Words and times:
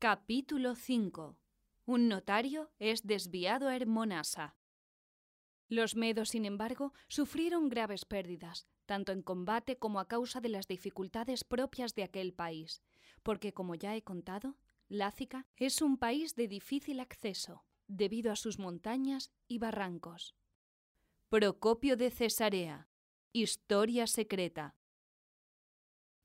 Capítulo 0.00 0.76
5. 0.76 1.36
Un 1.84 2.06
notario 2.06 2.70
es 2.78 3.04
desviado 3.04 3.66
a 3.66 3.74
Hermonasa. 3.74 4.56
Los 5.68 5.96
medos, 5.96 6.28
sin 6.28 6.44
embargo, 6.44 6.92
sufrieron 7.08 7.68
graves 7.68 8.04
pérdidas, 8.04 8.68
tanto 8.86 9.10
en 9.10 9.22
combate 9.22 9.76
como 9.76 9.98
a 9.98 10.06
causa 10.06 10.40
de 10.40 10.50
las 10.50 10.68
dificultades 10.68 11.42
propias 11.42 11.96
de 11.96 12.04
aquel 12.04 12.32
país, 12.32 12.84
porque, 13.24 13.52
como 13.52 13.74
ya 13.74 13.96
he 13.96 14.02
contado, 14.02 14.56
Lácica 14.86 15.48
es 15.56 15.82
un 15.82 15.98
país 15.98 16.36
de 16.36 16.46
difícil 16.46 17.00
acceso, 17.00 17.64
debido 17.88 18.30
a 18.30 18.36
sus 18.36 18.60
montañas 18.60 19.32
y 19.48 19.58
barrancos. 19.58 20.36
Procopio 21.28 21.96
de 21.96 22.12
Cesarea. 22.12 22.88
Historia 23.32 24.06
secreta. 24.06 24.76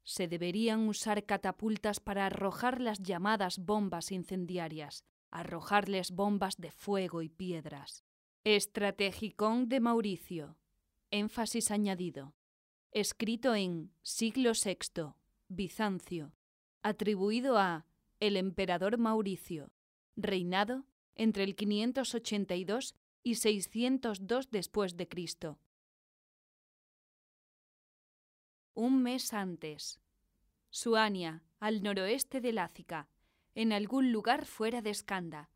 Se 0.03 0.27
deberían 0.27 0.87
usar 0.87 1.25
catapultas 1.25 1.99
para 1.99 2.25
arrojar 2.25 2.81
las 2.81 2.99
llamadas 2.99 3.59
bombas 3.59 4.11
incendiarias, 4.11 5.05
arrojarles 5.31 6.11
bombas 6.11 6.57
de 6.57 6.71
fuego 6.71 7.21
y 7.21 7.29
piedras. 7.29 8.03
Estrategicón 8.43 9.69
de 9.69 9.79
Mauricio. 9.79 10.57
Énfasis 11.11 11.71
añadido. 11.71 12.33
Escrito 12.91 13.55
en 13.55 13.91
siglo 14.01 14.51
VI, 14.51 15.13
Bizancio. 15.47 16.33
Atribuido 16.81 17.57
a 17.57 17.85
el 18.19 18.35
emperador 18.35 18.97
Mauricio. 18.97 19.71
Reinado 20.15 20.85
entre 21.15 21.43
el 21.43 21.55
582 21.55 22.95
y 23.23 23.35
602 23.35 24.51
después 24.51 24.97
de 24.97 25.07
Cristo. 25.07 25.59
Un 28.75 29.03
mes 29.03 29.33
antes. 29.33 29.99
Suania, 30.71 31.43
al 31.59 31.83
noroeste 31.83 32.41
de 32.41 32.53
Lácica, 32.53 33.07
en 33.53 33.71
algún 33.71 34.11
lugar 34.11 34.45
fuera 34.45 34.81
de 34.81 34.89
Escanda, 34.89 35.51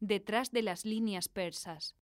detrás 0.00 0.52
de 0.52 0.62
las 0.62 0.86
líneas 0.86 1.28
persas. 1.28 1.96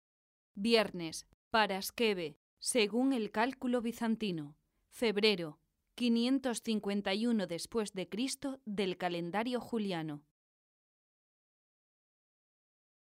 Viernes, 0.57 1.29
para 1.51 1.81
Skebe, 1.81 2.37
según 2.59 3.13
el 3.13 3.31
cálculo 3.31 3.81
bizantino. 3.81 4.57
Febrero, 4.91 5.61
551 5.95 7.47
después 7.47 7.93
de 7.93 8.09
Cristo 8.09 8.61
del 8.65 8.97
calendario 8.97 9.61
juliano. 9.61 10.25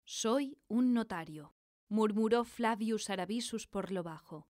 Soy 0.05 0.57
un 0.69 0.95
notario, 0.95 1.53
murmuró 1.89 2.45
Flavius 2.45 3.11
Arabisus 3.11 3.67
por 3.67 3.91
lo 3.91 4.05
bajo. 4.05 4.47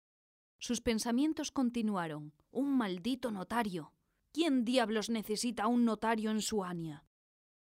Sus 0.62 0.80
pensamientos 0.80 1.50
continuaron. 1.50 2.34
Un 2.52 2.78
maldito 2.78 3.32
notario. 3.32 3.94
¿Quién 4.32 4.64
diablos 4.64 5.10
necesita 5.10 5.66
un 5.66 5.86
notario 5.86 6.30
en 6.30 6.40
Suania? 6.40 7.04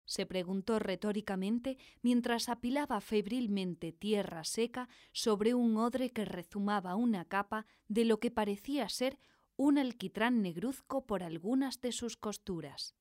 se 0.06 0.24
preguntó 0.24 0.78
retóricamente 0.78 1.78
mientras 2.00 2.48
apilaba 2.48 3.00
febrilmente 3.00 3.92
tierra 3.92 4.44
seca 4.44 4.88
sobre 5.12 5.52
un 5.52 5.76
odre 5.76 6.10
que 6.10 6.24
rezumaba 6.24 6.94
una 6.94 7.24
capa 7.24 7.66
de 7.88 8.04
lo 8.04 8.18
que 8.18 8.30
parecía 8.30 8.88
ser 8.88 9.18
un 9.56 9.78
alquitrán 9.78 10.42
negruzco 10.42 11.04
por 11.06 11.24
algunas 11.24 11.80
de 11.80 11.90
sus 11.90 12.16
costuras. 12.16 12.94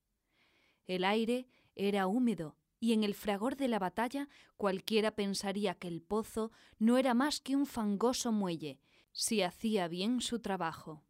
El 0.86 1.06
aire 1.06 1.48
era 1.76 2.08
húmedo 2.08 2.58
y 2.80 2.94
en 2.94 3.04
el 3.04 3.14
fragor 3.14 3.56
de 3.56 3.68
la 3.68 3.80
batalla 3.80 4.28
cualquiera 4.58 5.12
pensaría 5.12 5.76
que 5.76 5.88
el 5.88 6.02
pozo 6.02 6.52
no 6.80 6.98
era 6.98 7.14
más 7.14 7.40
que 7.40 7.56
un 7.56 7.68
fangoso 7.68 8.32
muelle, 8.32 8.80
si 9.16 9.42
hacía 9.42 9.88
bien 9.88 10.20
su 10.20 10.40
trabajo. 10.40 11.06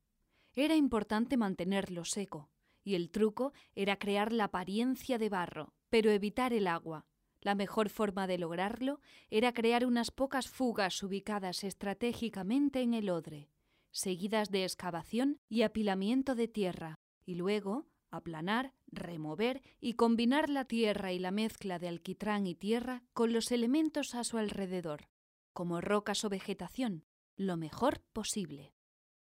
Era 0.54 0.76
importante 0.76 1.38
mantenerlo 1.38 2.06
seco, 2.06 2.52
y 2.84 2.94
el 2.94 3.10
truco 3.10 3.52
era 3.74 3.98
crear 3.98 4.32
la 4.32 4.46
apariencia 4.46 5.18
de 5.18 5.28
barro, 5.28 5.74
pero 5.90 6.12
evitar 6.12 6.54
el 6.54 6.68
agua. 6.68 7.08
La 7.42 7.56
mejor 7.56 7.90
forma 7.90 8.28
de 8.28 8.38
lograrlo 8.38 9.02
era 9.30 9.54
crear 9.54 9.86
unas 9.86 10.12
pocas 10.12 10.48
fugas 10.48 11.02
ubicadas 11.02 11.64
estratégicamente 11.64 12.82
en 12.82 12.94
el 12.94 13.10
odre, 13.10 13.50
seguidas 13.92 14.52
de 14.52 14.64
excavación 14.64 15.40
y 15.50 15.64
apilamiento 15.64 16.36
de 16.36 16.48
tierra, 16.48 17.00
y 17.26 17.36
luego 17.36 17.88
aplanar, 18.12 18.74
remover 18.88 19.64
y 19.82 19.94
combinar 19.94 20.50
la 20.50 20.66
tierra 20.66 21.12
y 21.12 21.18
la 21.18 21.32
mezcla 21.32 21.80
de 21.80 21.88
alquitrán 21.88 22.46
y 22.46 22.54
tierra 22.54 23.04
con 23.14 23.34
los 23.34 23.52
elementos 23.52 24.14
a 24.14 24.24
su 24.24 24.38
alrededor, 24.38 25.10
como 25.54 25.82
rocas 25.82 26.24
o 26.24 26.30
vegetación, 26.30 27.04
lo 27.36 27.58
mejor 27.58 28.02
posible. 28.14 28.74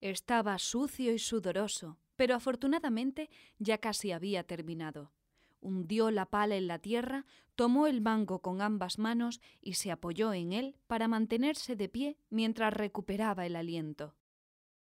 Estaba 0.01 0.59
sucio 0.59 1.13
y 1.13 1.19
sudoroso, 1.19 1.97
pero 2.16 2.35
afortunadamente 2.35 3.29
ya 3.57 3.78
casi 3.78 4.12
había 4.12 4.44
terminado 4.44 5.13
hundió 5.63 6.12
la 6.12 6.28
pala 6.28 6.56
en 6.56 6.68
la 6.68 6.79
tierra, 6.79 7.25
tomó 7.56 7.88
el 7.88 8.02
mango 8.02 8.41
con 8.41 8.62
ambas 8.62 9.00
manos 9.00 9.41
y 9.62 9.75
se 9.75 9.91
apoyó 9.91 10.34
en 10.34 10.53
él 10.53 10.75
para 10.88 11.07
mantenerse 11.07 11.75
de 11.75 11.90
pie 11.90 12.18
mientras 12.29 12.73
recuperaba 12.73 13.46
el 13.46 13.56
aliento. 13.56 14.16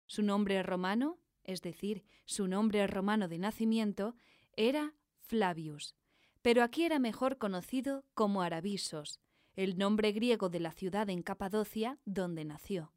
Su 0.06 0.22
nombre 0.22 0.62
romano, 0.62 1.18
es 1.44 1.62
decir, 1.62 2.04
su 2.24 2.48
nombre 2.48 2.86
romano 2.86 3.28
de 3.28 3.38
nacimiento, 3.38 4.16
era 4.56 4.94
Flavius, 5.20 5.94
pero 6.42 6.62
aquí 6.62 6.84
era 6.84 6.98
mejor 6.98 7.38
conocido 7.38 8.04
como 8.14 8.42
Arabisos, 8.42 9.20
el 9.54 9.78
nombre 9.78 10.12
griego 10.12 10.48
de 10.48 10.60
la 10.60 10.72
ciudad 10.72 11.08
en 11.08 11.22
Capadocia 11.22 11.98
donde 12.04 12.44
nació. 12.44 12.92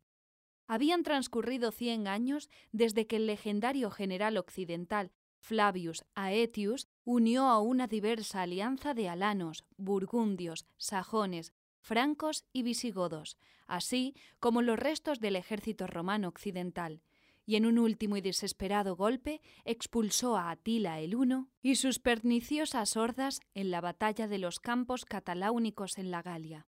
Habían 0.72 1.02
transcurrido 1.02 1.72
cien 1.72 2.08
años 2.08 2.48
desde 2.72 3.08
que 3.08 3.16
el 3.16 3.26
legendario 3.26 3.90
general 3.90 4.38
occidental 4.38 5.12
Flavius 5.40 6.06
Aetius 6.14 6.88
unió 7.04 7.46
a 7.48 7.60
una 7.60 7.88
diversa 7.88 8.44
alianza 8.44 8.94
de 8.94 9.10
alanos, 9.10 9.66
burgundios, 9.78 10.68
sajones, 10.78 11.54
francos 11.80 12.46
y 12.54 12.62
visigodos, 12.62 13.36
así 13.66 14.14
como 14.40 14.62
los 14.62 14.78
restos 14.78 15.20
del 15.20 15.38
ejército 15.38 15.88
romano 15.88 16.28
occidental, 16.28 17.02
y 17.48 17.56
en 17.56 17.66
un 17.66 17.80
último 17.80 18.16
y 18.18 18.22
desesperado 18.22 18.96
golpe 18.96 19.42
expulsó 19.66 20.38
a 20.38 20.52
Atila 20.52 21.00
el 21.00 21.16
Uno 21.16 21.50
y 21.64 21.78
sus 21.78 21.98
perniciosas 21.98 22.96
hordas 22.96 23.40
en 23.56 23.72
la 23.72 23.82
batalla 23.82 24.28
de 24.28 24.38
los 24.38 24.60
campos 24.60 25.06
cataláunicos 25.06 25.98
en 25.98 26.12
la 26.12 26.22
Galia. 26.22 26.68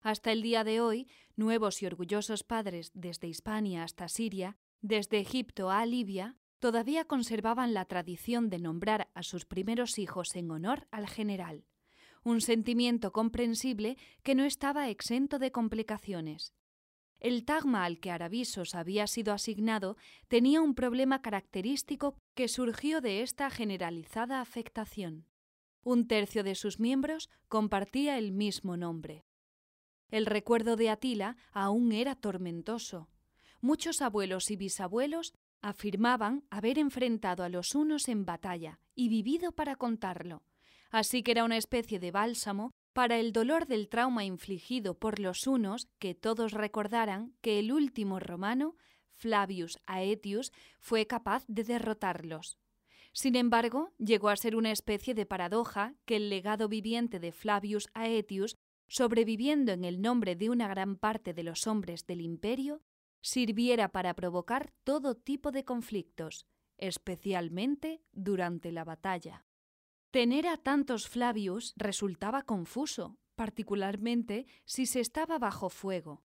Hasta 0.00 0.32
el 0.32 0.42
día 0.42 0.64
de 0.64 0.80
hoy, 0.80 1.08
nuevos 1.36 1.82
y 1.82 1.86
orgullosos 1.86 2.44
padres 2.44 2.90
desde 2.94 3.28
Hispania 3.28 3.82
hasta 3.82 4.08
Siria, 4.08 4.56
desde 4.80 5.18
Egipto 5.18 5.70
a 5.70 5.84
Libia, 5.86 6.36
todavía 6.58 7.04
conservaban 7.04 7.74
la 7.74 7.84
tradición 7.84 8.48
de 8.48 8.58
nombrar 8.58 9.08
a 9.14 9.22
sus 9.22 9.44
primeros 9.44 9.98
hijos 9.98 10.34
en 10.36 10.50
honor 10.50 10.86
al 10.90 11.08
general, 11.08 11.64
un 12.22 12.40
sentimiento 12.40 13.12
comprensible 13.12 13.96
que 14.22 14.34
no 14.34 14.44
estaba 14.44 14.88
exento 14.88 15.38
de 15.38 15.52
complicaciones. 15.52 16.54
El 17.18 17.44
tagma 17.44 17.84
al 17.84 17.98
que 17.98 18.10
Arabisos 18.10 18.74
había 18.74 19.06
sido 19.06 19.32
asignado 19.32 19.96
tenía 20.28 20.60
un 20.60 20.74
problema 20.74 21.22
característico 21.22 22.14
que 22.34 22.48
surgió 22.48 23.00
de 23.00 23.22
esta 23.22 23.48
generalizada 23.50 24.40
afectación. 24.40 25.26
Un 25.82 26.06
tercio 26.08 26.42
de 26.42 26.54
sus 26.54 26.78
miembros 26.78 27.30
compartía 27.48 28.18
el 28.18 28.32
mismo 28.32 28.76
nombre. 28.76 29.24
El 30.10 30.26
recuerdo 30.26 30.76
de 30.76 30.90
Atila 30.90 31.36
aún 31.52 31.92
era 31.92 32.14
tormentoso. 32.14 33.08
Muchos 33.60 34.02
abuelos 34.02 34.50
y 34.50 34.56
bisabuelos 34.56 35.32
afirmaban 35.62 36.44
haber 36.50 36.78
enfrentado 36.78 37.42
a 37.42 37.48
los 37.48 37.74
unos 37.74 38.08
en 38.08 38.24
batalla 38.24 38.78
y 38.94 39.08
vivido 39.08 39.52
para 39.52 39.76
contarlo, 39.76 40.42
así 40.90 41.22
que 41.22 41.32
era 41.32 41.44
una 41.44 41.56
especie 41.56 41.98
de 41.98 42.10
bálsamo 42.10 42.72
para 42.92 43.18
el 43.18 43.32
dolor 43.32 43.66
del 43.66 43.88
trauma 43.88 44.24
infligido 44.24 44.98
por 44.98 45.18
los 45.18 45.46
unos 45.46 45.88
que 45.98 46.14
todos 46.14 46.52
recordaran 46.52 47.34
que 47.42 47.58
el 47.58 47.72
último 47.72 48.20
romano, 48.20 48.76
Flavius 49.10 49.78
Aetius, 49.86 50.52
fue 50.78 51.06
capaz 51.06 51.44
de 51.46 51.64
derrotarlos. 51.64 52.58
Sin 53.12 53.34
embargo, 53.34 53.92
llegó 53.98 54.28
a 54.28 54.36
ser 54.36 54.56
una 54.56 54.72
especie 54.72 55.14
de 55.14 55.26
paradoja 55.26 55.94
que 56.04 56.16
el 56.16 56.30
legado 56.30 56.68
viviente 56.68 57.18
de 57.18 57.32
Flavius 57.32 57.88
Aetius, 57.94 58.56
sobreviviendo 58.88 59.72
en 59.72 59.84
el 59.84 60.00
nombre 60.00 60.36
de 60.36 60.50
una 60.50 60.68
gran 60.68 60.96
parte 60.96 61.34
de 61.34 61.42
los 61.42 61.66
hombres 61.66 62.06
del 62.06 62.20
imperio, 62.20 62.82
sirviera 63.20 63.90
para 63.90 64.14
provocar 64.14 64.72
todo 64.84 65.16
tipo 65.16 65.50
de 65.52 65.64
conflictos, 65.64 66.46
especialmente 66.78 68.02
durante 68.12 68.70
la 68.72 68.84
batalla. 68.84 69.44
Tener 70.10 70.46
a 70.46 70.56
tantos 70.56 71.08
Flavius 71.08 71.74
resultaba 71.76 72.42
confuso, 72.42 73.18
particularmente 73.34 74.46
si 74.64 74.86
se 74.86 75.00
estaba 75.00 75.38
bajo 75.38 75.68
fuego. 75.68 76.22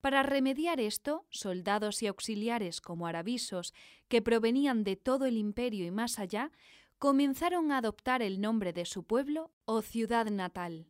Para 0.00 0.22
remediar 0.22 0.80
esto, 0.80 1.26
soldados 1.30 2.02
y 2.02 2.06
auxiliares 2.06 2.80
como 2.80 3.06
arabisos, 3.06 3.74
que 4.08 4.22
provenían 4.22 4.82
de 4.82 4.96
todo 4.96 5.26
el 5.26 5.36
imperio 5.36 5.86
y 5.86 5.90
más 5.90 6.18
allá, 6.18 6.50
comenzaron 6.98 7.70
a 7.70 7.78
adoptar 7.78 8.22
el 8.22 8.40
nombre 8.40 8.72
de 8.72 8.86
su 8.86 9.04
pueblo 9.04 9.52
o 9.64 9.82
ciudad 9.82 10.26
natal. 10.26 10.86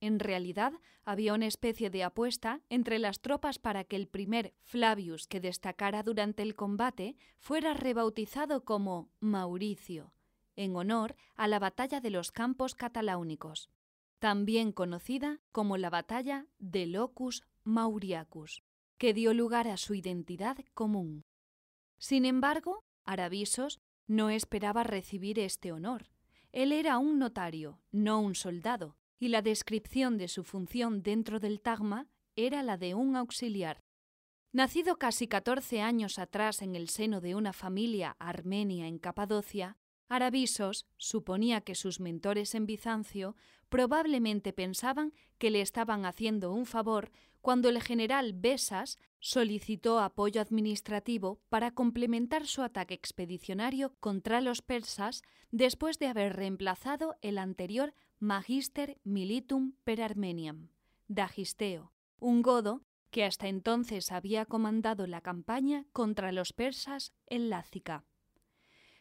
En 0.00 0.18
realidad, 0.18 0.72
había 1.04 1.34
una 1.34 1.46
especie 1.46 1.90
de 1.90 2.04
apuesta 2.04 2.62
entre 2.70 2.98
las 2.98 3.20
tropas 3.20 3.58
para 3.58 3.84
que 3.84 3.96
el 3.96 4.08
primer 4.08 4.54
Flavius 4.62 5.26
que 5.26 5.40
destacara 5.40 6.02
durante 6.02 6.42
el 6.42 6.54
combate 6.54 7.16
fuera 7.38 7.74
rebautizado 7.74 8.64
como 8.64 9.10
Mauricio, 9.20 10.14
en 10.56 10.74
honor 10.74 11.16
a 11.36 11.48
la 11.48 11.58
batalla 11.58 12.00
de 12.00 12.10
los 12.10 12.32
campos 12.32 12.74
cataláunicos, 12.74 13.68
también 14.18 14.72
conocida 14.72 15.40
como 15.52 15.76
la 15.76 15.90
batalla 15.90 16.46
de 16.58 16.86
Locus 16.86 17.42
Mauriacus, 17.64 18.62
que 18.96 19.12
dio 19.12 19.34
lugar 19.34 19.68
a 19.68 19.76
su 19.76 19.94
identidad 19.94 20.58
común. 20.72 21.24
Sin 21.98 22.24
embargo, 22.24 22.84
Aravisos 23.04 23.80
no 24.06 24.30
esperaba 24.30 24.82
recibir 24.82 25.38
este 25.38 25.72
honor. 25.72 26.10
Él 26.52 26.72
era 26.72 26.98
un 26.98 27.18
notario, 27.18 27.80
no 27.92 28.20
un 28.20 28.34
soldado, 28.34 28.96
y 29.20 29.28
la 29.28 29.42
descripción 29.42 30.18
de 30.18 30.26
su 30.26 30.42
función 30.42 31.02
dentro 31.02 31.38
del 31.38 31.60
tagma 31.60 32.08
era 32.34 32.62
la 32.62 32.78
de 32.78 32.94
un 32.94 33.14
auxiliar. 33.14 33.84
Nacido 34.50 34.96
casi 34.96 35.28
14 35.28 35.80
años 35.82 36.18
atrás 36.18 36.62
en 36.62 36.74
el 36.74 36.88
seno 36.88 37.20
de 37.20 37.36
una 37.36 37.52
familia 37.52 38.16
armenia 38.18 38.88
en 38.88 38.98
Capadocia, 38.98 39.76
Aravisos 40.08 40.86
suponía 40.96 41.60
que 41.60 41.76
sus 41.76 42.00
mentores 42.00 42.56
en 42.56 42.66
Bizancio 42.66 43.36
probablemente 43.68 44.52
pensaban 44.52 45.12
que 45.38 45.50
le 45.50 45.60
estaban 45.60 46.04
haciendo 46.04 46.52
un 46.52 46.66
favor 46.66 47.12
cuando 47.40 47.68
el 47.68 47.80
general 47.80 48.32
Besas 48.32 48.98
solicitó 49.20 50.00
apoyo 50.00 50.40
administrativo 50.40 51.40
para 51.48 51.70
complementar 51.70 52.46
su 52.46 52.62
ataque 52.62 52.94
expedicionario 52.94 53.94
contra 54.00 54.40
los 54.40 54.62
persas 54.62 55.22
después 55.52 55.98
de 56.00 56.08
haber 56.08 56.34
reemplazado 56.34 57.16
el 57.22 57.38
anterior 57.38 57.94
Magister 58.22 59.00
Militum 59.02 59.72
per 59.82 60.02
Armeniam, 60.02 60.68
Dagisteo, 61.08 61.94
un 62.18 62.42
godo 62.42 62.82
que 63.10 63.24
hasta 63.24 63.48
entonces 63.48 64.12
había 64.12 64.44
comandado 64.44 65.06
la 65.06 65.22
campaña 65.22 65.86
contra 65.94 66.30
los 66.30 66.52
persas 66.52 67.14
en 67.26 67.48
Lácica. 67.48 68.04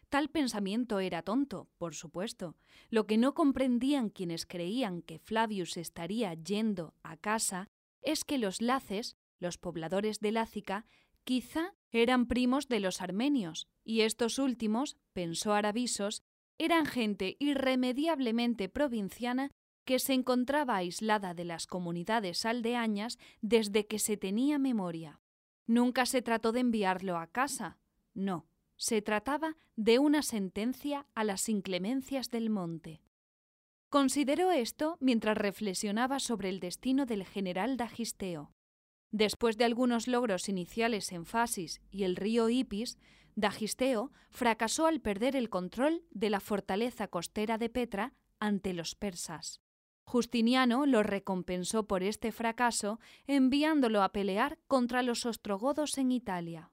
Tal 0.07 0.29
pensamiento 0.29 1.01
era 1.01 1.21
tonto, 1.21 1.67
por 1.77 1.95
supuesto. 1.95 2.55
Lo 2.89 3.07
que 3.07 3.17
no 3.17 3.33
comprendían 3.33 4.09
quienes 4.09 4.45
creían 4.45 5.01
que 5.01 5.19
Flavius 5.19 5.75
estaría 5.75 6.33
yendo 6.33 6.95
a 7.03 7.17
casa 7.17 7.69
es 8.01 8.23
que 8.23 8.37
los 8.37 8.61
laces, 8.61 9.17
los 9.37 9.57
pobladores 9.57 10.21
de 10.21 10.31
Lácica, 10.31 10.85
quizá 11.25 11.75
eran 11.91 12.25
primos 12.25 12.69
de 12.69 12.79
los 12.79 13.01
armenios, 13.01 13.67
y 13.83 14.01
estos 14.01 14.39
últimos, 14.39 14.95
pensó 15.11 15.53
Aravisos, 15.53 16.23
eran 16.59 16.85
gente 16.85 17.37
irremediablemente 17.39 18.69
provinciana 18.69 19.49
que 19.85 19.97
se 19.97 20.13
encontraba 20.13 20.75
aislada 20.75 21.33
de 21.33 21.45
las 21.45 21.65
comunidades 21.65 22.45
aldeañas 22.45 23.17
desde 23.41 23.87
que 23.87 23.97
se 23.97 24.17
tenía 24.17 24.59
memoria. 24.59 25.19
Nunca 25.65 26.05
se 26.05 26.21
trató 26.21 26.51
de 26.51 26.59
enviarlo 26.59 27.17
a 27.17 27.25
casa, 27.25 27.79
no, 28.13 28.45
se 28.75 29.01
trataba 29.01 29.55
de 29.75 29.97
una 29.97 30.21
sentencia 30.21 31.07
a 31.15 31.23
las 31.23 31.49
inclemencias 31.49 32.29
del 32.29 32.49
monte. 32.49 33.01
Consideró 33.89 34.51
esto 34.51 34.97
mientras 34.99 35.37
reflexionaba 35.37 36.19
sobre 36.19 36.49
el 36.49 36.59
destino 36.59 37.05
del 37.05 37.25
general 37.25 37.77
Dagisteo. 37.77 38.53
Después 39.11 39.57
de 39.57 39.65
algunos 39.65 40.07
logros 40.07 40.49
iniciales 40.49 41.11
en 41.11 41.25
Fasis 41.25 41.81
y 41.89 42.03
el 42.03 42.15
río 42.15 42.49
Ipis, 42.49 42.99
Dagisteo 43.39 44.11
fracasó 44.31 44.85
al 44.85 44.99
perder 44.99 45.37
el 45.37 45.49
control 45.49 46.03
de 46.11 46.29
la 46.29 46.41
fortaleza 46.41 47.07
costera 47.07 47.57
de 47.57 47.69
Petra 47.69 48.13
ante 48.39 48.73
los 48.73 48.95
persas. 48.95 49.61
Justiniano 50.03 50.85
lo 50.85 51.03
recompensó 51.03 51.87
por 51.87 52.03
este 52.03 52.33
fracaso 52.33 52.99
enviándolo 53.27 54.03
a 54.03 54.11
pelear 54.11 54.59
contra 54.67 55.03
los 55.03 55.25
ostrogodos 55.25 55.97
en 55.97 56.11
Italia. 56.11 56.71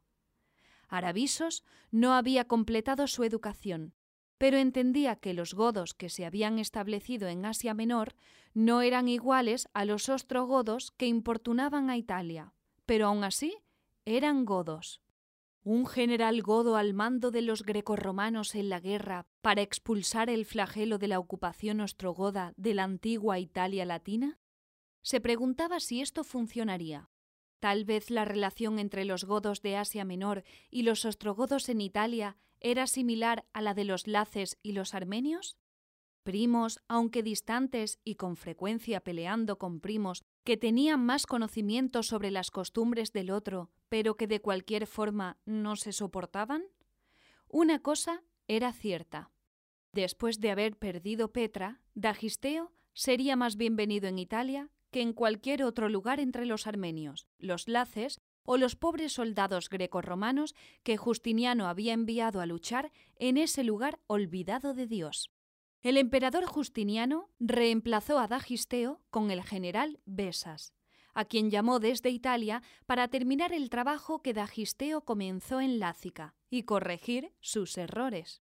Aravisos 0.89 1.63
no 1.93 2.15
había 2.15 2.49
completado 2.49 3.07
su 3.07 3.23
educación, 3.23 3.95
pero 4.37 4.57
entendía 4.57 5.17
que 5.17 5.35
los 5.35 5.55
godos 5.55 5.95
que 5.95 6.09
se 6.09 6.27
habían 6.27 6.59
establecido 6.59 7.29
en 7.29 7.45
Asia 7.45 7.75
Menor 7.75 8.17
no 8.55 8.83
eran 8.83 9.09
iguales 9.09 9.69
a 9.73 9.85
los 9.85 10.09
ostrogodos 10.09 10.91
que 10.97 11.07
importunaban 11.07 11.91
a 11.91 11.97
Italia, 11.97 12.55
pero 12.87 13.07
aún 13.07 13.23
así 13.23 13.57
eran 14.05 14.45
godos 14.45 15.01
un 15.67 15.85
general 15.85 16.43
godo 16.43 16.77
al 16.77 16.95
mando 16.95 17.33
de 17.33 17.43
los 17.43 17.65
grecorromanos 17.65 18.55
en 18.55 18.69
la 18.69 18.79
guerra 18.79 19.27
para 19.41 19.63
expulsar 19.63 20.31
el 20.31 20.45
flagelo 20.45 20.99
de 20.99 21.09
la 21.09 21.19
ocupación 21.19 21.81
ostrogoda 21.81 22.55
de 22.57 22.73
la 22.73 22.85
antigua 22.85 23.41
Italia 23.41 23.85
latina? 23.85 24.39
Se 25.03 25.21
preguntaba 25.21 25.81
si 25.81 26.01
esto 26.01 26.23
funcionaría. 26.23 27.11
Tal 27.59 27.85
vez 27.85 28.11
la 28.11 28.25
relación 28.25 28.79
entre 28.79 29.05
los 29.05 29.25
godos 29.25 29.61
de 29.61 29.77
Asia 29.77 30.05
Menor 30.05 30.45
y 30.71 30.83
los 30.83 31.05
ostrogodos 31.05 31.69
en 31.69 31.81
Italia 31.81 32.37
era 32.61 32.87
similar 32.87 33.45
a 33.53 33.61
la 33.61 33.75
de 33.75 33.87
los 33.87 34.07
laces 34.07 34.61
y 34.63 34.71
los 34.71 34.95
armenios? 34.95 35.59
Primos, 36.23 36.79
aunque 36.87 37.25
distantes 37.25 37.99
y 38.05 38.15
con 38.15 38.37
frecuencia 38.37 39.01
peleando 39.01 39.59
con 39.59 39.81
primos 39.81 40.23
que 40.45 40.57
tenían 40.57 41.05
más 41.05 41.27
conocimiento 41.27 42.05
sobre 42.05 42.31
las 42.31 42.53
costumbres 42.53 43.13
del 43.13 43.33
otro, 43.33 43.73
pero 43.89 44.17
que 44.17 44.27
de 44.27 44.41
cualquier 44.41 44.87
forma 44.87 45.39
no 45.45 45.77
se 45.77 45.93
soportaban? 45.93 46.65
Una 47.49 47.81
cosa 47.81 48.23
era 48.49 48.73
cierta. 48.73 49.31
Después 49.93 50.41
de 50.41 50.51
haber 50.51 50.77
perdido 50.77 51.33
Petra, 51.33 51.81
Dagisteo 51.95 52.73
sería 52.93 53.37
más 53.37 53.57
bienvenido 53.57 54.09
en 54.09 54.19
Italia 54.19 54.71
que 54.91 55.01
en 55.01 55.13
cualquier 55.13 55.63
otro 55.63 55.89
lugar 55.89 56.21
entre 56.21 56.47
los 56.47 56.67
armenios, 56.67 57.27
los 57.39 57.69
laces 57.69 58.21
o 58.45 58.57
los 58.57 58.77
pobres 58.77 59.13
soldados 59.13 59.69
grecorromanos 59.69 60.55
que 60.83 60.97
Justiniano 60.97 61.69
había 61.69 61.93
enviado 61.93 62.41
a 62.41 62.47
luchar 62.47 62.93
en 63.17 63.37
ese 63.37 63.65
lugar 63.65 63.99
olvidado 64.07 64.75
de 64.75 64.87
Dios. 64.87 65.31
El 65.83 65.97
emperador 65.97 66.47
Justiniano 66.47 67.31
reemplazó 67.39 68.19
a 68.19 68.29
Dagisteo 68.29 69.03
con 69.11 69.31
el 69.31 69.43
general 69.43 70.01
Besas, 70.05 70.73
a 71.17 71.25
quien 71.25 71.51
llamó 71.51 71.81
desde 71.81 72.11
Italia 72.11 72.63
para 72.85 73.09
terminar 73.09 73.51
el 73.55 73.71
trabajo 73.71 74.21
que 74.21 74.35
Dagisteo 74.35 75.01
comenzó 75.01 75.63
en 75.63 75.79
Lácica 75.79 76.35
y 76.51 76.65
corregir 76.65 77.33
sus 77.41 77.79
errores. 77.79 78.43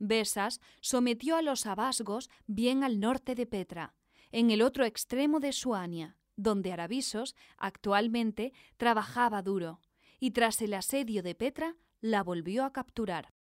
Besas 0.00 0.60
sometió 0.80 1.36
a 1.36 1.42
los 1.42 1.64
abasgos 1.64 2.28
bien 2.48 2.82
al 2.82 2.98
norte 2.98 3.36
de 3.36 3.46
Petra, 3.46 3.94
en 4.32 4.50
el 4.50 4.62
otro 4.62 4.84
extremo 4.84 5.38
de 5.38 5.52
Suania, 5.52 6.18
donde 6.34 6.72
Aravisos 6.72 7.36
actualmente 7.56 8.52
trabajaba 8.78 9.40
duro, 9.40 9.80
y 10.18 10.32
tras 10.32 10.60
el 10.60 10.74
asedio 10.74 11.22
de 11.22 11.36
Petra 11.36 11.76
la 12.00 12.24
volvió 12.24 12.64
a 12.64 12.72
capturar. 12.72 13.32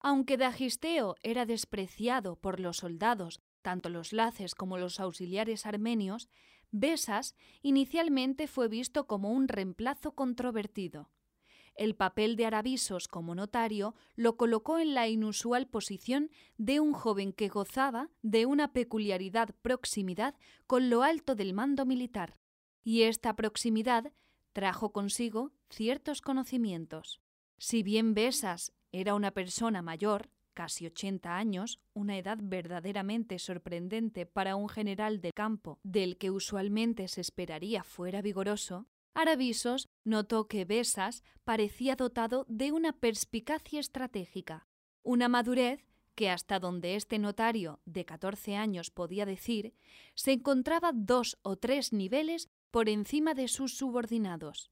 Aunque 0.00 0.36
Dagisteo 0.36 1.14
era 1.22 1.46
despreciado 1.46 2.34
por 2.34 2.58
los 2.58 2.78
soldados, 2.78 3.40
tanto 3.62 3.88
los 3.88 4.12
laces 4.12 4.56
como 4.56 4.78
los 4.78 4.98
auxiliares 4.98 5.64
armenios, 5.64 6.28
Besas 6.72 7.34
inicialmente 7.62 8.46
fue 8.46 8.68
visto 8.68 9.06
como 9.06 9.32
un 9.32 9.48
reemplazo 9.48 10.12
controvertido. 10.14 11.10
El 11.74 11.94
papel 11.94 12.36
de 12.36 12.46
Aravisos 12.46 13.08
como 13.08 13.34
notario 13.34 13.94
lo 14.14 14.36
colocó 14.36 14.78
en 14.78 14.94
la 14.94 15.08
inusual 15.08 15.66
posición 15.66 16.30
de 16.58 16.78
un 16.80 16.92
joven 16.92 17.32
que 17.32 17.48
gozaba 17.48 18.10
de 18.22 18.44
una 18.46 18.72
peculiaridad 18.72 19.54
proximidad 19.62 20.34
con 20.66 20.90
lo 20.90 21.02
alto 21.02 21.34
del 21.34 21.54
mando 21.54 21.86
militar, 21.86 22.38
y 22.82 23.02
esta 23.02 23.34
proximidad 23.34 24.12
trajo 24.52 24.92
consigo 24.92 25.52
ciertos 25.70 26.20
conocimientos. 26.20 27.20
Si 27.56 27.82
bien 27.82 28.14
Besas 28.14 28.72
era 28.92 29.14
una 29.14 29.30
persona 29.30 29.82
mayor, 29.82 30.30
casi 30.54 30.86
80 30.86 31.36
años, 31.36 31.80
una 31.94 32.18
edad 32.18 32.38
verdaderamente 32.40 33.38
sorprendente 33.38 34.26
para 34.26 34.56
un 34.56 34.68
general 34.68 35.20
de 35.20 35.32
campo 35.32 35.78
del 35.82 36.18
que 36.18 36.30
usualmente 36.30 37.08
se 37.08 37.20
esperaría 37.20 37.82
fuera 37.82 38.22
vigoroso, 38.22 38.86
Aravisos 39.14 39.88
notó 40.04 40.46
que 40.46 40.64
Besas 40.64 41.24
parecía 41.44 41.96
dotado 41.96 42.46
de 42.48 42.72
una 42.72 42.92
perspicacia 42.92 43.80
estratégica, 43.80 44.66
una 45.02 45.28
madurez 45.28 45.84
que 46.14 46.30
hasta 46.30 46.60
donde 46.60 46.96
este 46.96 47.18
notario 47.18 47.80
de 47.86 48.04
14 48.04 48.56
años 48.56 48.90
podía 48.90 49.26
decir, 49.26 49.74
se 50.14 50.32
encontraba 50.32 50.92
dos 50.94 51.38
o 51.42 51.56
tres 51.56 51.92
niveles 51.92 52.48
por 52.70 52.88
encima 52.88 53.34
de 53.34 53.48
sus 53.48 53.76
subordinados. 53.76 54.70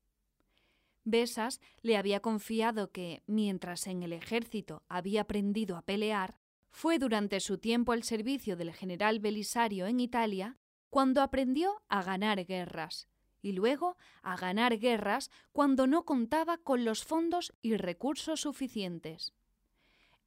Besas 1.11 1.61
le 1.83 1.97
había 1.97 2.21
confiado 2.21 2.91
que, 2.91 3.23
mientras 3.27 3.87
en 3.87 4.03
el 4.03 4.13
ejército 4.13 4.83
había 4.89 5.23
aprendido 5.23 5.77
a 5.77 5.83
pelear, 5.83 6.37
fue 6.71 6.99
durante 6.99 7.41
su 7.41 7.59
tiempo 7.59 7.93
al 7.93 8.03
servicio 8.03 8.57
del 8.57 8.73
general 8.73 9.21
Belisario 9.21 9.87
en 9.87 10.01
Italia 10.01 10.59
cuando 10.91 11.23
aprendió 11.23 11.83
a 11.89 12.03
ganar 12.03 12.45
guerras, 12.47 13.09
y 13.43 13.53
luego 13.53 13.97
a 14.23 14.37
ganar 14.37 14.79
guerras 14.79 15.31
cuando 15.53 15.87
no 15.87 16.05
contaba 16.05 16.59
con 16.59 16.85
los 16.85 17.05
fondos 17.05 17.53
y 17.63 17.77
recursos 17.77 18.41
suficientes. 18.41 19.33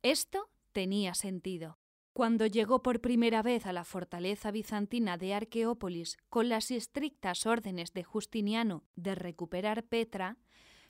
Esto 0.01 0.49
tenía 0.71 1.13
sentido. 1.13 1.77
Cuando 2.13 2.45
llegó 2.45 2.83
por 2.83 2.99
primera 2.99 3.41
vez 3.41 3.65
a 3.65 3.73
la 3.73 3.85
fortaleza 3.85 4.51
bizantina 4.51 5.17
de 5.17 5.33
Arqueópolis 5.33 6.17
con 6.29 6.49
las 6.49 6.69
estrictas 6.69 7.45
órdenes 7.45 7.93
de 7.93 8.03
Justiniano 8.03 8.83
de 8.95 9.15
recuperar 9.15 9.85
Petra, 9.85 10.37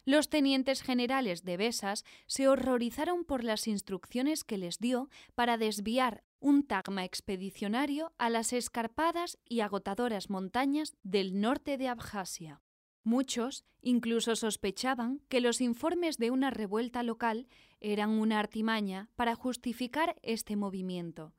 Los 0.04 0.30
tenientes 0.30 0.82
generales 0.82 1.44
de 1.44 1.58
Besas 1.58 2.04
se 2.26 2.48
horrorizaron 2.48 3.24
por 3.24 3.44
las 3.44 3.68
instrucciones 3.68 4.44
que 4.44 4.58
les 4.58 4.80
dio 4.80 5.10
para 5.36 5.58
desviar 5.58 6.24
un 6.40 6.64
tagma 6.64 7.06
expedicionario 7.06 8.12
a 8.18 8.32
las 8.32 8.52
escarpadas 8.52 9.38
y 9.48 9.60
agotadoras 9.60 10.32
montañas 10.32 10.96
del 11.04 11.40
norte 11.40 11.78
de 11.78 11.88
Abjasia. 11.88 12.62
Muchos 13.04 13.66
incluso 13.82 14.36
sospechaban 14.36 15.22
que 15.28 15.42
los 15.42 15.62
informes 15.62 16.18
de 16.18 16.32
una 16.32 16.50
revuelta 16.50 17.04
local 17.04 17.48
eran 17.80 18.10
una 18.12 18.40
artimaña 18.40 19.10
para 19.16 19.36
justificar 19.36 20.16
este 20.24 20.56
movimiento, 20.56 21.34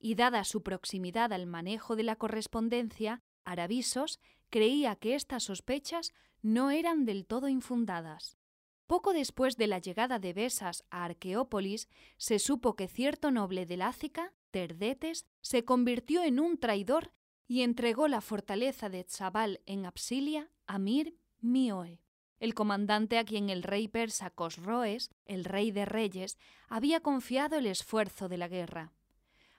y 0.00 0.14
dada 0.14 0.44
su 0.44 0.62
proximidad 0.62 1.32
al 1.32 1.46
manejo 1.46 1.96
de 1.96 2.04
la 2.04 2.16
correspondencia, 2.16 3.22
Aravisos 3.44 4.20
creía 4.50 4.96
que 4.96 5.14
estas 5.14 5.44
sospechas 5.44 6.12
no 6.42 6.70
eran 6.70 7.04
del 7.04 7.26
todo 7.26 7.48
infundadas. 7.48 8.38
Poco 8.86 9.12
después 9.12 9.56
de 9.56 9.66
la 9.66 9.78
llegada 9.78 10.18
de 10.18 10.32
Besas 10.32 10.84
a 10.90 11.04
Arqueópolis, 11.04 11.88
se 12.16 12.38
supo 12.38 12.74
que 12.74 12.88
cierto 12.88 13.30
noble 13.30 13.66
de 13.66 13.76
Lácica, 13.76 14.32
Terdetes, 14.50 15.26
se 15.42 15.64
convirtió 15.64 16.24
en 16.24 16.40
un 16.40 16.58
traidor 16.58 17.12
y 17.46 17.62
entregó 17.62 18.08
la 18.08 18.20
fortaleza 18.20 18.88
de 18.88 19.04
Tzabal 19.04 19.60
en 19.66 19.84
Absilia 19.84 20.50
a 20.66 20.78
Mir 20.78 21.18
Mioe, 21.40 22.00
el 22.40 22.54
comandante 22.54 23.18
a 23.18 23.24
quien 23.24 23.50
el 23.50 23.62
rey 23.62 23.88
persa 23.88 24.30
Cosroes, 24.30 25.10
el 25.24 25.44
rey 25.44 25.70
de 25.70 25.84
reyes, 25.84 26.38
había 26.68 27.00
confiado 27.00 27.56
el 27.56 27.66
esfuerzo 27.66 28.28
de 28.28 28.38
la 28.38 28.48
guerra. 28.48 28.92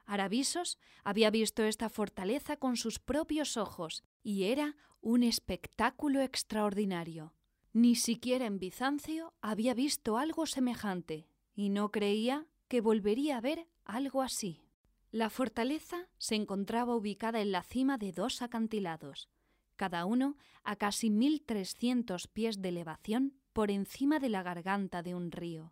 Aravisos 0.09 0.79
había 1.03 1.29
visto 1.29 1.63
esta 1.63 1.87
fortaleza 1.87 2.57
con 2.57 2.77
sus 2.77 2.97
propios 2.97 3.57
ojos 3.57 4.03
y 4.23 4.45
era 4.45 4.75
un 5.01 5.21
espectáculo 5.21 6.21
extraordinario. 6.21 7.35
Ni 7.73 7.93
siquiera 7.93 8.47
en 8.47 8.57
Bizancio 8.57 9.35
había 9.39 9.75
visto 9.75 10.17
algo 10.17 10.47
semejante 10.47 11.27
y 11.53 11.69
no 11.69 11.91
creía 11.91 12.47
que 12.67 12.81
volvería 12.81 13.37
a 13.37 13.41
ver 13.41 13.67
algo 13.85 14.23
así. 14.23 14.63
La 15.11 15.29
fortaleza 15.29 16.07
se 16.17 16.33
encontraba 16.33 16.95
ubicada 16.95 17.39
en 17.39 17.51
la 17.51 17.61
cima 17.61 17.99
de 17.99 18.11
dos 18.11 18.41
acantilados, 18.41 19.29
cada 19.75 20.05
uno 20.05 20.37
a 20.63 20.75
casi 20.75 21.11
1.300 21.11 22.27
pies 22.33 22.63
de 22.63 22.69
elevación 22.69 23.35
por 23.53 23.69
encima 23.69 24.17
de 24.17 24.29
la 24.29 24.41
garganta 24.41 25.03
de 25.03 25.13
un 25.13 25.31
río. 25.31 25.71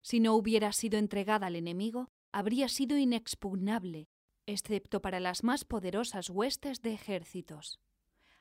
Si 0.00 0.20
no 0.20 0.34
hubiera 0.34 0.70
sido 0.72 0.96
entregada 0.96 1.48
al 1.48 1.56
enemigo, 1.56 2.10
habría 2.34 2.68
sido 2.68 2.98
inexpugnable, 2.98 4.08
excepto 4.44 5.00
para 5.00 5.20
las 5.20 5.44
más 5.44 5.64
poderosas 5.64 6.30
huestes 6.30 6.82
de 6.82 6.92
ejércitos. 6.92 7.78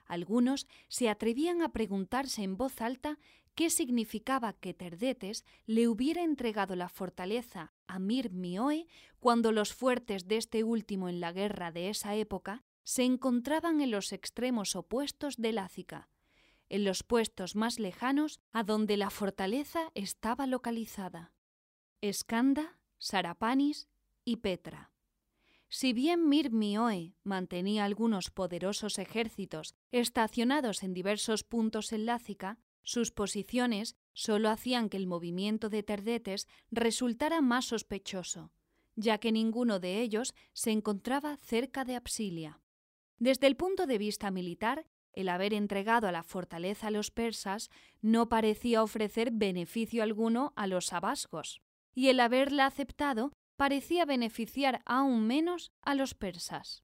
Algunos 0.08 0.66
se 0.88 1.10
atrevían 1.10 1.62
a 1.62 1.74
preguntarse 1.74 2.42
en 2.42 2.58
voz 2.58 2.82
alta 2.82 3.20
qué 3.54 3.70
significaba 3.70 4.54
que 4.54 4.74
Terdetes 4.74 5.46
le 5.68 5.88
hubiera 5.88 6.24
entregado 6.24 6.76
la 6.76 6.90
fortaleza 6.90 7.72
a 7.86 8.00
Mir 8.00 8.32
Mioe 8.32 8.88
cuando 9.20 9.52
los 9.52 9.76
fuertes 9.76 10.28
de 10.28 10.38
este 10.38 10.64
último 10.64 11.08
en 11.08 11.20
la 11.20 11.32
guerra 11.32 11.72
de 11.72 11.92
esa 11.92 12.16
época 12.16 12.64
se 12.84 13.04
encontraban 13.04 13.80
en 13.80 13.92
los 13.92 14.12
extremos 14.12 14.76
opuestos 14.76 15.38
del 15.38 15.60
Ácica, 15.60 16.10
en 16.68 16.84
los 16.84 17.04
puestos 17.04 17.56
más 17.56 17.78
lejanos 17.78 18.40
a 18.54 18.64
donde 18.64 18.98
la 18.98 19.12
fortaleza 19.12 19.92
estaba 19.94 20.48
localizada. 20.48 21.32
Escanda, 22.02 22.80
Sarapanis 23.04 23.90
y 24.24 24.38
Petra. 24.38 24.94
Si 25.68 25.92
bien 25.92 26.30
Mir 26.30 26.52
Mioe 26.52 27.16
mantenía 27.24 27.84
algunos 27.84 28.32
poderosos 28.32 28.98
ejércitos 28.98 29.76
estacionados 29.92 30.84
en 30.84 30.94
diversos 30.94 31.44
puntos 31.44 31.92
en 31.92 32.06
Lácica, 32.06 32.60
sus 32.82 33.12
posiciones 33.12 33.98
solo 34.14 34.50
hacían 34.50 34.88
que 34.88 34.96
el 34.96 35.08
movimiento 35.08 35.68
de 35.68 35.84
Terdetes 35.84 36.48
resultara 36.72 37.42
más 37.42 37.66
sospechoso, 37.66 38.54
ya 38.96 39.18
que 39.18 39.34
ninguno 39.34 39.82
de 39.82 40.00
ellos 40.00 40.34
se 40.54 40.72
encontraba 40.72 41.36
cerca 41.36 41.84
de 41.84 41.98
Absilia. 41.98 42.62
Desde 43.18 43.48
el 43.48 43.58
punto 43.58 43.86
de 43.86 43.98
vista 43.98 44.32
militar, 44.32 44.88
el 45.12 45.28
haber 45.28 45.54
entregado 45.54 46.08
a 46.08 46.14
la 46.14 46.24
fortaleza 46.24 46.88
a 46.88 46.92
los 46.92 47.12
persas 47.12 47.70
no 48.02 48.30
parecía 48.30 48.82
ofrecer 48.82 49.32
beneficio 49.34 50.04
alguno 50.04 50.54
a 50.56 50.68
los 50.68 50.94
abasgos, 50.94 51.62
y 51.94 52.10
el 52.10 52.20
haberla 52.20 52.66
aceptado 52.66 53.32
parecía 53.56 54.06
beneficiar 54.06 54.82
aún 54.86 55.28
menos 55.28 55.72
a 55.82 55.96
los 55.96 56.14
persas. 56.16 56.84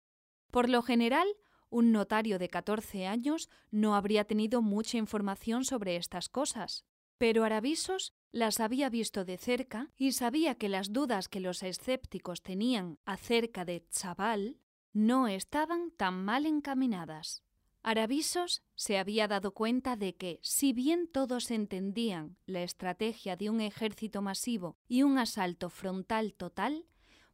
Por 0.52 0.70
lo 0.70 0.82
general, 0.82 1.28
un 1.70 1.92
notario 1.92 2.40
de 2.40 2.50
14 2.50 3.06
años 3.06 3.50
no 3.72 3.96
habría 3.96 4.26
tenido 4.26 4.62
mucha 4.62 4.98
información 4.98 5.66
sobre 5.66 5.96
estas 5.96 6.30
cosas, 6.30 6.86
pero 7.18 7.44
Aravisos 7.44 8.14
las 8.32 8.60
había 8.60 8.90
visto 8.90 9.26
de 9.26 9.38
cerca 9.38 9.92
y 9.98 10.14
sabía 10.14 10.56
que 10.56 10.70
las 10.70 10.94
dudas 10.94 11.28
que 11.28 11.40
los 11.40 11.64
escépticos 11.64 12.42
tenían 12.42 12.98
acerca 13.06 13.66
de 13.66 13.86
Chabal 13.90 14.58
no 14.94 15.28
estaban 15.28 15.92
tan 15.92 16.24
mal 16.24 16.46
encaminadas. 16.46 17.44
Aravisos 17.82 18.62
se 18.76 18.98
había 18.98 19.28
dado 19.28 19.54
cuenta 19.54 19.96
de 19.96 20.16
que, 20.16 20.40
si 20.42 20.74
bien 20.74 21.08
todos 21.08 21.50
entendían 21.50 22.38
la 22.46 22.62
estrategia 22.64 23.36
de 23.36 23.50
un 23.50 23.62
ejército 23.62 24.22
masivo 24.22 24.78
y 24.88 25.04
un 25.04 25.18
asalto 25.18 25.70
frontal 25.70 26.34
total, 26.34 26.86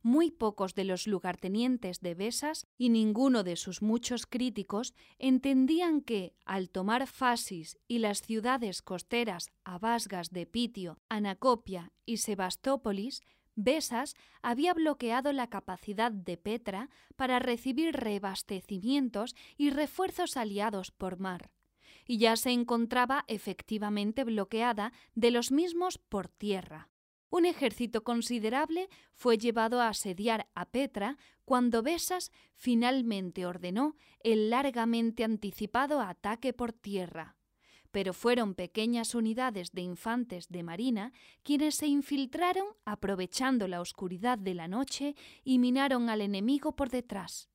muy 0.03 0.29
pocos 0.29 0.75
de 0.75 0.83
los 0.83 1.07
lugartenientes 1.07 1.99
de 1.99 2.13
Besas 2.13 2.67
y 2.77 2.89
ninguno 2.89 3.43
de 3.43 3.55
sus 3.55 3.81
muchos 3.81 4.27
críticos 4.27 4.93
entendían 5.17 5.99
que, 6.01 6.35
al 6.45 6.69
tomar 6.69 7.07
Fasis 7.07 7.79
y 7.87 7.97
las 7.97 8.21
ciudades 8.21 8.83
costeras 8.83 9.51
Abasgas 9.63 10.29
de 10.29 10.45
Pitio, 10.45 10.99
Anacopia 11.09 11.91
y 12.05 12.17
Sebastópolis, 12.17 13.23
Besas 13.55 14.15
había 14.41 14.73
bloqueado 14.73 15.31
la 15.31 15.47
capacidad 15.47 16.11
de 16.11 16.37
Petra 16.37 16.89
para 17.15 17.39
recibir 17.39 17.95
reabastecimientos 17.95 19.35
y 19.57 19.69
refuerzos 19.69 20.37
aliados 20.37 20.91
por 20.91 21.19
mar, 21.19 21.51
y 22.05 22.17
ya 22.17 22.35
se 22.35 22.51
encontraba 22.51 23.25
efectivamente 23.27 24.23
bloqueada 24.23 24.91
de 25.15 25.31
los 25.31 25.51
mismos 25.51 25.97
por 25.97 26.27
tierra. 26.27 26.89
Un 27.29 27.45
ejército 27.45 28.03
considerable 28.03 28.89
fue 29.13 29.37
llevado 29.37 29.81
a 29.81 29.89
asediar 29.89 30.47
a 30.53 30.65
Petra 30.65 31.17
cuando 31.43 31.81
Besas 31.81 32.31
finalmente 32.55 33.45
ordenó 33.45 33.95
el 34.21 34.49
largamente 34.49 35.23
anticipado 35.23 36.01
ataque 36.01 36.53
por 36.53 36.71
tierra. 36.71 37.35
Pero 37.95 38.13
fueron 38.13 38.55
pequeñas 38.55 39.15
unidades 39.15 39.71
de 39.71 39.81
infantes 39.81 40.49
de 40.49 40.63
marina 40.63 41.13
quienes 41.43 41.75
se 41.75 41.87
infiltraron 41.87 42.65
aprovechando 42.83 43.69
la 43.69 43.79
oscuridad 43.79 44.37
de 44.37 44.53
la 44.53 44.67
noche 44.67 45.15
y 45.45 45.59
minaron 45.59 46.09
al 46.09 46.19
enemigo 46.19 46.75
por 46.75 46.89
detrás, 46.89 47.47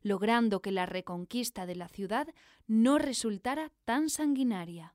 logrando 0.00 0.62
que 0.62 0.70
la 0.70 0.86
reconquista 0.86 1.66
de 1.66 1.74
la 1.74 1.88
ciudad 1.88 2.28
no 2.68 2.98
resultara 2.98 3.72
tan 3.84 4.10
sanguinaria. 4.10 4.94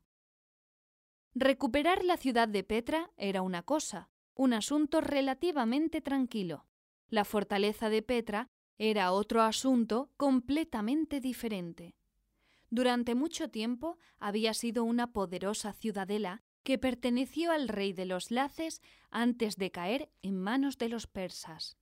Recuperar 1.34 2.02
la 2.02 2.16
ciudad 2.16 2.48
de 2.48 2.64
Petra 2.64 3.10
era 3.18 3.42
una 3.42 3.62
cosa, 3.64 4.08
un 4.34 4.54
asunto 4.54 5.02
relativamente 5.02 6.00
tranquilo. 6.00 6.64
La 7.10 7.26
fortaleza 7.26 7.90
de 7.90 8.00
Petra 8.00 8.48
era 8.78 9.12
otro 9.12 9.42
asunto 9.42 10.10
completamente 10.16 11.20
diferente. 11.20 11.94
Durante 12.70 13.14
mucho 13.14 13.48
tiempo 13.48 13.98
había 14.18 14.54
sido 14.54 14.84
una 14.84 15.12
poderosa 15.12 15.72
ciudadela 15.72 16.42
que 16.62 16.78
perteneció 16.78 17.52
al 17.52 17.68
rey 17.68 17.92
de 17.92 18.06
los 18.06 18.30
Laces 18.30 18.82
antes 19.10 19.56
de 19.56 19.70
caer 19.70 20.10
en 20.22 20.36
manos 20.40 20.78
de 20.78 20.88
los 20.88 21.06
persas. 21.06 21.76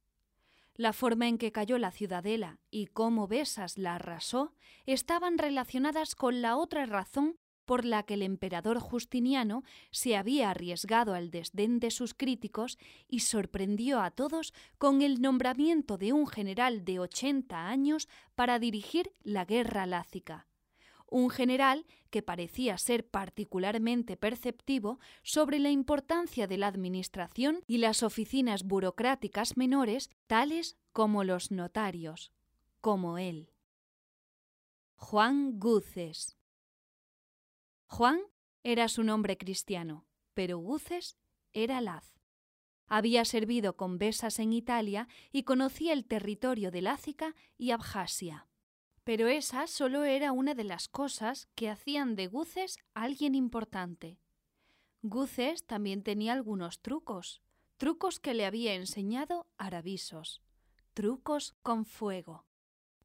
La 0.74 0.92
forma 0.92 1.28
en 1.28 1.38
que 1.38 1.52
cayó 1.52 1.78
la 1.78 1.90
ciudadela 1.90 2.58
y 2.70 2.86
cómo 2.86 3.28
Besas 3.28 3.78
la 3.78 3.94
arrasó 3.94 4.52
estaban 4.86 5.38
relacionadas 5.38 6.14
con 6.14 6.42
la 6.42 6.56
otra 6.56 6.84
razón 6.84 7.38
por 7.64 7.84
la 7.84 8.02
que 8.02 8.14
el 8.14 8.22
emperador 8.22 8.78
Justiniano 8.78 9.62
se 9.90 10.16
había 10.16 10.50
arriesgado 10.50 11.14
al 11.14 11.30
desdén 11.30 11.80
de 11.80 11.90
sus 11.90 12.12
críticos 12.12 12.76
y 13.08 13.20
sorprendió 13.20 14.00
a 14.00 14.10
todos 14.10 14.52
con 14.76 15.00
el 15.00 15.22
nombramiento 15.22 15.96
de 15.96 16.12
un 16.12 16.26
general 16.26 16.84
de 16.84 16.98
ochenta 16.98 17.68
años 17.68 18.08
para 18.34 18.58
dirigir 18.58 19.12
la 19.22 19.44
guerra 19.44 19.86
lácica. 19.86 20.46
Un 21.06 21.30
general 21.30 21.86
que 22.10 22.22
parecía 22.22 22.78
ser 22.78 23.08
particularmente 23.08 24.16
perceptivo 24.16 24.98
sobre 25.22 25.58
la 25.58 25.70
importancia 25.70 26.46
de 26.46 26.58
la 26.58 26.66
administración 26.66 27.62
y 27.66 27.78
las 27.78 28.02
oficinas 28.02 28.64
burocráticas 28.64 29.56
menores, 29.56 30.10
tales 30.26 30.76
como 30.92 31.24
los 31.24 31.50
notarios, 31.50 32.32
como 32.80 33.18
él. 33.18 33.50
Juan 34.96 35.58
Guces 35.58 36.36
Juan 37.86 38.20
era 38.62 38.88
su 38.88 39.04
nombre 39.04 39.36
cristiano, 39.36 40.06
pero 40.32 40.58
Guces 40.58 41.18
era 41.52 41.80
Laz. 41.80 42.14
Había 42.86 43.24
servido 43.24 43.76
con 43.76 43.98
Besas 43.98 44.38
en 44.38 44.52
Italia 44.52 45.08
y 45.32 45.44
conocía 45.44 45.92
el 45.92 46.04
territorio 46.04 46.70
de 46.70 46.82
Lácica 46.82 47.34
y 47.56 47.70
Abjasia. 47.70 48.46
Pero 49.04 49.28
esa 49.28 49.66
solo 49.66 50.04
era 50.04 50.32
una 50.32 50.54
de 50.54 50.64
las 50.64 50.88
cosas 50.88 51.48
que 51.54 51.68
hacían 51.68 52.16
de 52.16 52.26
Guces 52.26 52.78
alguien 52.94 53.34
importante. 53.34 54.18
Guces 55.02 55.66
también 55.66 56.02
tenía 56.02 56.32
algunos 56.32 56.80
trucos, 56.80 57.42
trucos 57.76 58.18
que 58.18 58.32
le 58.32 58.46
había 58.46 58.74
enseñado 58.74 59.46
Aravisos, 59.58 60.40
trucos 60.94 61.54
con 61.62 61.84
fuego. 61.84 62.46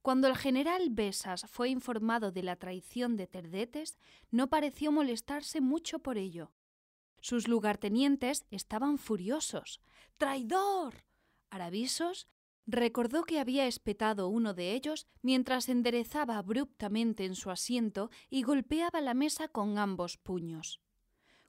Cuando 0.00 0.28
el 0.28 0.36
general 0.38 0.88
Besas 0.88 1.44
fue 1.50 1.68
informado 1.68 2.32
de 2.32 2.42
la 2.42 2.56
traición 2.56 3.18
de 3.18 3.26
Terdetes, 3.26 3.98
no 4.30 4.48
pareció 4.48 4.92
molestarse 4.92 5.60
mucho 5.60 5.98
por 5.98 6.16
ello. 6.16 6.52
Sus 7.20 7.46
lugartenientes 7.46 8.46
estaban 8.50 8.96
furiosos. 8.96 9.82
¡Traidor! 10.16 11.04
Aravisos 11.50 12.28
recordó 12.66 13.24
que 13.24 13.40
había 13.40 13.66
espetado 13.66 14.28
uno 14.28 14.54
de 14.54 14.74
ellos 14.74 15.06
mientras 15.22 15.68
enderezaba 15.68 16.38
abruptamente 16.38 17.24
en 17.24 17.34
su 17.34 17.50
asiento 17.50 18.10
y 18.28 18.42
golpeaba 18.42 19.00
la 19.00 19.14
mesa 19.14 19.48
con 19.48 19.78
ambos 19.78 20.16
puños. 20.16 20.80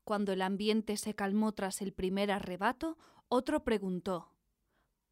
Cuando 0.04 0.34
el 0.34 0.42
ambiente 0.42 0.98
se 0.98 1.14
calmó 1.14 1.52
tras 1.52 1.82
el 1.82 1.94
primer 1.94 2.32
arrebato, 2.32 2.98
otro 3.28 3.64
preguntó 3.64 4.34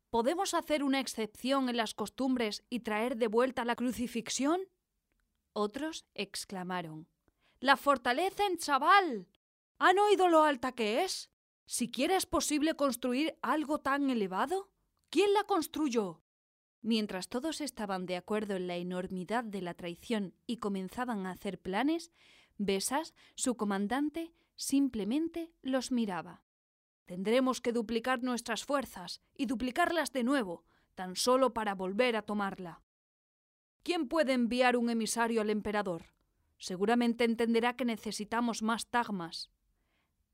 ¿Podemos 0.10 0.56
hacer 0.56 0.84
una 0.84 1.00
excepción 1.00 1.70
en 1.70 1.78
las 1.78 1.94
costumbres 1.94 2.64
y 2.70 2.80
traer 2.80 3.16
de 3.16 3.28
vuelta 3.28 3.64
la 3.64 3.76
crucifixión? 3.76 4.62
Otros 5.54 6.06
exclamaron 6.16 7.08
¡La 7.60 7.78
fortaleza 7.78 8.46
en 8.46 8.58
chaval! 8.58 9.28
¿Han 9.78 10.00
oído 10.00 10.28
lo 10.28 10.44
alta 10.44 10.72
que 10.72 11.04
es? 11.04 11.30
¿Siquiera 11.66 12.18
es 12.18 12.26
posible 12.26 12.76
construir 12.76 13.38
algo 13.42 13.80
tan 13.80 14.10
elevado? 14.10 14.72
¿Quién 15.10 15.34
la 15.34 15.44
construyó? 15.44 16.22
Mientras 16.82 17.30
todos 17.30 17.62
estaban 17.62 18.06
de 18.06 18.16
acuerdo 18.16 18.56
en 18.56 18.68
la 18.68 18.78
enormidad 18.78 19.44
de 19.44 19.62
la 19.62 19.74
traición 19.74 20.36
y 20.46 20.58
comenzaban 20.58 21.26
a 21.26 21.32
hacer 21.32 21.60
planes, 21.60 22.12
Besas, 22.60 23.16
su 23.36 23.56
comandante, 23.56 24.34
simplemente 24.56 25.52
los 25.64 25.92
miraba. 25.92 26.44
Tendremos 27.06 27.60
que 27.60 27.72
duplicar 27.72 28.22
nuestras 28.22 28.66
fuerzas 28.66 29.22
y 29.36 29.48
duplicarlas 29.48 30.14
de 30.14 30.24
nuevo, 30.24 30.64
tan 30.94 31.16
solo 31.16 31.54
para 31.54 31.74
volver 31.74 32.16
a 32.16 32.22
tomarla. 32.22 32.84
¿Quién 33.82 34.08
puede 34.08 34.34
enviar 34.34 34.78
un 34.78 34.92
emisario 34.92 35.42
al 35.42 35.50
emperador? 35.50 36.06
Seguramente 36.60 37.24
entenderá 37.24 37.76
que 37.76 37.86
necesitamos 37.86 38.62
más 38.62 38.88
tagmas. 38.88 39.50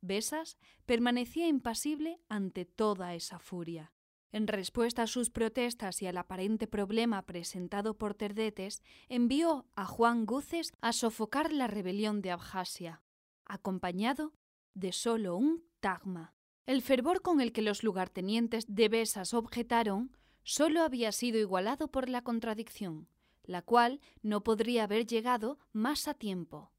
Besas 0.02 0.58
permanecía 0.86 1.48
impasible 1.48 2.20
ante 2.28 2.66
toda 2.66 3.16
esa 3.16 3.40
furia. 3.40 3.95
En 4.36 4.48
respuesta 4.48 5.04
a 5.04 5.08
sus 5.08 5.30
protestas 5.30 6.02
y 6.02 6.08
al 6.08 6.18
aparente 6.18 6.68
problema 6.68 7.22
presentado 7.22 7.98
por 7.98 8.16
Terdetes, 8.16 8.84
envió 9.08 9.66
a 9.78 9.86
Juan 9.86 10.26
Guces 10.26 10.74
a 10.82 10.92
sofocar 10.92 11.54
la 11.54 11.68
rebelión 11.68 12.22
de 12.22 12.32
Abjasia, 12.32 13.02
acompañado 13.46 14.34
de 14.74 14.92
solo 14.92 15.38
un 15.38 15.64
tagma. 15.80 16.34
El 16.66 16.82
fervor 16.82 17.22
con 17.22 17.40
el 17.40 17.54
que 17.54 17.62
los 17.62 17.82
lugartenientes 17.82 18.66
de 18.68 18.90
Besas 18.90 19.34
objetaron 19.34 20.18
solo 20.44 20.82
había 20.82 21.14
sido 21.14 21.40
igualado 21.40 21.88
por 21.88 22.10
la 22.10 22.22
contradicción, 22.22 23.08
la 23.42 23.62
cual 23.62 24.02
no 24.22 24.44
podría 24.44 24.84
haber 24.84 25.08
llegado 25.08 25.60
más 25.72 26.10
a 26.10 26.14
tiempo. 26.14 26.74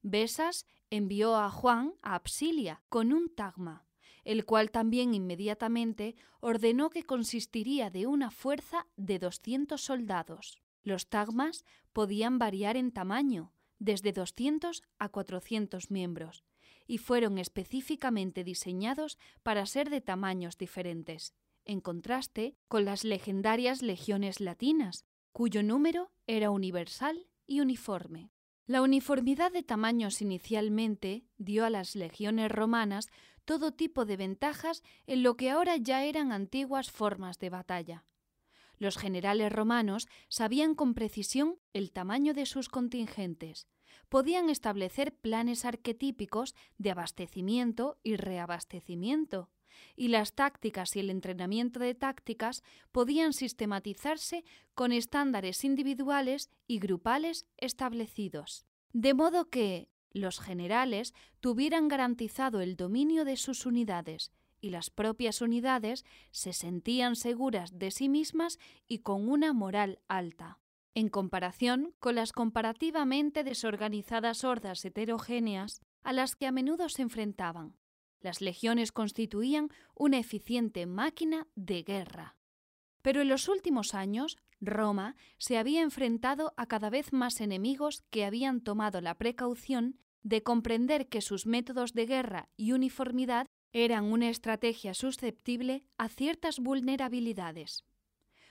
Besas 0.00 0.64
envió 0.88 1.36
a 1.36 1.50
Juan 1.50 1.92
a 2.00 2.14
Absilia 2.14 2.82
con 2.88 3.12
un 3.12 3.28
tagma, 3.28 3.85
el 4.26 4.44
cual 4.44 4.72
también 4.72 5.14
inmediatamente 5.14 6.16
ordenó 6.40 6.90
que 6.90 7.04
consistiría 7.04 7.90
de 7.90 8.08
una 8.08 8.32
fuerza 8.32 8.88
de 8.96 9.20
200 9.20 9.80
soldados. 9.80 10.60
Los 10.82 11.06
tagmas 11.06 11.64
podían 11.92 12.36
variar 12.40 12.76
en 12.76 12.90
tamaño, 12.90 13.52
desde 13.78 14.12
200 14.12 14.82
a 14.98 15.08
400 15.10 15.92
miembros, 15.92 16.44
y 16.88 16.98
fueron 16.98 17.38
específicamente 17.38 18.42
diseñados 18.42 19.16
para 19.44 19.64
ser 19.64 19.90
de 19.90 20.00
tamaños 20.00 20.58
diferentes, 20.58 21.32
en 21.64 21.80
contraste 21.80 22.56
con 22.66 22.84
las 22.84 23.04
legendarias 23.04 23.80
legiones 23.80 24.40
latinas, 24.40 25.04
cuyo 25.30 25.62
número 25.62 26.10
era 26.26 26.50
universal 26.50 27.28
y 27.46 27.60
uniforme. 27.60 28.32
La 28.66 28.82
uniformidad 28.82 29.52
de 29.52 29.62
tamaños 29.62 30.20
inicialmente 30.20 31.24
dio 31.38 31.64
a 31.64 31.70
las 31.70 31.94
legiones 31.94 32.50
romanas 32.50 33.08
todo 33.46 33.72
tipo 33.72 34.04
de 34.04 34.18
ventajas 34.18 34.82
en 35.06 35.22
lo 35.22 35.38
que 35.38 35.48
ahora 35.48 35.78
ya 35.78 36.04
eran 36.04 36.32
antiguas 36.32 36.90
formas 36.90 37.38
de 37.38 37.48
batalla. 37.48 38.04
Los 38.76 38.98
generales 38.98 39.50
romanos 39.50 40.06
sabían 40.28 40.74
con 40.74 40.92
precisión 40.92 41.58
el 41.72 41.92
tamaño 41.92 42.34
de 42.34 42.44
sus 42.44 42.68
contingentes, 42.68 43.66
podían 44.08 44.50
establecer 44.50 45.14
planes 45.14 45.64
arquetípicos 45.64 46.54
de 46.78 46.90
abastecimiento 46.90 47.98
y 48.02 48.16
reabastecimiento, 48.16 49.50
y 49.94 50.08
las 50.08 50.34
tácticas 50.34 50.96
y 50.96 51.00
el 51.00 51.10
entrenamiento 51.10 51.80
de 51.80 51.94
tácticas 51.94 52.62
podían 52.92 53.32
sistematizarse 53.32 54.44
con 54.74 54.92
estándares 54.92 55.64
individuales 55.64 56.50
y 56.66 56.78
grupales 56.78 57.46
establecidos. 57.56 58.66
De 58.92 59.12
modo 59.12 59.50
que, 59.50 59.90
los 60.16 60.40
generales 60.40 61.14
tuvieran 61.40 61.88
garantizado 61.88 62.60
el 62.60 62.76
dominio 62.76 63.24
de 63.24 63.36
sus 63.36 63.66
unidades 63.66 64.32
y 64.60 64.70
las 64.70 64.90
propias 64.90 65.40
unidades 65.40 66.04
se 66.30 66.52
sentían 66.52 67.16
seguras 67.16 67.78
de 67.78 67.90
sí 67.90 68.08
mismas 68.08 68.58
y 68.88 69.00
con 69.00 69.28
una 69.28 69.52
moral 69.52 70.00
alta. 70.08 70.58
En 70.94 71.08
comparación 71.08 71.94
con 71.98 72.14
las 72.14 72.32
comparativamente 72.32 73.44
desorganizadas 73.44 74.44
hordas 74.44 74.84
heterogéneas 74.84 75.80
a 76.02 76.12
las 76.12 76.36
que 76.36 76.46
a 76.46 76.52
menudo 76.52 76.88
se 76.88 77.02
enfrentaban, 77.02 77.76
las 78.20 78.40
legiones 78.40 78.92
constituían 78.92 79.68
una 79.94 80.18
eficiente 80.18 80.86
máquina 80.86 81.46
de 81.54 81.82
guerra. 81.82 82.36
Pero 83.02 83.20
en 83.20 83.28
los 83.28 83.48
últimos 83.48 83.94
años, 83.94 84.38
Roma 84.60 85.16
se 85.38 85.58
había 85.58 85.82
enfrentado 85.82 86.54
a 86.56 86.66
cada 86.66 86.90
vez 86.90 87.12
más 87.12 87.40
enemigos 87.40 88.02
que 88.10 88.24
habían 88.24 88.62
tomado 88.62 89.00
la 89.00 89.16
precaución 89.16 90.00
de 90.26 90.42
comprender 90.42 91.08
que 91.08 91.20
sus 91.20 91.46
métodos 91.46 91.92
de 91.92 92.04
guerra 92.04 92.48
y 92.56 92.72
uniformidad 92.72 93.46
eran 93.72 94.06
una 94.06 94.28
estrategia 94.28 94.92
susceptible 94.92 95.84
a 95.98 96.08
ciertas 96.08 96.58
vulnerabilidades. 96.58 97.84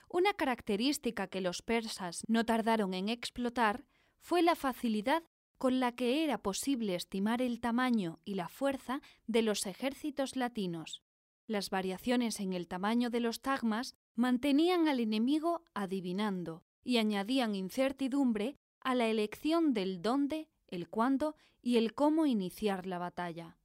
Una 0.08 0.34
característica 0.34 1.28
que 1.28 1.42
los 1.42 1.62
persas 1.62 2.24
no 2.30 2.46
tardaron 2.46 2.94
en 2.94 3.10
explotar 3.10 3.84
fue 4.22 4.42
la 4.42 4.56
facilidad 4.56 5.24
con 5.58 5.82
la 5.82 5.92
que 5.92 6.24
era 6.24 6.38
posible 6.38 6.96
estimar 6.96 7.42
el 7.42 7.60
tamaño 7.60 8.22
y 8.24 8.36
la 8.36 8.48
fuerza 8.48 9.02
de 9.28 9.42
los 9.42 9.66
ejércitos 9.66 10.38
latinos. 10.38 11.04
Las 11.46 11.70
variaciones 11.70 12.40
en 12.40 12.54
el 12.54 12.70
tamaño 12.70 13.10
de 13.10 13.20
los 13.20 13.42
tagmas 13.42 13.98
mantenían 14.16 14.88
al 14.88 15.02
enemigo 15.02 15.66
adivinando 15.74 16.64
y 16.86 17.00
añadían 17.00 17.54
incertidumbre 17.54 18.56
a 18.80 18.96
la 18.96 19.08
elección 19.08 19.74
del 19.74 20.02
dónde 20.02 20.48
el 20.68 20.90
cuándo 20.90 21.36
y 21.62 21.78
el 21.78 21.94
cómo 21.94 22.26
iniciar 22.26 22.86
la 22.86 23.00
batalla. 23.00 23.58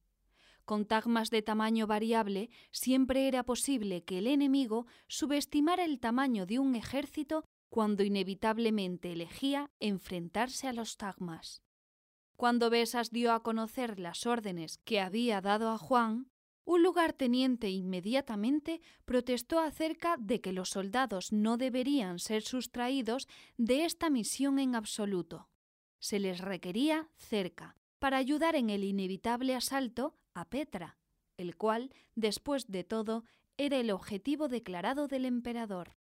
Con 0.65 0.85
tagmas 0.85 1.29
de 1.29 1.41
tamaño 1.41 1.85
variable 1.85 2.49
siempre 2.71 3.27
era 3.27 3.43
posible 3.43 4.03
que 4.03 4.19
el 4.19 4.27
enemigo 4.27 4.87
subestimara 5.07 5.85
el 5.85 5.99
tamaño 5.99 6.45
de 6.45 6.59
un 6.59 6.75
ejército 6.75 7.43
cuando 7.69 8.03
inevitablemente 8.03 9.11
elegía 9.11 9.69
enfrentarse 9.79 10.67
a 10.67 10.73
los 10.73 10.97
tagmas. 10.97 11.61
Cuando 12.37 12.69
Besas 12.69 13.11
dio 13.11 13.33
a 13.33 13.43
conocer 13.43 13.99
las 13.99 14.25
órdenes 14.25 14.79
que 14.79 14.99
había 14.99 15.41
dado 15.41 15.69
a 15.69 15.77
Juan, 15.77 16.31
un 16.63 16.83
lugarteniente 16.83 17.69
inmediatamente 17.69 18.81
protestó 19.05 19.59
acerca 19.59 20.15
de 20.17 20.41
que 20.41 20.53
los 20.53 20.69
soldados 20.69 21.31
no 21.31 21.57
deberían 21.57 22.17
ser 22.17 22.43
sustraídos 22.43 23.27
de 23.57 23.85
esta 23.85 24.09
misión 24.09 24.57
en 24.57 24.75
absoluto 24.75 25.50
se 26.01 26.19
les 26.19 26.39
requería 26.39 27.07
cerca, 27.15 27.77
para 27.99 28.17
ayudar 28.17 28.55
en 28.55 28.69
el 28.69 28.83
inevitable 28.83 29.55
asalto 29.55 30.15
a 30.33 30.49
Petra, 30.49 30.97
el 31.37 31.55
cual, 31.55 31.93
después 32.15 32.67
de 32.67 32.83
todo, 32.83 33.23
era 33.57 33.77
el 33.77 33.91
objetivo 33.91 34.47
declarado 34.47 35.07
del 35.07 35.25
emperador. 35.25 35.95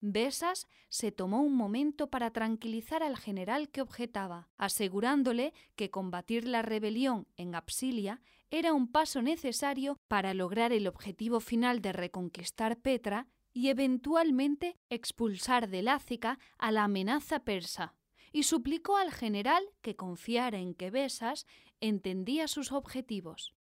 Besas 0.00 0.66
se 0.88 1.12
tomó 1.12 1.42
un 1.42 1.54
momento 1.54 2.10
para 2.10 2.30
tranquilizar 2.30 3.02
al 3.02 3.16
general 3.16 3.70
que 3.70 3.82
objetaba, 3.82 4.48
asegurándole 4.56 5.52
que 5.76 5.90
combatir 5.90 6.48
la 6.48 6.62
rebelión 6.62 7.28
en 7.36 7.54
Absilia 7.54 8.22
era 8.50 8.72
un 8.72 8.90
paso 8.90 9.20
necesario 9.22 9.98
para 10.08 10.32
lograr 10.32 10.72
el 10.72 10.86
objetivo 10.86 11.40
final 11.40 11.82
de 11.82 11.92
reconquistar 11.92 12.78
Petra 12.78 13.28
y 13.52 13.68
eventualmente 13.68 14.78
expulsar 14.88 15.68
de 15.68 15.82
Lácica 15.82 16.38
a 16.58 16.72
la 16.72 16.84
amenaza 16.84 17.40
persa 17.44 17.94
y 18.34 18.42
suplicó 18.42 18.96
al 18.96 19.12
general 19.12 19.62
que 19.80 19.94
confiara 19.94 20.58
en 20.58 20.74
que 20.74 20.90
Besas 20.90 21.46
entendía 21.80 22.48
sus 22.48 22.72
objetivos. 22.72 23.54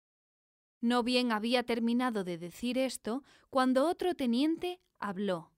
No 0.80 1.02
bien 1.02 1.32
había 1.32 1.64
terminado 1.64 2.22
de 2.22 2.38
decir 2.38 2.78
esto 2.78 3.24
cuando 3.50 3.88
otro 3.88 4.14
teniente 4.14 4.80
habló, 5.00 5.50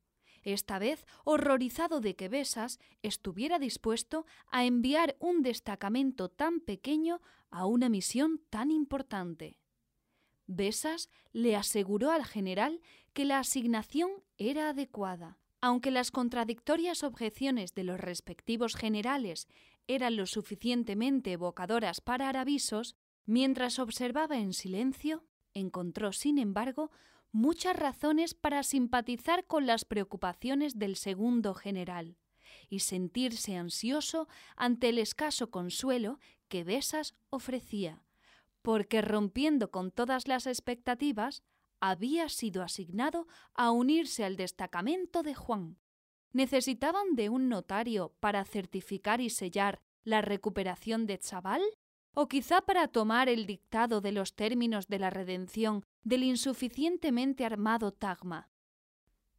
esta 0.44 0.79
vez 0.79 1.05
horrorizado 1.25 2.01
de 2.01 2.16
que 2.16 2.31
Besas 2.31 2.81
estuviera 3.03 3.59
dispuesto 3.59 4.25
a 4.51 4.64
enviar 4.64 5.14
un 5.20 5.42
destacamento 5.42 6.31
tan 6.31 6.61
pequeño 6.61 7.20
a 7.51 7.66
una 7.66 7.90
misión 7.90 8.40
tan 8.48 8.70
importante. 8.70 9.59
Besas 10.46 11.11
le 11.33 11.55
aseguró 11.55 12.12
al 12.12 12.25
general 12.25 12.81
que 13.12 13.27
la 13.27 13.40
asignación 13.40 14.11
era 14.38 14.70
adecuada. 14.70 15.42
Aunque 15.64 15.92
las 15.92 16.11
contradictorias 16.11 17.05
objeciones 17.05 17.72
de 17.72 17.85
los 17.85 18.01
respectivos 18.01 18.75
generales 18.75 19.46
eran 19.87 20.16
lo 20.16 20.27
suficientemente 20.27 21.31
evocadoras 21.33 22.01
para 22.01 22.29
Aravisos, 22.29 22.96
mientras 23.27 23.79
observaba 23.79 24.38
en 24.38 24.55
silencio, 24.55 25.25
encontró, 25.55 26.12
sin 26.12 26.38
embargo, 26.38 26.90
muchas 27.31 27.77
razones 27.77 28.35
para 28.35 28.64
simpatizar 28.64 29.46
con 29.46 29.66
las 29.66 29.85
preocupaciones 29.85 30.81
del 30.81 30.96
segundo 30.96 31.55
general 31.55 32.16
y 32.68 32.81
sentirse 32.81 33.57
ansioso 33.57 34.27
ante 34.57 34.88
el 34.88 34.98
escaso 34.98 35.53
consuelo 35.53 36.18
que 36.48 36.64
Besas 36.64 37.14
ofrecía, 37.31 38.03
porque 38.62 39.01
rompiendo 39.01 39.70
con 39.70 39.92
todas 39.92 40.27
las 40.27 40.48
expectativas, 40.48 41.44
había 41.83 42.29
sido 42.29 42.62
asignado 42.62 43.27
a 43.55 43.73
unirse 43.73 44.25
al 44.25 44.37
destacamento 44.37 45.25
de 45.25 45.35
Juan. 45.35 45.79
¿Necesitaban 46.33 47.16
de 47.16 47.29
un 47.29 47.49
notario 47.49 48.14
para 48.21 48.45
certificar 48.45 49.21
y 49.21 49.31
sellar 49.31 49.83
la 50.05 50.23
recuperación 50.23 51.07
de 51.07 51.18
Chaval? 51.18 51.61
¿O 52.14 52.29
quizá 52.29 52.61
para 52.61 52.87
tomar 52.87 53.29
el 53.29 53.47
dictado 53.47 54.01
de 54.01 54.12
los 54.12 54.37
términos 54.37 54.87
de 54.87 55.01
la 55.01 55.11
redención 55.11 55.85
del 56.05 56.23
insuficientemente 56.23 57.45
armado 57.45 57.92
Tagma? 57.92 58.49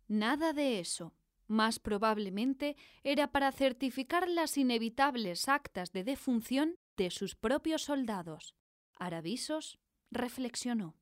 Nada 0.10 0.52
de 0.52 0.82
eso. 0.82 1.14
Más 1.48 1.80
probablemente 1.80 2.76
era 3.04 3.32
para 3.32 3.54
certificar 3.54 4.28
las 4.28 4.58
inevitables 4.58 5.48
actas 5.48 5.94
de 5.94 6.04
defunción 6.04 6.76
de 6.98 7.10
sus 7.10 7.36
propios 7.36 7.84
soldados. 7.84 8.54
Aravisos 8.96 9.80
reflexionó. 10.12 10.98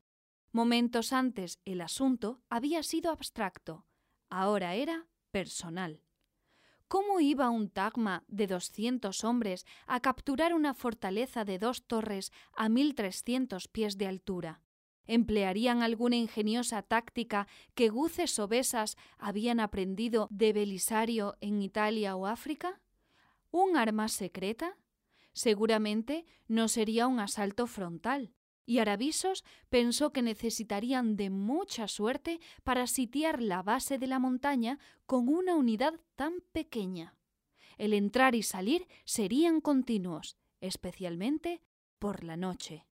Momentos 0.53 1.13
antes 1.13 1.59
el 1.63 1.79
asunto 1.79 2.41
había 2.49 2.83
sido 2.83 3.11
abstracto, 3.11 3.85
ahora 4.29 4.75
era 4.75 5.07
personal. 5.31 6.01
¿Cómo 6.89 7.21
iba 7.21 7.49
un 7.49 7.69
tagma 7.69 8.25
de 8.27 8.47
doscientos 8.47 9.23
hombres 9.23 9.65
a 9.87 10.01
capturar 10.01 10.53
una 10.53 10.73
fortaleza 10.73 11.45
de 11.45 11.57
dos 11.57 11.83
torres 11.83 12.33
a 12.53 12.67
mil 12.67 12.95
trescientos 12.95 13.69
pies 13.69 13.97
de 13.97 14.07
altura? 14.07 14.61
¿Emplearían 15.07 15.83
alguna 15.83 16.17
ingeniosa 16.17 16.81
táctica 16.81 17.47
que 17.73 17.87
guces 17.87 18.37
obesas 18.37 18.97
habían 19.17 19.61
aprendido 19.61 20.27
de 20.31 20.51
Belisario 20.51 21.37
en 21.39 21.61
Italia 21.61 22.17
o 22.17 22.27
África? 22.27 22.81
¿Un 23.51 23.77
arma 23.77 24.09
secreta? 24.09 24.77
Seguramente 25.31 26.25
no 26.49 26.67
sería 26.67 27.07
un 27.07 27.21
asalto 27.21 27.67
frontal 27.67 28.33
y 28.65 28.79
Aravisos 28.79 29.43
pensó 29.69 30.11
que 30.13 30.21
necesitarían 30.21 31.15
de 31.15 31.29
mucha 31.29 31.87
suerte 31.87 32.39
para 32.63 32.87
sitiar 32.87 33.41
la 33.41 33.63
base 33.63 33.97
de 33.97 34.07
la 34.07 34.19
montaña 34.19 34.79
con 35.05 35.27
una 35.29 35.55
unidad 35.55 35.99
tan 36.15 36.41
pequeña. 36.51 37.15
El 37.77 37.93
entrar 37.93 38.35
y 38.35 38.43
salir 38.43 38.87
serían 39.05 39.61
continuos, 39.61 40.37
especialmente 40.59 41.61
por 41.99 42.23
la 42.23 42.37
noche. 42.37 42.85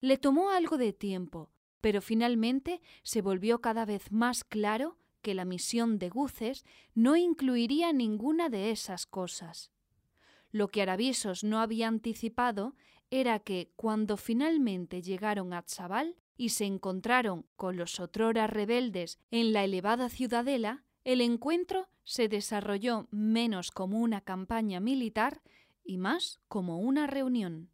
Le 0.00 0.18
tomó 0.18 0.50
algo 0.50 0.76
de 0.76 0.92
tiempo, 0.92 1.50
pero 1.80 2.02
finalmente 2.02 2.80
se 3.02 3.22
volvió 3.22 3.60
cada 3.60 3.84
vez 3.84 4.10
más 4.10 4.44
claro 4.44 4.98
que 5.22 5.34
la 5.34 5.44
misión 5.44 5.98
de 5.98 6.08
Guces 6.08 6.64
no 6.94 7.16
incluiría 7.16 7.92
ninguna 7.92 8.48
de 8.48 8.70
esas 8.70 9.06
cosas. 9.06 9.70
Lo 10.52 10.68
que 10.68 10.82
Aravisos 10.82 11.44
no 11.44 11.60
había 11.60 11.88
anticipado 11.88 12.74
era 13.10 13.38
que 13.38 13.72
cuando 13.76 14.16
finalmente 14.16 15.02
llegaron 15.02 15.52
a 15.52 15.62
Tzabal 15.62 16.16
y 16.36 16.50
se 16.50 16.64
encontraron 16.64 17.46
con 17.56 17.76
los 17.76 18.00
otrora 18.00 18.46
rebeldes 18.46 19.18
en 19.30 19.52
la 19.52 19.64
elevada 19.64 20.08
ciudadela, 20.08 20.84
el 21.04 21.20
encuentro 21.20 21.88
se 22.04 22.28
desarrolló 22.28 23.08
menos 23.10 23.70
como 23.70 24.00
una 24.00 24.20
campaña 24.20 24.80
militar 24.80 25.42
y 25.84 25.98
más 25.98 26.40
como 26.48 26.78
una 26.78 27.06
reunión. 27.06 27.70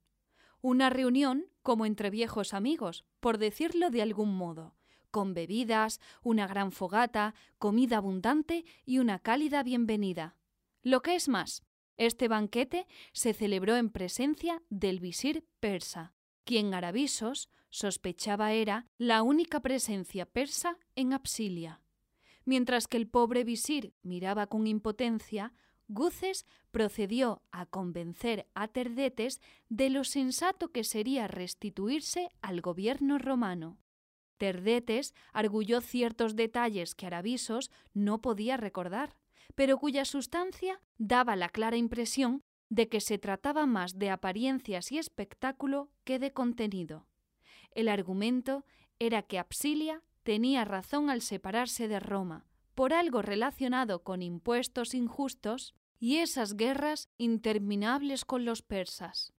Una 0.60 0.90
reunión 0.90 1.46
como 1.62 1.86
entre 1.86 2.10
viejos 2.10 2.54
amigos, 2.54 3.04
por 3.20 3.38
decirlo 3.38 3.90
de 3.90 4.02
algún 4.02 4.34
modo, 4.34 4.74
con 5.10 5.34
bebidas, 5.34 6.00
una 6.22 6.46
gran 6.46 6.72
fogata, 6.72 7.34
comida 7.58 7.96
abundante 7.98 8.64
y 8.84 8.98
una 8.98 9.18
cálida 9.18 9.62
bienvenida. 9.62 10.36
Lo 10.82 11.02
que 11.02 11.14
es 11.14 11.28
más, 11.28 11.64
este 11.96 12.28
banquete 12.28 12.86
se 13.12 13.34
celebró 13.34 13.76
en 13.76 13.90
presencia 13.90 14.62
del 14.70 15.00
visir 15.00 15.46
persa, 15.60 16.14
quien 16.44 16.74
Aravisos 16.74 17.48
sospechaba 17.70 18.52
era 18.52 18.86
la 18.98 19.22
única 19.22 19.60
presencia 19.60 20.26
persa 20.26 20.78
en 20.96 21.12
Apsilia. 21.12 21.80
Mientras 22.44 22.88
que 22.88 22.96
el 22.96 23.08
pobre 23.08 23.44
visir 23.44 23.94
miraba 24.02 24.46
con 24.46 24.66
impotencia, 24.66 25.54
Guces 25.88 26.46
procedió 26.70 27.42
a 27.50 27.66
convencer 27.66 28.48
a 28.54 28.68
Terdetes 28.68 29.40
de 29.68 29.90
lo 29.90 30.04
sensato 30.04 30.72
que 30.72 30.84
sería 30.84 31.28
restituirse 31.28 32.30
al 32.40 32.60
gobierno 32.60 33.18
romano. 33.18 33.78
Terdetes 34.38 35.14
arguyó 35.32 35.80
ciertos 35.80 36.34
detalles 36.34 36.94
que 36.94 37.06
Aravisos 37.06 37.70
no 37.94 38.20
podía 38.20 38.56
recordar 38.56 39.16
pero 39.54 39.78
cuya 39.78 40.04
sustancia 40.04 40.80
daba 40.98 41.36
la 41.36 41.48
clara 41.48 41.76
impresión 41.76 42.42
de 42.68 42.88
que 42.88 43.00
se 43.00 43.18
trataba 43.18 43.66
más 43.66 43.98
de 43.98 44.10
apariencias 44.10 44.92
y 44.92 44.98
espectáculo 44.98 45.90
que 46.04 46.18
de 46.18 46.32
contenido. 46.32 47.06
El 47.70 47.88
argumento 47.88 48.64
era 48.98 49.22
que 49.22 49.38
Apsilia 49.38 50.02
tenía 50.22 50.64
razón 50.64 51.10
al 51.10 51.22
separarse 51.22 51.88
de 51.88 52.00
Roma, 52.00 52.46
por 52.74 52.94
algo 52.94 53.20
relacionado 53.22 54.02
con 54.02 54.22
impuestos 54.22 54.94
injustos 54.94 55.74
y 55.98 56.16
esas 56.16 56.56
guerras 56.56 57.08
interminables 57.18 58.24
con 58.24 58.44
los 58.44 58.62
persas. 58.62 59.32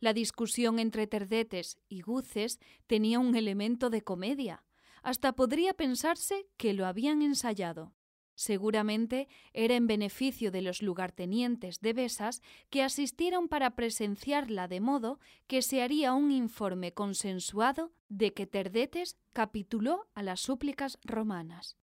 La 0.00 0.12
discusión 0.12 0.78
entre 0.78 1.06
Terdetes 1.06 1.78
y 1.88 2.02
Guces 2.02 2.60
tenía 2.86 3.18
un 3.18 3.34
elemento 3.34 3.90
de 3.90 4.02
comedia. 4.02 4.64
Hasta 5.02 5.34
podría 5.34 5.74
pensarse 5.74 6.46
que 6.56 6.72
lo 6.72 6.86
habían 6.86 7.22
ensayado. 7.22 7.94
Seguramente 8.38 9.26
era 9.52 9.74
en 9.74 9.88
beneficio 9.88 10.52
de 10.52 10.62
los 10.62 10.80
lugartenientes 10.80 11.80
de 11.80 11.92
Besas 11.92 12.40
que 12.70 12.84
asistieron 12.84 13.48
para 13.48 13.74
presenciarla 13.74 14.68
de 14.68 14.78
modo 14.78 15.18
que 15.48 15.60
se 15.60 15.82
haría 15.82 16.14
un 16.14 16.30
informe 16.30 16.94
consensuado 16.94 17.90
de 18.08 18.34
que 18.34 18.46
Terdetes 18.46 19.18
capituló 19.32 20.06
a 20.14 20.22
las 20.22 20.38
súplicas 20.38 21.00
romanas. 21.02 21.78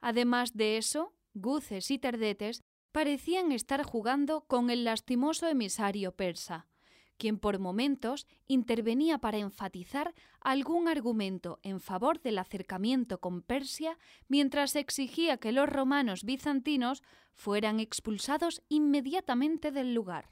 Además 0.00 0.54
de 0.54 0.76
eso, 0.76 1.12
Guces 1.34 1.90
y 1.90 1.98
Terdetes 1.98 2.62
parecían 2.92 3.50
estar 3.50 3.82
jugando 3.82 4.42
con 4.42 4.70
el 4.70 4.84
lastimoso 4.84 5.48
emisario 5.48 6.12
persa, 6.12 6.68
quien 7.16 7.38
por 7.38 7.58
momentos 7.58 8.26
intervenía 8.46 9.18
para 9.18 9.38
enfatizar 9.38 10.14
algún 10.40 10.88
argumento 10.88 11.58
en 11.62 11.80
favor 11.80 12.20
del 12.20 12.38
acercamiento 12.38 13.18
con 13.18 13.42
Persia, 13.42 13.98
mientras 14.28 14.76
exigía 14.76 15.38
que 15.38 15.52
los 15.52 15.68
romanos 15.68 16.24
bizantinos 16.24 17.02
fueran 17.34 17.80
expulsados 17.80 18.62
inmediatamente 18.68 19.70
del 19.70 19.94
lugar. 19.94 20.30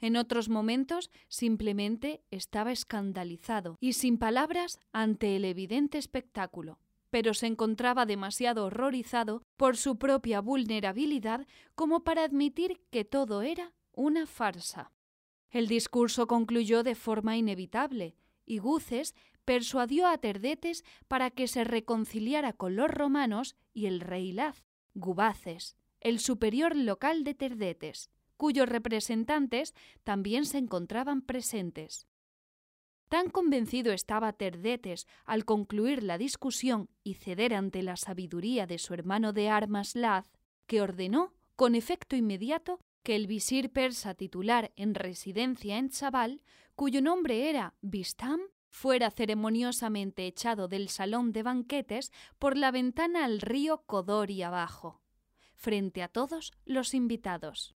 En 0.00 0.16
otros 0.16 0.48
momentos 0.48 1.10
simplemente 1.28 2.22
estaba 2.30 2.70
escandalizado 2.72 3.76
y 3.80 3.94
sin 3.94 4.18
palabras 4.18 4.78
ante 4.92 5.34
el 5.36 5.44
evidente 5.44 5.98
espectáculo, 5.98 6.78
pero 7.10 7.34
se 7.34 7.46
encontraba 7.46 8.06
demasiado 8.06 8.66
horrorizado 8.66 9.42
por 9.56 9.76
su 9.76 9.98
propia 9.98 10.40
vulnerabilidad 10.40 11.46
como 11.74 12.04
para 12.04 12.22
admitir 12.22 12.80
que 12.90 13.04
todo 13.04 13.42
era 13.42 13.72
una 13.92 14.26
farsa. 14.26 14.92
El 15.50 15.66
discurso 15.66 16.26
concluyó 16.26 16.82
de 16.82 16.94
forma 16.94 17.36
inevitable, 17.36 18.16
y 18.44 18.58
Guces 18.58 19.14
persuadió 19.44 20.06
a 20.06 20.18
Terdetes 20.18 20.84
para 21.06 21.30
que 21.30 21.48
se 21.48 21.64
reconciliara 21.64 22.52
con 22.52 22.76
los 22.76 22.90
romanos 22.90 23.56
y 23.72 23.86
el 23.86 24.00
rey 24.00 24.32
Laz, 24.32 24.66
Gubaces, 24.94 25.76
el 26.00 26.18
superior 26.18 26.76
local 26.76 27.24
de 27.24 27.34
Terdetes, 27.34 28.10
cuyos 28.36 28.68
representantes 28.68 29.74
también 30.04 30.44
se 30.44 30.58
encontraban 30.58 31.22
presentes. 31.22 32.06
Tan 33.08 33.30
convencido 33.30 33.92
estaba 33.92 34.34
Terdetes 34.34 35.06
al 35.24 35.46
concluir 35.46 36.02
la 36.02 36.18
discusión 36.18 36.90
y 37.02 37.14
ceder 37.14 37.54
ante 37.54 37.82
la 37.82 37.96
sabiduría 37.96 38.66
de 38.66 38.78
su 38.78 38.92
hermano 38.92 39.32
de 39.32 39.48
armas 39.48 39.96
Laz, 39.96 40.30
que 40.66 40.82
ordenó, 40.82 41.32
con 41.56 41.74
efecto 41.74 42.16
inmediato, 42.16 42.80
que 43.08 43.16
el 43.16 43.26
visir 43.26 43.72
persa 43.72 44.12
titular 44.12 44.70
en 44.76 44.94
residencia 44.94 45.78
en 45.78 45.88
Chabal, 45.88 46.42
cuyo 46.74 47.00
nombre 47.00 47.48
era 47.48 47.74
Bistam, 47.80 48.38
fuera 48.68 49.10
ceremoniosamente 49.10 50.26
echado 50.26 50.68
del 50.68 50.90
salón 50.90 51.32
de 51.32 51.42
banquetes 51.42 52.12
por 52.38 52.58
la 52.58 52.70
ventana 52.70 53.24
al 53.24 53.40
río 53.40 53.82
Codori 53.86 54.42
abajo, 54.42 55.00
frente 55.54 56.02
a 56.02 56.08
todos 56.08 56.52
los 56.66 56.92
invitados. 56.92 57.74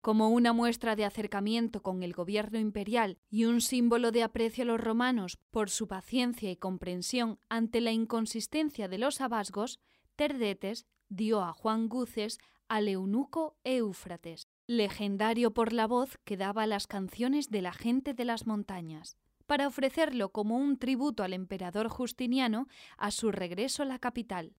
Como 0.00 0.30
una 0.30 0.52
muestra 0.52 0.96
de 0.96 1.04
acercamiento 1.04 1.80
con 1.80 2.02
el 2.02 2.12
gobierno 2.12 2.58
imperial 2.58 3.20
y 3.30 3.44
un 3.44 3.60
símbolo 3.60 4.10
de 4.10 4.24
aprecio 4.24 4.64
a 4.64 4.66
los 4.66 4.80
romanos 4.80 5.38
por 5.52 5.70
su 5.70 5.86
paciencia 5.86 6.50
y 6.50 6.56
comprensión 6.56 7.38
ante 7.48 7.80
la 7.80 7.92
inconsistencia 7.92 8.88
de 8.88 8.98
los 8.98 9.20
abasgos, 9.20 9.78
Terdetes 10.16 10.84
dio 11.08 11.44
a 11.44 11.52
Juan 11.52 11.88
Guces 11.88 12.40
al 12.66 12.88
eunuco 12.88 13.56
Éufrates, 13.62 14.48
legendario 14.66 15.52
por 15.52 15.72
la 15.72 15.86
voz 15.86 16.18
que 16.24 16.36
daba 16.36 16.66
las 16.66 16.86
canciones 16.86 17.50
de 17.50 17.62
la 17.62 17.72
gente 17.72 18.14
de 18.14 18.24
las 18.24 18.46
montañas, 18.46 19.16
para 19.46 19.66
ofrecerlo 19.66 20.30
como 20.30 20.56
un 20.56 20.78
tributo 20.78 21.22
al 21.22 21.32
emperador 21.32 21.88
Justiniano 21.88 22.66
a 22.96 23.10
su 23.10 23.30
regreso 23.30 23.82
a 23.82 23.86
la 23.86 23.98
capital. 23.98 24.56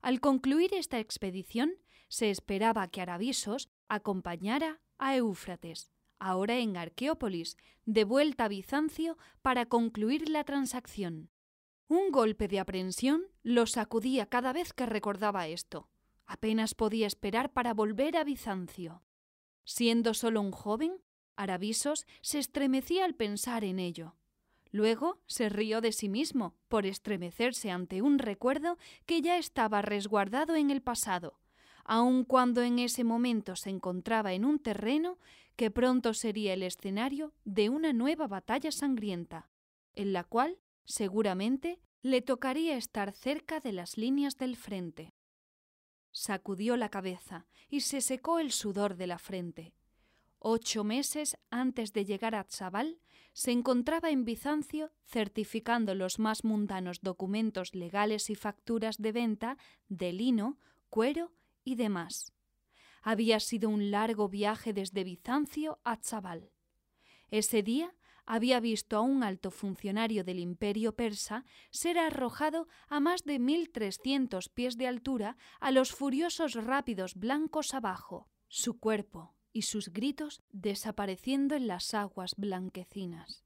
Al 0.00 0.20
concluir 0.20 0.74
esta 0.74 0.98
expedición, 0.98 1.74
se 2.08 2.30
esperaba 2.30 2.88
que 2.88 3.00
Arabisos 3.00 3.70
acompañara 3.88 4.80
a 4.98 5.16
Éufrates, 5.16 5.90
ahora 6.18 6.58
en 6.58 6.76
Arqueópolis, 6.76 7.56
de 7.84 8.04
vuelta 8.04 8.44
a 8.44 8.48
Bizancio 8.48 9.16
para 9.42 9.66
concluir 9.66 10.28
la 10.28 10.44
transacción. 10.44 11.30
Un 11.88 12.10
golpe 12.10 12.48
de 12.48 12.60
aprensión 12.60 13.24
lo 13.42 13.66
sacudía 13.66 14.26
cada 14.26 14.52
vez 14.52 14.72
que 14.72 14.86
recordaba 14.86 15.48
esto. 15.48 15.88
Apenas 16.26 16.74
podía 16.74 17.06
esperar 17.06 17.52
para 17.52 17.74
volver 17.74 18.16
a 18.16 18.24
Bizancio. 18.24 19.02
Siendo 19.64 20.14
solo 20.14 20.40
un 20.40 20.50
joven, 20.50 20.92
Arabisos 21.36 22.06
se 22.20 22.38
estremecía 22.38 23.04
al 23.04 23.14
pensar 23.14 23.64
en 23.64 23.78
ello. 23.78 24.16
Luego 24.70 25.20
se 25.26 25.48
rió 25.48 25.80
de 25.80 25.92
sí 25.92 26.08
mismo 26.08 26.54
por 26.68 26.86
estremecerse 26.86 27.70
ante 27.70 28.00
un 28.00 28.18
recuerdo 28.18 28.78
que 29.06 29.20
ya 29.20 29.36
estaba 29.36 29.82
resguardado 29.82 30.56
en 30.56 30.70
el 30.70 30.82
pasado, 30.82 31.38
aun 31.84 32.24
cuando 32.24 32.62
en 32.62 32.78
ese 32.78 33.04
momento 33.04 33.56
se 33.56 33.70
encontraba 33.70 34.32
en 34.32 34.44
un 34.44 34.58
terreno 34.58 35.18
que 35.56 35.70
pronto 35.70 36.14
sería 36.14 36.54
el 36.54 36.62
escenario 36.62 37.34
de 37.44 37.68
una 37.68 37.92
nueva 37.92 38.26
batalla 38.26 38.72
sangrienta, 38.72 39.50
en 39.94 40.12
la 40.12 40.24
cual, 40.24 40.58
seguramente, 40.84 41.80
le 42.02 42.22
tocaría 42.22 42.76
estar 42.76 43.12
cerca 43.12 43.60
de 43.60 43.72
las 43.72 43.96
líneas 43.96 44.38
del 44.38 44.56
frente. 44.56 45.12
Sacudió 46.12 46.76
la 46.76 46.90
cabeza 46.90 47.46
y 47.68 47.80
se 47.80 48.00
secó 48.00 48.38
el 48.38 48.52
sudor 48.52 48.96
de 48.96 49.06
la 49.06 49.18
frente. 49.18 49.74
Ocho 50.38 50.84
meses 50.84 51.38
antes 51.50 51.92
de 51.92 52.04
llegar 52.04 52.34
a 52.34 52.44
Tzabal, 52.44 52.98
se 53.32 53.50
encontraba 53.50 54.10
en 54.10 54.24
Bizancio 54.24 54.92
certificando 55.06 55.94
los 55.94 56.18
más 56.18 56.44
mundanos 56.44 57.00
documentos 57.00 57.74
legales 57.74 58.28
y 58.28 58.34
facturas 58.34 58.98
de 58.98 59.12
venta 59.12 59.56
de 59.88 60.12
lino, 60.12 60.58
cuero 60.90 61.32
y 61.64 61.76
demás. 61.76 62.32
Había 63.02 63.40
sido 63.40 63.70
un 63.70 63.90
largo 63.90 64.28
viaje 64.28 64.72
desde 64.72 65.04
Bizancio 65.04 65.80
a 65.82 65.96
Tzabal. 65.96 66.50
Ese 67.30 67.62
día 67.62 67.94
había 68.26 68.60
visto 68.60 68.96
a 68.96 69.00
un 69.00 69.22
alto 69.22 69.50
funcionario 69.50 70.24
del 70.24 70.38
imperio 70.38 70.94
persa 70.94 71.44
ser 71.70 71.98
arrojado 71.98 72.68
a 72.88 73.00
más 73.00 73.24
de 73.24 73.38
mil 73.38 73.70
trescientos 73.70 74.48
pies 74.48 74.76
de 74.76 74.86
altura 74.86 75.36
a 75.60 75.70
los 75.70 75.92
furiosos 75.92 76.54
rápidos 76.54 77.14
blancos 77.14 77.74
abajo, 77.74 78.28
su 78.48 78.78
cuerpo 78.78 79.34
y 79.52 79.62
sus 79.62 79.88
gritos 79.90 80.42
desapareciendo 80.50 81.54
en 81.54 81.66
las 81.66 81.94
aguas 81.94 82.34
blanquecinas. 82.36 83.44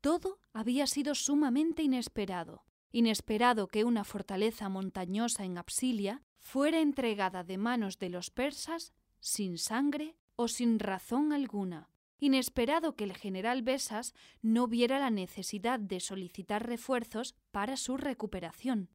Todo 0.00 0.38
había 0.52 0.86
sido 0.86 1.14
sumamente 1.14 1.82
inesperado, 1.82 2.64
inesperado 2.90 3.68
que 3.68 3.84
una 3.84 4.04
fortaleza 4.04 4.68
montañosa 4.68 5.44
en 5.44 5.58
Absilia 5.58 6.22
fuera 6.38 6.80
entregada 6.80 7.44
de 7.44 7.58
manos 7.58 7.98
de 7.98 8.08
los 8.08 8.30
persas 8.30 8.94
sin 9.20 9.58
sangre 9.58 10.16
o 10.36 10.48
sin 10.48 10.78
razón 10.78 11.32
alguna. 11.32 11.89
Inesperado 12.20 12.94
que 12.94 13.04
el 13.04 13.16
general 13.16 13.62
Besas 13.62 14.14
no 14.42 14.68
viera 14.68 14.98
la 14.98 15.10
necesidad 15.10 15.80
de 15.80 16.00
solicitar 16.00 16.66
refuerzos 16.66 17.34
para 17.50 17.76
su 17.76 17.96
recuperación. 17.96 18.90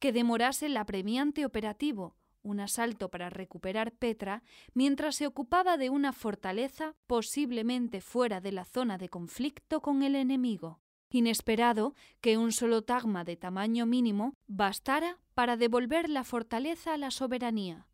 Que 0.00 0.12
demorase 0.12 0.66
el 0.66 0.76
apremiante 0.76 1.46
operativo, 1.46 2.16
un 2.42 2.60
asalto 2.60 3.10
para 3.10 3.30
recuperar 3.30 3.92
Petra, 3.92 4.42
mientras 4.74 5.16
se 5.16 5.26
ocupaba 5.26 5.78
de 5.78 5.88
una 5.88 6.12
fortaleza 6.12 6.94
posiblemente 7.06 8.00
fuera 8.00 8.40
de 8.40 8.52
la 8.52 8.64
zona 8.66 8.98
de 8.98 9.08
conflicto 9.08 9.80
con 9.80 10.02
el 10.02 10.16
enemigo 10.16 10.80
inesperado 11.14 11.94
que 12.20 12.36
un 12.36 12.52
solo 12.52 12.82
tagma 12.82 13.24
de 13.24 13.36
tamaño 13.36 13.86
mínimo 13.86 14.34
bastara 14.46 15.18
para 15.34 15.56
devolver 15.56 16.08
la 16.10 16.24
fortaleza 16.24 16.94
a 16.94 16.96
la 16.96 17.10
soberanía, 17.10 17.86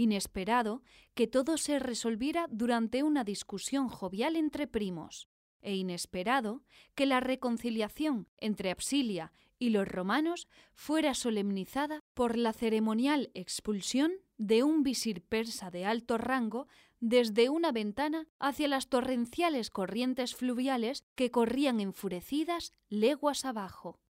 inesperado 0.00 0.82
que 1.14 1.26
todo 1.26 1.58
se 1.58 1.78
resolviera 1.78 2.46
durante 2.50 3.02
una 3.02 3.22
discusión 3.22 3.88
jovial 3.88 4.34
entre 4.36 4.66
primos, 4.66 5.28
e 5.60 5.74
inesperado 5.76 6.62
que 6.94 7.04
la 7.04 7.20
reconciliación 7.20 8.26
entre 8.38 8.70
Absilia 8.70 9.32
y 9.58 9.70
los 9.70 9.86
romanos 9.86 10.48
fuera 10.72 11.12
solemnizada 11.12 12.02
por 12.14 12.38
la 12.38 12.54
ceremonial 12.54 13.30
expulsión 13.34 14.12
de 14.38 14.62
un 14.62 14.82
visir 14.82 15.22
persa 15.22 15.70
de 15.70 15.84
alto 15.84 16.16
rango 16.16 16.66
desde 16.98 17.50
una 17.50 17.70
ventana 17.70 18.26
hacia 18.38 18.68
las 18.68 18.88
torrenciales 18.88 19.68
corrientes 19.68 20.34
fluviales 20.34 21.04
que 21.14 21.30
corrían 21.30 21.78
enfurecidas 21.80 22.72
leguas 22.88 23.44
abajo. 23.44 24.00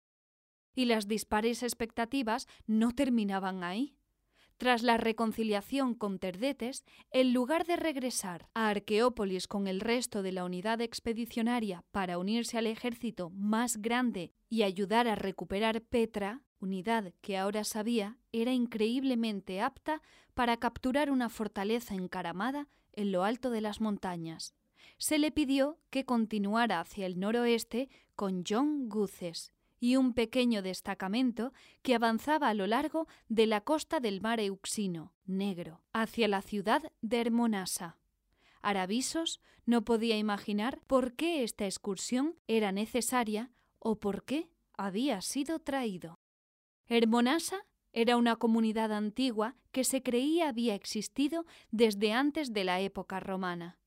Y 0.72 0.84
las 0.84 1.08
dispares 1.08 1.64
expectativas 1.64 2.46
no 2.66 2.92
terminaban 2.92 3.64
ahí. 3.64 3.96
Tras 4.60 4.82
la 4.82 4.98
reconciliación 4.98 5.94
con 5.94 6.18
Terdetes, 6.18 6.84
en 7.12 7.32
lugar 7.32 7.64
de 7.64 7.76
regresar 7.76 8.50
a 8.52 8.68
Arqueópolis 8.68 9.48
con 9.48 9.66
el 9.66 9.80
resto 9.80 10.22
de 10.22 10.32
la 10.32 10.44
unidad 10.44 10.82
expedicionaria 10.82 11.82
para 11.92 12.18
unirse 12.18 12.58
al 12.58 12.66
ejército 12.66 13.30
más 13.30 13.78
grande 13.78 14.34
y 14.50 14.62
ayudar 14.62 15.08
a 15.08 15.14
recuperar 15.14 15.80
Petra, 15.80 16.42
unidad 16.58 17.14
que 17.22 17.38
ahora 17.38 17.64
sabía 17.64 18.18
era 18.32 18.52
increíblemente 18.52 19.62
apta 19.62 20.02
para 20.34 20.58
capturar 20.58 21.10
una 21.10 21.30
fortaleza 21.30 21.94
encaramada 21.94 22.68
en 22.92 23.12
lo 23.12 23.24
alto 23.24 23.48
de 23.48 23.62
las 23.62 23.80
montañas. 23.80 24.54
Se 24.98 25.18
le 25.18 25.32
pidió 25.32 25.78
que 25.88 26.04
continuara 26.04 26.80
hacia 26.80 27.06
el 27.06 27.18
noroeste 27.18 27.88
con 28.14 28.44
John 28.46 28.90
Guces 28.90 29.54
y 29.80 29.96
un 29.96 30.12
pequeño 30.12 30.62
destacamento 30.62 31.52
que 31.82 31.94
avanzaba 31.94 32.48
a 32.50 32.54
lo 32.54 32.66
largo 32.66 33.08
de 33.28 33.46
la 33.46 33.62
costa 33.62 33.98
del 33.98 34.20
mar 34.20 34.38
Euxino, 34.38 35.14
negro, 35.24 35.82
hacia 35.92 36.28
la 36.28 36.42
ciudad 36.42 36.92
de 37.00 37.20
Hermonasa. 37.20 37.96
Arabisos 38.62 39.40
no 39.64 39.84
podía 39.84 40.18
imaginar 40.18 40.80
por 40.86 41.14
qué 41.14 41.42
esta 41.42 41.64
excursión 41.64 42.36
era 42.46 42.72
necesaria 42.72 43.50
o 43.78 43.98
por 43.98 44.24
qué 44.24 44.50
había 44.76 45.22
sido 45.22 45.58
traído. 45.58 46.18
Hermonasa 46.86 47.66
era 47.92 48.16
una 48.16 48.36
comunidad 48.36 48.92
antigua 48.92 49.56
que 49.72 49.84
se 49.84 50.02
creía 50.02 50.48
había 50.48 50.74
existido 50.74 51.46
desde 51.70 52.12
antes 52.12 52.52
de 52.52 52.64
la 52.64 52.80
época 52.80 53.18
romana. 53.18 53.79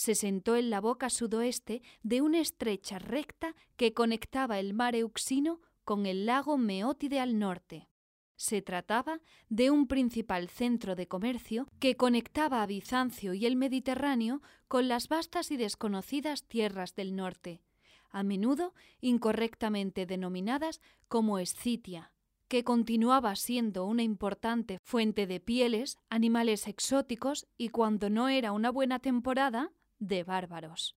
Se 0.00 0.14
sentó 0.14 0.56
en 0.56 0.70
la 0.70 0.80
boca 0.80 1.10
sudoeste 1.10 1.82
de 2.02 2.22
una 2.22 2.40
estrecha 2.40 2.98
recta 2.98 3.54
que 3.76 3.92
conectaba 3.92 4.58
el 4.58 4.72
mar 4.72 4.96
Euxino 4.96 5.60
con 5.84 6.06
el 6.06 6.24
lago 6.24 6.56
Meótide 6.56 7.20
al 7.20 7.38
norte. 7.38 7.86
Se 8.34 8.62
trataba 8.62 9.20
de 9.50 9.70
un 9.70 9.86
principal 9.86 10.48
centro 10.48 10.96
de 10.96 11.06
comercio 11.06 11.66
que 11.80 11.98
conectaba 11.98 12.62
a 12.62 12.66
Bizancio 12.66 13.34
y 13.34 13.44
el 13.44 13.56
Mediterráneo 13.56 14.40
con 14.68 14.88
las 14.88 15.06
vastas 15.08 15.50
y 15.50 15.58
desconocidas 15.58 16.44
tierras 16.44 16.94
del 16.94 17.14
norte, 17.14 17.60
a 18.08 18.22
menudo 18.22 18.72
incorrectamente 19.02 20.06
denominadas 20.06 20.80
como 21.08 21.38
Escitia, 21.38 22.10
que 22.48 22.64
continuaba 22.64 23.36
siendo 23.36 23.84
una 23.84 24.02
importante 24.02 24.78
fuente 24.82 25.26
de 25.26 25.40
pieles, 25.40 25.98
animales 26.08 26.68
exóticos 26.68 27.46
y, 27.58 27.68
cuando 27.68 28.08
no 28.08 28.30
era 28.30 28.52
una 28.52 28.70
buena 28.70 28.98
temporada, 28.98 29.70
de 30.00 30.24
bárbaros. 30.24 30.96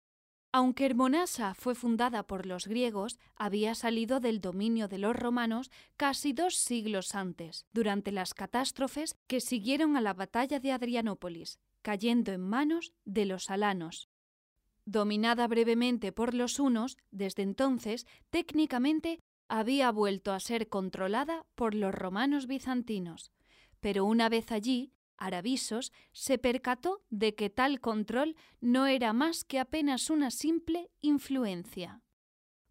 Aunque 0.53 0.85
Hermonasa 0.85 1.53
fue 1.53 1.75
fundada 1.75 2.23
por 2.23 2.45
los 2.45 2.67
griegos, 2.67 3.19
había 3.35 3.73
salido 3.73 4.19
del 4.19 4.41
dominio 4.41 4.89
de 4.89 4.97
los 4.97 5.15
romanos 5.15 5.71
casi 5.95 6.33
dos 6.33 6.55
siglos 6.55 7.15
antes, 7.15 7.65
durante 7.71 8.11
las 8.11 8.33
catástrofes 8.33 9.15
que 9.27 9.39
siguieron 9.39 9.95
a 9.95 10.01
la 10.01 10.13
batalla 10.13 10.59
de 10.59 10.73
Adrianópolis, 10.73 11.59
cayendo 11.81 12.33
en 12.33 12.41
manos 12.41 12.93
de 13.05 13.25
los 13.25 13.49
alanos. 13.49 14.09
Dominada 14.85 15.47
brevemente 15.47 16.11
por 16.11 16.33
los 16.33 16.59
hunos, 16.59 16.97
desde 17.11 17.43
entonces 17.43 18.05
técnicamente 18.29 19.19
había 19.47 19.89
vuelto 19.91 20.33
a 20.33 20.39
ser 20.39 20.67
controlada 20.67 21.45
por 21.55 21.75
los 21.75 21.93
romanos 21.93 22.47
bizantinos, 22.47 23.31
pero 23.79 24.03
una 24.05 24.27
vez 24.27 24.51
allí, 24.51 24.91
Arabisos 25.21 25.93
se 26.13 26.39
percató 26.39 27.03
de 27.12 27.36
que 27.36 27.51
tal 27.51 27.79
control 27.79 28.36
no 28.60 28.88
era 28.88 29.13
más 29.13 29.43
que 29.43 29.60
apenas 29.60 30.10
una 30.10 30.31
simple 30.31 30.89
influencia. 30.99 32.01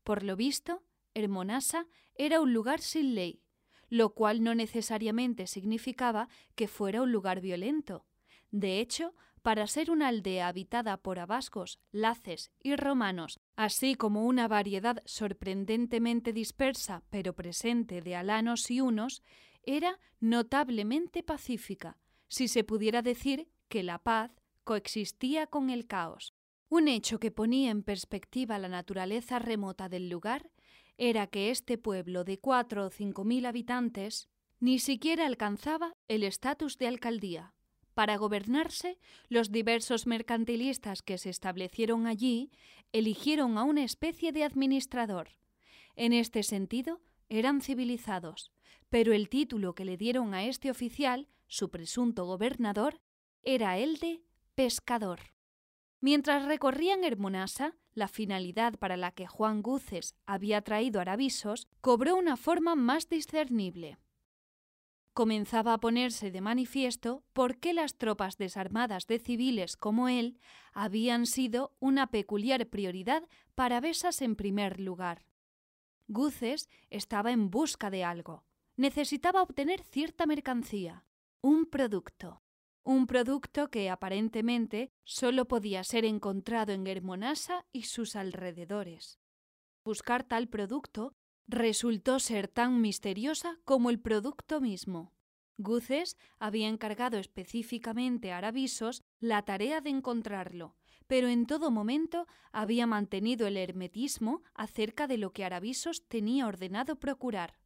Por 0.02 0.24
lo 0.24 0.34
visto, 0.34 0.82
Hermonasa 1.14 1.86
era 2.16 2.40
un 2.40 2.52
lugar 2.52 2.80
sin 2.80 3.14
ley, 3.14 3.40
lo 3.88 4.14
cual 4.14 4.42
no 4.42 4.56
necesariamente 4.56 5.46
significaba 5.46 6.28
que 6.56 6.66
fuera 6.66 7.02
un 7.02 7.12
lugar 7.12 7.40
violento. 7.40 8.04
De 8.50 8.80
hecho, 8.80 9.14
para 9.42 9.68
ser 9.68 9.88
una 9.88 10.08
aldea 10.08 10.48
habitada 10.48 10.96
por 10.96 11.20
abascos, 11.20 11.78
laces 11.92 12.50
y 12.60 12.74
romanos, 12.74 13.38
así 13.54 13.94
como 13.94 14.26
una 14.26 14.48
variedad 14.48 15.04
sorprendentemente 15.04 16.32
dispersa 16.32 17.04
pero 17.10 17.32
presente 17.32 18.00
de 18.00 18.16
alanos 18.16 18.72
y 18.72 18.80
unos, 18.80 19.22
era 19.62 20.00
notablemente 20.18 21.22
pacífica, 21.22 21.96
si 22.30 22.48
se 22.48 22.64
pudiera 22.64 23.02
decir 23.02 23.50
que 23.68 23.82
la 23.82 23.98
paz 23.98 24.30
coexistía 24.64 25.46
con 25.46 25.68
el 25.68 25.86
caos. 25.86 26.32
Un 26.70 26.88
hecho 26.88 27.18
que 27.18 27.32
ponía 27.32 27.70
en 27.70 27.82
perspectiva 27.82 28.58
la 28.58 28.68
naturaleza 28.68 29.40
remota 29.40 29.88
del 29.88 30.08
lugar 30.08 30.50
era 30.96 31.26
que 31.26 31.50
este 31.50 31.76
pueblo 31.76 32.24
de 32.24 32.38
cuatro 32.38 32.86
o 32.86 32.90
cinco 32.90 33.24
mil 33.24 33.44
habitantes 33.44 34.28
ni 34.60 34.78
siquiera 34.78 35.26
alcanzaba 35.26 35.96
el 36.06 36.22
estatus 36.22 36.78
de 36.78 36.86
alcaldía. 36.86 37.54
Para 37.94 38.16
gobernarse, 38.16 38.98
los 39.28 39.50
diversos 39.50 40.06
mercantilistas 40.06 41.02
que 41.02 41.18
se 41.18 41.30
establecieron 41.30 42.06
allí 42.06 42.52
eligieron 42.92 43.58
a 43.58 43.64
una 43.64 43.82
especie 43.82 44.30
de 44.30 44.44
administrador. 44.44 45.30
En 45.96 46.12
este 46.12 46.44
sentido, 46.44 47.00
eran 47.28 47.60
civilizados, 47.60 48.52
pero 48.88 49.12
el 49.12 49.28
título 49.28 49.74
que 49.74 49.84
le 49.84 49.96
dieron 49.96 50.34
a 50.34 50.44
este 50.44 50.70
oficial, 50.70 51.28
su 51.50 51.70
presunto 51.70 52.24
gobernador, 52.24 53.02
era 53.42 53.76
el 53.76 53.98
de 53.98 54.22
pescador. 54.54 55.20
Mientras 56.00 56.46
recorrían 56.46 57.04
Hermonasa, 57.04 57.76
la 57.92 58.08
finalidad 58.08 58.78
para 58.78 58.96
la 58.96 59.12
que 59.12 59.26
Juan 59.26 59.60
Guces 59.60 60.14
había 60.24 60.62
traído 60.62 61.02
Aravisos 61.02 61.68
cobró 61.82 62.16
una 62.16 62.38
forma 62.38 62.74
más 62.74 63.10
discernible 63.10 63.98
comenzaba 65.20 65.74
a 65.74 65.80
ponerse 65.80 66.30
de 66.30 66.40
manifiesto 66.40 67.22
por 67.34 67.58
qué 67.58 67.74
las 67.74 67.96
tropas 67.96 68.38
desarmadas 68.38 69.06
de 69.06 69.18
civiles 69.18 69.76
como 69.76 70.08
él 70.08 70.38
habían 70.72 71.26
sido 71.26 71.76
una 71.78 72.06
peculiar 72.06 72.66
prioridad 72.68 73.24
para 73.54 73.80
Besas 73.80 74.22
en 74.22 74.34
primer 74.34 74.80
lugar. 74.80 75.26
Guces 76.08 76.70
estaba 76.88 77.32
en 77.32 77.50
busca 77.50 77.90
de 77.90 78.02
algo. 78.02 78.44
Necesitaba 78.76 79.42
obtener 79.42 79.82
cierta 79.82 80.24
mercancía, 80.24 81.04
un 81.42 81.66
producto. 81.66 82.42
Un 82.82 83.06
producto 83.06 83.70
que 83.70 83.90
aparentemente 83.90 84.92
solo 85.04 85.46
podía 85.48 85.84
ser 85.84 86.04
encontrado 86.04 86.72
en 86.72 86.86
Hermonasa 86.86 87.66
y 87.72 87.84
sus 87.84 88.16
alrededores. 88.16 89.18
Buscar 89.84 90.24
tal 90.24 90.48
producto 90.48 91.14
resultó 91.46 92.18
ser 92.20 92.48
tan 92.48 92.80
misteriosa 92.80 93.58
como 93.64 93.90
el 93.90 94.00
producto 94.00 94.60
mismo. 94.60 95.12
Guces 95.56 96.16
había 96.38 96.68
encargado 96.68 97.18
específicamente 97.18 98.32
a 98.32 98.38
Aravisos 98.38 99.02
la 99.18 99.42
tarea 99.42 99.80
de 99.80 99.90
encontrarlo, 99.90 100.76
pero 101.06 101.28
en 101.28 101.46
todo 101.46 101.70
momento 101.70 102.26
había 102.52 102.86
mantenido 102.86 103.46
el 103.46 103.56
hermetismo 103.56 104.42
acerca 104.54 105.06
de 105.06 105.18
lo 105.18 105.32
que 105.32 105.44
Aravisos 105.44 106.06
tenía 106.08 106.46
ordenado 106.46 106.96
procurar. 106.96 107.58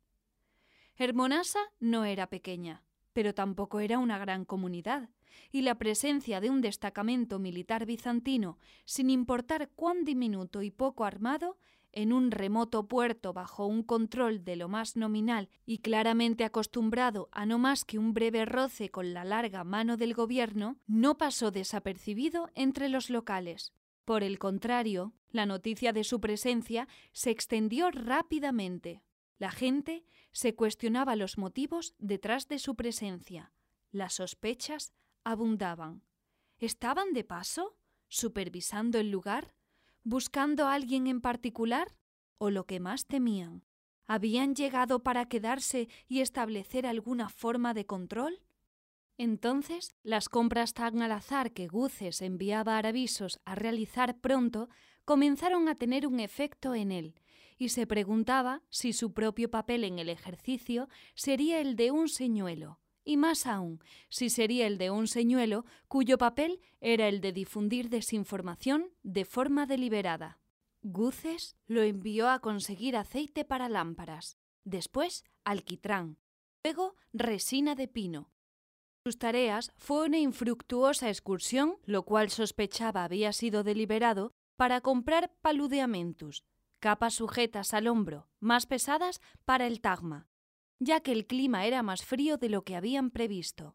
Hermonasa 0.96 1.60
no 1.78 2.04
era 2.04 2.30
pequeña, 2.30 2.84
pero 3.14 3.32
tampoco 3.32 3.80
era 3.80 3.98
una 3.98 4.18
gran 4.18 4.44
comunidad, 4.44 5.08
y 5.50 5.62
la 5.62 5.76
presencia 5.76 6.42
de 6.42 6.50
un 6.50 6.60
destacamento 6.60 7.38
militar 7.38 7.86
bizantino, 7.86 8.58
sin 8.84 9.08
importar 9.08 9.70
cuán 9.74 10.04
diminuto 10.04 10.62
y 10.62 10.70
poco 10.70 11.06
armado, 11.06 11.56
en 11.92 12.12
un 12.12 12.32
remoto 12.32 12.88
puerto 12.88 13.32
bajo 13.32 13.66
un 13.66 13.84
control 13.84 14.44
de 14.44 14.56
lo 14.56 14.68
más 14.68 14.96
nominal 14.96 15.48
y 15.64 15.78
claramente 15.78 16.44
acostumbrado 16.44 17.28
a 17.30 17.46
no 17.46 17.58
más 17.58 17.84
que 17.84 18.00
un 18.00 18.12
breve 18.12 18.44
roce 18.44 18.90
con 18.90 19.14
la 19.14 19.24
larga 19.24 19.62
mano 19.62 19.96
del 19.96 20.12
gobierno, 20.12 20.76
no 20.88 21.16
pasó 21.16 21.52
desapercibido 21.52 22.50
entre 22.54 22.88
los 22.88 23.10
locales. 23.10 23.72
Por 24.04 24.24
el 24.24 24.40
contrario, 24.40 25.12
la 25.30 25.46
noticia 25.46 25.92
de 25.92 26.02
su 26.02 26.20
presencia 26.20 26.88
se 27.12 27.30
extendió 27.30 27.90
rápidamente. 27.92 29.00
La 29.44 29.50
gente 29.50 30.06
se 30.32 30.54
cuestionaba 30.54 31.16
los 31.16 31.36
motivos 31.36 31.94
detrás 31.98 32.48
de 32.48 32.58
su 32.58 32.76
presencia. 32.76 33.52
Las 33.92 34.14
sospechas 34.14 34.94
abundaban. 35.22 36.02
¿Estaban 36.56 37.12
de 37.12 37.24
paso? 37.24 37.76
¿Supervisando 38.08 38.98
el 38.98 39.10
lugar? 39.10 39.54
buscando 40.02 40.66
a 40.66 40.72
alguien 40.72 41.06
en 41.08 41.20
particular? 41.20 41.94
¿O 42.38 42.48
lo 42.48 42.64
que 42.64 42.80
más 42.80 43.04
temían? 43.04 43.66
¿Habían 44.06 44.54
llegado 44.54 45.02
para 45.02 45.28
quedarse 45.28 45.90
y 46.08 46.20
establecer 46.20 46.86
alguna 46.86 47.28
forma 47.28 47.74
de 47.74 47.84
control? 47.84 48.40
Entonces, 49.18 49.94
las 50.02 50.30
compras 50.30 50.72
tan 50.72 51.02
al 51.02 51.12
azar 51.12 51.52
que 51.52 51.68
Guces 51.68 52.22
enviaba 52.22 52.76
a 52.76 52.78
Aravisos 52.78 53.40
a 53.44 53.54
realizar 53.56 54.18
pronto 54.22 54.70
comenzaron 55.04 55.68
a 55.68 55.74
tener 55.74 56.06
un 56.06 56.18
efecto 56.18 56.74
en 56.74 56.92
él, 56.92 57.14
y 57.56 57.70
se 57.70 57.86
preguntaba 57.86 58.62
si 58.68 58.92
su 58.92 59.12
propio 59.12 59.50
papel 59.50 59.84
en 59.84 59.98
el 59.98 60.08
ejercicio 60.08 60.88
sería 61.14 61.60
el 61.60 61.76
de 61.76 61.90
un 61.90 62.08
señuelo, 62.08 62.80
y 63.04 63.16
más 63.16 63.46
aún, 63.46 63.80
si 64.08 64.30
sería 64.30 64.66
el 64.66 64.78
de 64.78 64.90
un 64.90 65.06
señuelo 65.06 65.64
cuyo 65.88 66.18
papel 66.18 66.60
era 66.80 67.08
el 67.08 67.20
de 67.20 67.32
difundir 67.32 67.90
desinformación 67.90 68.90
de 69.02 69.24
forma 69.24 69.66
deliberada. 69.66 70.40
Guces 70.82 71.56
lo 71.66 71.82
envió 71.82 72.28
a 72.28 72.40
conseguir 72.40 72.96
aceite 72.96 73.44
para 73.44 73.68
lámparas, 73.68 74.38
después 74.64 75.24
alquitrán, 75.44 76.18
luego 76.62 76.96
resina 77.12 77.74
de 77.74 77.88
pino. 77.88 78.30
Sus 79.06 79.18
tareas 79.18 79.72
fue 79.76 80.06
una 80.06 80.18
infructuosa 80.18 81.10
excursión, 81.10 81.76
lo 81.84 82.04
cual 82.04 82.30
sospechaba 82.30 83.04
había 83.04 83.32
sido 83.34 83.62
deliberado, 83.62 84.32
para 84.56 84.80
comprar 84.80 85.34
paludeamentus, 85.42 86.44
capas 86.84 87.14
sujetas 87.14 87.72
al 87.72 87.86
hombro, 87.86 88.28
más 88.40 88.66
pesadas 88.66 89.22
para 89.46 89.66
el 89.66 89.80
tagma, 89.80 90.28
ya 90.78 91.00
que 91.00 91.12
el 91.12 91.26
clima 91.26 91.64
era 91.64 91.82
más 91.82 92.04
frío 92.04 92.36
de 92.36 92.50
lo 92.50 92.62
que 92.62 92.76
habían 92.76 93.10
previsto. 93.10 93.74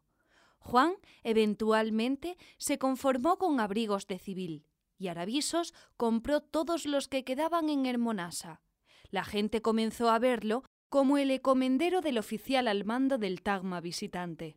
Juan 0.60 0.94
eventualmente 1.24 2.38
se 2.56 2.78
conformó 2.78 3.36
con 3.36 3.58
abrigos 3.58 4.06
de 4.06 4.20
civil, 4.20 4.64
y 4.96 5.08
Aravisos 5.08 5.74
compró 5.96 6.40
todos 6.40 6.86
los 6.86 7.08
que 7.08 7.24
quedaban 7.24 7.68
en 7.68 7.84
Hermonasa. 7.84 8.62
La 9.10 9.24
gente 9.24 9.60
comenzó 9.60 10.08
a 10.08 10.20
verlo 10.20 10.62
como 10.88 11.18
el 11.18 11.32
encomendero 11.32 12.02
del 12.02 12.16
oficial 12.16 12.68
al 12.68 12.84
mando 12.84 13.18
del 13.18 13.42
tagma 13.42 13.80
visitante, 13.80 14.56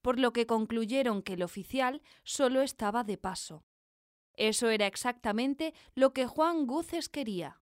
por 0.00 0.18
lo 0.18 0.32
que 0.32 0.46
concluyeron 0.46 1.20
que 1.20 1.34
el 1.34 1.42
oficial 1.42 2.00
solo 2.24 2.62
estaba 2.62 3.04
de 3.04 3.18
paso. 3.18 3.66
Eso 4.32 4.70
era 4.70 4.86
exactamente 4.86 5.74
lo 5.94 6.14
que 6.14 6.26
Juan 6.26 6.66
Guces 6.66 7.10
quería. 7.10 7.61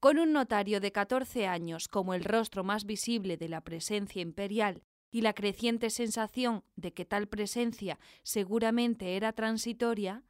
Con 0.00 0.20
un 0.20 0.32
notario 0.32 0.80
de 0.80 0.92
catorce 0.92 1.48
años 1.48 1.88
como 1.88 2.14
el 2.14 2.22
rostro 2.22 2.62
más 2.62 2.84
visible 2.84 3.36
de 3.36 3.48
la 3.48 3.62
presencia 3.62 4.22
imperial 4.22 4.84
y 5.10 5.22
la 5.22 5.32
creciente 5.32 5.90
sensación 5.90 6.62
de 6.76 6.92
que 6.92 7.04
tal 7.04 7.26
presencia 7.26 7.98
seguramente 8.22 9.16
era 9.16 9.32
transitoria, 9.32 10.22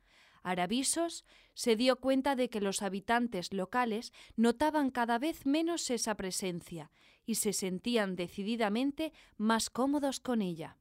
Aravisos 0.42 1.26
se 1.52 1.76
dio 1.76 1.96
cuenta 1.96 2.35
de 2.35 2.48
que 2.48 2.62
los 2.62 2.81
habitantes 2.81 3.52
locales 3.52 4.14
notaban 4.37 4.90
cada 4.90 5.18
vez 5.18 5.44
menos 5.44 5.90
esa 5.90 6.14
presencia 6.14 6.90
y 7.26 7.35
se 7.35 7.52
sentían 7.52 8.16
decididamente 8.16 9.12
más 9.37 9.68
cómodos 9.68 10.18
con 10.18 10.40
ella. 10.40 10.78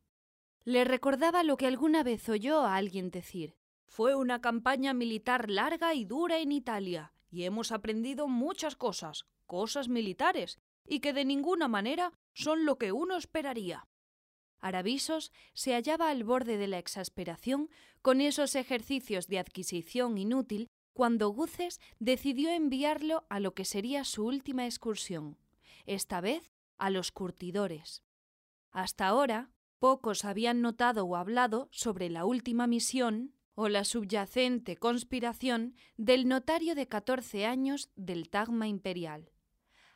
Le 0.64 0.86
recordaba 0.86 1.44
lo 1.44 1.58
que 1.58 1.68
alguna 1.68 2.04
vez 2.04 2.30
oyó 2.30 2.62
a 2.62 2.78
alguien 2.78 3.12
decir. 3.12 3.58
Fue 3.88 4.16
una 4.16 4.40
campaña 4.40 4.94
militar 4.94 5.50
larga 5.50 5.94
y 5.94 6.06
dura 6.06 6.40
en 6.40 6.54
Italia, 6.54 7.12
y 7.30 7.44
hemos 7.44 7.72
aprendido 7.72 8.28
muchas 8.28 8.76
cosas, 8.76 9.26
cosas 9.46 9.88
militares, 9.88 10.60
y 10.86 11.00
que 11.00 11.14
de 11.14 11.26
ninguna 11.26 11.68
manera 11.68 12.14
son 12.34 12.66
lo 12.66 12.78
que 12.78 12.92
uno 12.92 13.18
esperaría. 13.18 13.88
Aravisos 14.60 15.32
se 15.54 15.74
hallaba 15.74 16.10
al 16.10 16.24
borde 16.24 16.58
de 16.58 16.68
la 16.68 16.80
exasperación 16.80 17.70
con 18.02 18.22
esos 18.22 18.56
ejercicios 18.56 19.28
de 19.28 19.40
adquisición 19.40 20.18
inútil 20.18 20.68
cuando 20.94 21.30
Guces 21.30 21.80
decidió 22.00 22.50
enviarlo 22.50 23.26
a 23.30 23.40
lo 23.40 23.54
que 23.54 23.66
sería 23.66 24.04
su 24.04 24.26
última 24.26 24.66
excursión, 24.66 25.38
esta 25.86 26.22
vez 26.22 26.52
a 26.80 26.90
los 26.90 27.12
curtidores. 27.12 28.04
Hasta 28.72 29.08
ahora, 29.08 29.52
pocos 29.80 30.26
habían 30.26 30.62
notado 30.62 31.06
o 31.06 31.16
hablado 31.16 31.70
sobre 31.72 32.10
la 32.10 32.26
última 32.26 32.66
misión 32.66 33.37
o 33.60 33.70
la 33.70 33.86
subyacente 33.86 34.78
conspiración 34.78 35.74
del 35.98 36.28
notario 36.28 36.76
de 36.76 36.88
catorce 36.88 37.48
años 37.48 37.90
del 37.96 38.30
Tagma 38.30 38.68
imperial. 38.68 39.32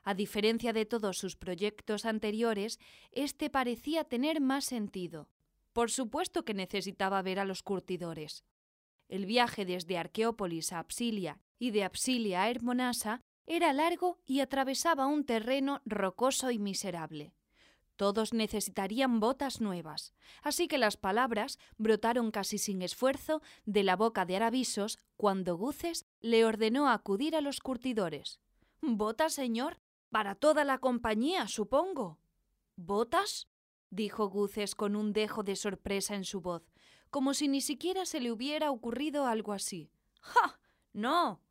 A 0.01 0.15
diferencia 0.15 0.73
de 0.73 0.87
todos 0.87 1.19
sus 1.19 1.35
proyectos 1.35 2.05
anteriores, 2.05 2.79
este 3.11 3.51
parecía 3.51 4.03
tener 4.03 4.41
más 4.41 4.65
sentido. 4.65 5.29
Por 5.73 5.91
supuesto 5.91 6.43
que 6.43 6.55
necesitaba 6.55 7.21
ver 7.21 7.37
a 7.37 7.45
los 7.45 7.61
curtidores. 7.61 8.43
El 9.09 9.27
viaje 9.27 9.63
desde 9.63 9.99
Arqueópolis 9.99 10.73
a 10.73 10.79
Apsilia 10.79 11.39
y 11.59 11.69
de 11.69 11.83
Apsilia 11.83 12.41
a 12.41 12.49
Hermonasa 12.49 13.21
era 13.45 13.73
largo 13.73 14.17
y 14.25 14.39
atravesaba 14.39 15.05
un 15.05 15.23
terreno 15.23 15.83
rocoso 15.85 16.49
y 16.49 16.57
miserable. 16.57 17.35
Todos 18.01 18.33
necesitarían 18.33 19.19
botas 19.19 19.61
nuevas, 19.61 20.15
así 20.41 20.67
que 20.67 20.79
las 20.79 20.97
palabras 20.97 21.59
brotaron 21.77 22.31
casi 22.31 22.57
sin 22.57 22.81
esfuerzo 22.81 23.43
de 23.67 23.83
la 23.83 23.95
boca 23.95 24.25
de 24.25 24.37
Aravisos 24.37 24.97
cuando 25.17 25.55
Guces 25.55 26.07
le 26.19 26.43
ordenó 26.43 26.89
acudir 26.89 27.35
a 27.35 27.41
los 27.41 27.59
curtidores. 27.59 28.39
¿Botas, 28.81 29.33
señor? 29.33 29.79
Para 30.09 30.33
toda 30.33 30.63
la 30.63 30.79
compañía, 30.79 31.47
supongo. 31.47 32.17
¿Botas? 32.75 33.47
dijo 33.91 34.29
Guces 34.29 34.73
con 34.73 34.95
un 34.95 35.13
dejo 35.13 35.43
de 35.43 35.55
sorpresa 35.55 36.15
en 36.15 36.25
su 36.25 36.41
voz, 36.41 36.63
como 37.11 37.35
si 37.35 37.47
ni 37.47 37.61
siquiera 37.61 38.07
se 38.07 38.19
le 38.19 38.31
hubiera 38.31 38.71
ocurrido 38.71 39.27
algo 39.27 39.53
así. 39.53 39.91
¡Ja! 40.21 40.59
No. 40.91 41.43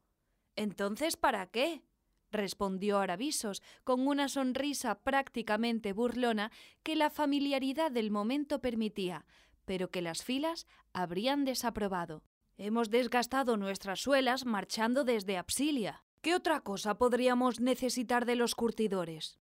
Entonces, 0.57 1.17
¿para 1.17 1.47
qué? 1.47 1.85
Respondió 2.31 2.99
Aravisos 2.99 3.63
con 3.85 4.07
una 4.07 4.29
sonrisa 4.29 5.01
prácticamente 5.01 5.93
burlona 5.93 6.51
que 6.83 6.97
la 6.97 7.11
familiaridad 7.11 7.91
del 7.91 8.11
momento 8.11 8.61
permitía, 8.61 9.27
pero 9.65 9.91
que 9.91 10.03
las 10.03 10.23
filas 10.23 10.67
habrían 10.93 11.45
desaprobado. 11.45 12.23
Hemos 12.57 12.91
desgastado 12.91 13.57
nuestras 13.57 14.01
suelas 14.01 14.45
marchando 14.45 15.05
desde 15.05 15.39
Apsilia. 15.39 16.05
¿Qué 16.21 16.35
otra 16.35 16.61
cosa 16.61 16.99
podríamos 16.99 17.61
necesitar 17.61 18.27
de 18.27 18.37
los 18.37 18.55
curtidores? 18.55 19.39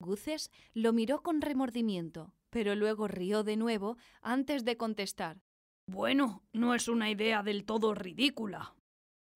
Guces 0.00 0.50
lo 0.74 0.92
miró 0.92 1.22
con 1.22 1.40
remordimiento, 1.40 2.34
pero 2.50 2.74
luego 2.74 3.08
rió 3.08 3.42
de 3.42 3.56
nuevo 3.56 3.96
antes 4.20 4.64
de 4.64 4.76
contestar. 4.76 5.40
Bueno, 5.86 6.42
no 6.52 6.74
es 6.74 6.88
una 6.88 7.10
idea 7.10 7.42
del 7.42 7.64
todo 7.64 7.94
ridícula. 7.94 8.74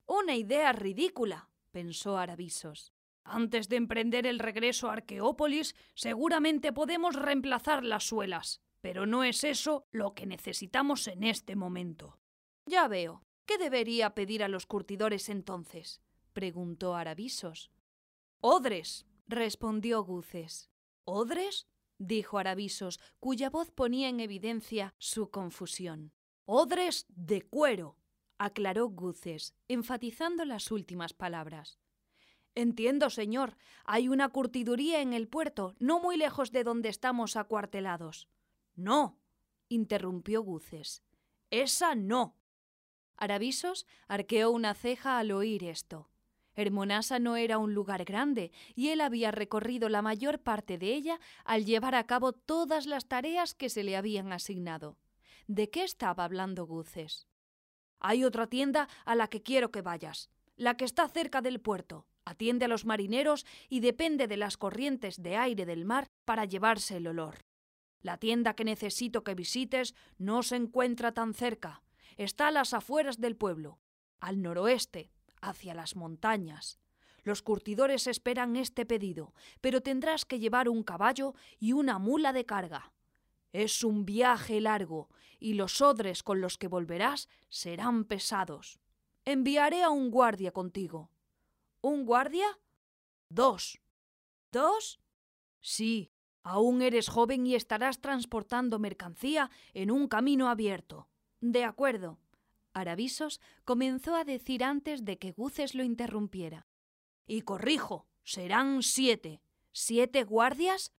Una 0.06 0.36
idea 0.36 0.72
ridícula, 0.72 1.48
pensó 1.70 2.18
Aravisos. 2.18 2.91
Antes 3.24 3.68
de 3.68 3.76
emprender 3.76 4.26
el 4.26 4.38
regreso 4.38 4.88
a 4.88 4.94
Arqueópolis, 4.94 5.74
seguramente 5.94 6.72
podemos 6.72 7.14
reemplazar 7.14 7.84
las 7.84 8.04
suelas, 8.04 8.60
pero 8.80 9.06
no 9.06 9.24
es 9.24 9.44
eso 9.44 9.86
lo 9.92 10.14
que 10.14 10.26
necesitamos 10.26 11.06
en 11.06 11.24
este 11.24 11.56
momento. 11.56 12.18
Ya 12.66 12.88
veo. 12.88 13.22
¿Qué 13.46 13.58
debería 13.58 14.14
pedir 14.14 14.42
a 14.42 14.48
los 14.48 14.66
curtidores 14.66 15.28
entonces? 15.28 16.00
preguntó 16.32 16.94
Aravisos. 16.94 17.70
Odres, 18.40 19.06
respondió 19.26 20.02
Guces. 20.02 20.70
¿Odres? 21.04 21.66
dijo 21.98 22.38
Aravisos, 22.38 23.00
cuya 23.20 23.50
voz 23.50 23.70
ponía 23.70 24.08
en 24.08 24.20
evidencia 24.20 24.94
su 24.98 25.30
confusión. 25.30 26.12
Odres 26.44 27.06
de 27.08 27.42
cuero, 27.42 27.96
aclaró 28.38 28.88
Guces, 28.88 29.54
enfatizando 29.68 30.44
las 30.44 30.70
últimas 30.70 31.12
palabras. 31.12 31.78
Entiendo, 32.54 33.08
señor. 33.08 33.56
Hay 33.84 34.08
una 34.08 34.28
curtiduría 34.28 35.00
en 35.00 35.12
el 35.12 35.28
puerto, 35.28 35.74
no 35.78 36.00
muy 36.00 36.16
lejos 36.16 36.52
de 36.52 36.64
donde 36.64 36.88
estamos 36.88 37.36
acuartelados. 37.36 38.28
No, 38.74 39.18
interrumpió 39.68 40.42
Guces. 40.42 41.02
Esa 41.50 41.94
no. 41.94 42.36
Aravisos 43.16 43.86
arqueó 44.08 44.50
una 44.50 44.74
ceja 44.74 45.18
al 45.18 45.32
oír 45.32 45.64
esto. 45.64 46.10
Hermonasa 46.54 47.18
no 47.18 47.36
era 47.36 47.56
un 47.56 47.72
lugar 47.72 48.04
grande, 48.04 48.52
y 48.74 48.88
él 48.88 49.00
había 49.00 49.30
recorrido 49.30 49.88
la 49.88 50.02
mayor 50.02 50.40
parte 50.40 50.76
de 50.76 50.92
ella 50.94 51.18
al 51.44 51.64
llevar 51.64 51.94
a 51.94 52.06
cabo 52.06 52.32
todas 52.32 52.86
las 52.86 53.08
tareas 53.08 53.54
que 53.54 53.70
se 53.70 53.84
le 53.84 53.96
habían 53.96 54.32
asignado. 54.32 54.98
¿De 55.46 55.70
qué 55.70 55.84
estaba 55.84 56.24
hablando 56.24 56.66
Guces? 56.66 57.26
Hay 57.98 58.24
otra 58.24 58.46
tienda 58.48 58.88
a 59.04 59.14
la 59.14 59.28
que 59.28 59.42
quiero 59.42 59.70
que 59.70 59.80
vayas, 59.80 60.30
la 60.56 60.76
que 60.76 60.84
está 60.84 61.08
cerca 61.08 61.40
del 61.40 61.60
puerto. 61.60 62.06
Atiende 62.24 62.66
a 62.66 62.68
los 62.68 62.84
marineros 62.84 63.46
y 63.68 63.80
depende 63.80 64.28
de 64.28 64.36
las 64.36 64.56
corrientes 64.56 65.22
de 65.22 65.36
aire 65.36 65.66
del 65.66 65.84
mar 65.84 66.08
para 66.24 66.44
llevarse 66.44 66.96
el 66.96 67.06
olor. 67.06 67.44
La 68.00 68.18
tienda 68.18 68.54
que 68.54 68.64
necesito 68.64 69.22
que 69.22 69.34
visites 69.34 69.94
no 70.18 70.42
se 70.42 70.56
encuentra 70.56 71.12
tan 71.12 71.34
cerca. 71.34 71.82
Está 72.16 72.48
a 72.48 72.50
las 72.50 72.74
afueras 72.74 73.20
del 73.20 73.36
pueblo, 73.36 73.78
al 74.20 74.42
noroeste, 74.42 75.10
hacia 75.40 75.74
las 75.74 75.96
montañas. 75.96 76.78
Los 77.22 77.42
curtidores 77.42 78.08
esperan 78.08 78.56
este 78.56 78.84
pedido, 78.84 79.32
pero 79.60 79.80
tendrás 79.80 80.24
que 80.24 80.40
llevar 80.40 80.68
un 80.68 80.82
caballo 80.82 81.34
y 81.60 81.72
una 81.72 81.98
mula 81.98 82.32
de 82.32 82.44
carga. 82.44 82.92
Es 83.52 83.84
un 83.84 84.04
viaje 84.04 84.60
largo, 84.60 85.08
y 85.38 85.54
los 85.54 85.80
odres 85.80 86.22
con 86.22 86.40
los 86.40 86.58
que 86.58 86.68
volverás 86.68 87.28
serán 87.48 88.04
pesados. 88.04 88.80
Enviaré 89.24 89.84
a 89.84 89.90
un 89.90 90.10
guardia 90.10 90.50
contigo. 90.50 91.11
¿Un 91.84 92.06
guardia? 92.06 92.46
Dos. 93.28 93.80
¿Dos? 94.52 95.00
Sí, 95.60 96.12
aún 96.44 96.80
eres 96.80 97.08
joven 97.08 97.44
y 97.44 97.56
estarás 97.56 98.00
transportando 98.00 98.78
mercancía 98.78 99.50
en 99.74 99.90
un 99.90 100.06
camino 100.06 100.48
abierto. 100.48 101.08
De 101.40 101.64
acuerdo. 101.64 102.20
Aravisos 102.72 103.40
comenzó 103.64 104.14
a 104.14 104.24
decir 104.24 104.62
antes 104.62 105.04
de 105.04 105.18
que 105.18 105.32
Guces 105.32 105.74
lo 105.74 105.82
interrumpiera. 105.82 106.68
Y 107.26 107.42
corrijo, 107.42 108.06
serán 108.22 108.84
siete. 108.84 109.42
¿Siete 109.72 110.22
guardias? 110.22 110.92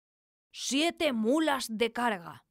Siete 0.51 1.12
mulas 1.12 1.66
de 1.70 1.93
carga. 1.93 2.45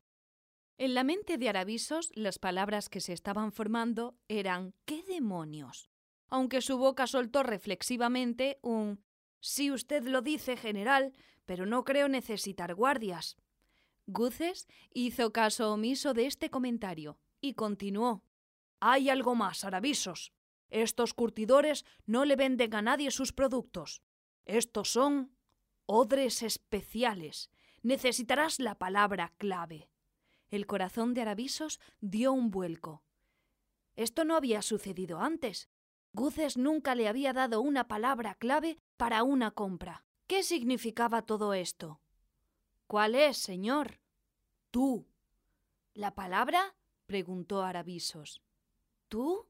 En 0.78 0.94
la 0.94 1.04
mente 1.04 1.38
de 1.38 1.50
Aravisos 1.50 2.12
las 2.16 2.40
palabras 2.40 2.88
que 2.88 3.02
se 3.02 3.12
estaban 3.12 3.52
formando 3.52 4.16
eran 4.30 4.74
¿qué 4.86 5.04
demonios? 5.04 5.91
Aunque 6.32 6.62
su 6.62 6.80
boca 6.80 7.06
soltó 7.06 7.44
reflexivamente 7.44 8.58
un 8.64 9.04
Si 9.40 9.72
usted 9.72 10.04
lo 10.06 10.24
dice, 10.24 10.58
general, 10.58 11.14
pero 11.46 11.68
no 11.68 11.84
creo 11.84 12.08
necesitar 12.08 12.74
guardias. 12.74 13.38
Guces 14.08 14.68
hizo 14.92 15.32
caso 15.32 15.72
omiso 15.72 16.16
de 16.16 16.26
este 16.26 16.50
comentario 16.50 17.20
y 17.40 17.54
continuó 17.54 18.24
hay 18.82 19.12
algo 19.12 19.36
más, 19.36 19.64
Aravisos. 19.64 20.34
Estos 20.72 21.14
curtidores 21.14 21.86
no 22.08 22.26
le 22.26 22.36
venden 22.36 22.74
a 22.74 22.82
nadie 22.82 23.12
sus 23.12 23.32
productos. 23.32 24.02
Estos 24.46 24.92
son 24.92 25.38
odres 25.86 26.42
especiales. 26.42 27.52
Necesitarás 27.84 28.60
la 28.60 28.80
palabra 28.80 29.34
clave. 29.38 29.90
El 30.50 30.66
corazón 30.66 31.14
de 31.14 31.22
Aravisos 31.22 31.80
dio 32.00 32.34
un 32.34 32.50
vuelco. 32.50 33.04
Esto 33.96 34.26
no 34.26 34.36
había 34.36 34.64
sucedido 34.64 35.20
antes. 35.20 35.70
Guces 36.14 36.58
nunca 36.58 36.94
le 36.96 37.08
había 37.08 37.32
dado 37.32 37.62
una 37.62 37.88
palabra 37.88 38.36
clave 38.36 38.78
para 38.98 39.24
una 39.24 39.52
compra. 39.52 40.04
¿Qué 40.28 40.44
significaba 40.44 41.22
todo 41.22 41.54
esto? 41.54 42.02
¿Cuál 42.88 43.16
es, 43.16 43.38
señor? 43.38 44.02
Tú. 44.72 45.08
¿La 45.94 46.14
palabra? 46.16 46.76
preguntó 47.06 47.64
Aravisos. 47.64 48.42
¿Tú? 49.08 49.48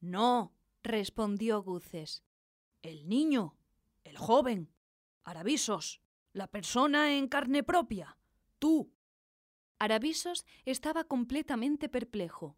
No, 0.00 0.52
respondió 0.82 1.62
Guces. 1.62 2.24
El 2.82 3.08
niño, 3.08 3.56
el 4.04 4.16
joven, 4.16 4.72
Aravisos, 5.24 6.00
la 6.32 6.46
persona 6.46 7.14
en 7.16 7.28
carne 7.28 7.62
propia, 7.62 8.16
tú. 8.58 8.92
Aravisos 9.78 10.44
estaba 10.64 11.04
completamente 11.04 11.88
perplejo. 11.88 12.56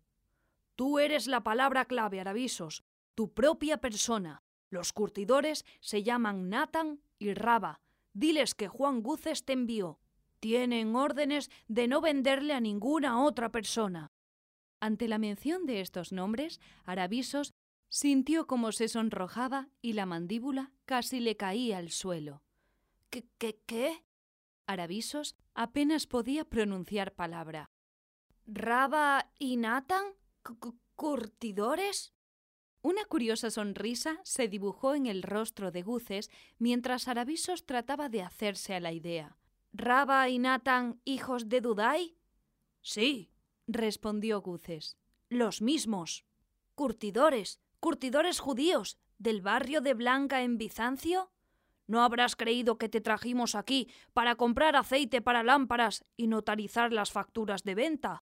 Tú 0.77 0.99
eres 0.99 1.27
la 1.27 1.43
palabra 1.43 1.87
clave, 1.87 2.21
Aravisos, 2.21 2.85
tu 3.19 3.35
propia 3.35 3.79
persona. 3.79 4.45
Los 4.71 4.93
curtidores 4.93 5.65
se 5.81 6.05
llaman 6.05 6.49
Nathan 6.51 7.01
y 7.19 7.35
Raba. 7.35 7.81
Diles 8.13 8.55
que 8.55 8.69
Juan 8.69 9.03
Guces 9.03 9.45
te 9.45 9.55
envió. 9.55 9.99
Tienen 10.39 10.95
órdenes 10.95 11.51
de 11.67 11.89
no 11.89 12.01
venderle 12.01 12.55
a 12.55 12.61
ninguna 12.61 13.25
otra 13.25 13.51
persona. 13.51 14.13
Ante 14.79 15.09
la 15.09 15.19
mención 15.19 15.67
de 15.67 15.81
estos 15.81 16.13
nombres, 16.13 16.61
Aravisos 16.85 17.55
sintió 17.89 18.47
como 18.47 18.71
se 18.71 18.87
sonrojaba 18.87 19.69
y 19.83 19.95
la 19.95 20.07
mandíbula 20.07 20.71
casi 20.85 21.19
le 21.19 21.37
caía 21.37 21.79
al 21.79 21.91
suelo. 21.91 22.45
¿Qué, 23.11 23.27
qué, 23.37 23.59
qué? 23.67 24.05
Aravisos 24.69 25.35
apenas 25.55 26.07
podía 26.07 26.45
pronunciar 26.45 27.17
palabra. 27.17 27.69
¿Raba 28.47 29.33
y 29.41 29.57
Nathan? 29.57 30.05
¿Curtidores? 30.95 32.15
Una 32.89 33.05
curiosa 33.05 33.51
sonrisa 33.51 34.19
se 34.23 34.49
dibujó 34.49 34.95
en 34.95 35.05
el 35.05 35.23
rostro 35.23 35.71
de 35.71 35.83
Guces 35.83 36.31
mientras 36.59 37.07
Aravisos 37.07 37.67
trataba 37.67 38.09
de 38.09 38.23
hacerse 38.23 38.75
a 38.75 38.81
la 38.81 38.93
idea. 38.93 39.37
¿Raba 39.75 40.27
y 40.31 40.39
Nathan 40.39 40.99
hijos 41.05 41.51
de 41.51 41.61
Dudai? 41.61 42.17
Sí, 42.81 43.31
respondió 43.67 44.41
Guces. 44.41 44.97
Los 45.29 45.61
mismos. 45.61 46.25
Curtidores, 46.75 47.61
curtidores 47.79 48.41
judíos, 48.41 48.97
del 49.19 49.43
barrio 49.43 49.83
de 49.83 49.93
Blanca 49.93 50.41
en 50.41 50.57
Bizancio. 50.57 51.31
¿No 51.87 52.03
habrás 52.03 52.37
creído 52.37 52.79
que 52.79 52.89
te 52.89 53.03
trajimos 53.03 53.55
aquí 53.55 53.91
para 54.15 54.37
comprar 54.37 54.77
aceite 54.77 55.21
para 55.21 55.43
lámparas 55.43 56.07
y 56.17 56.27
notarizar 56.27 56.95
las 56.95 57.13
facturas 57.13 57.65
de 57.65 57.75
venta? 57.75 58.23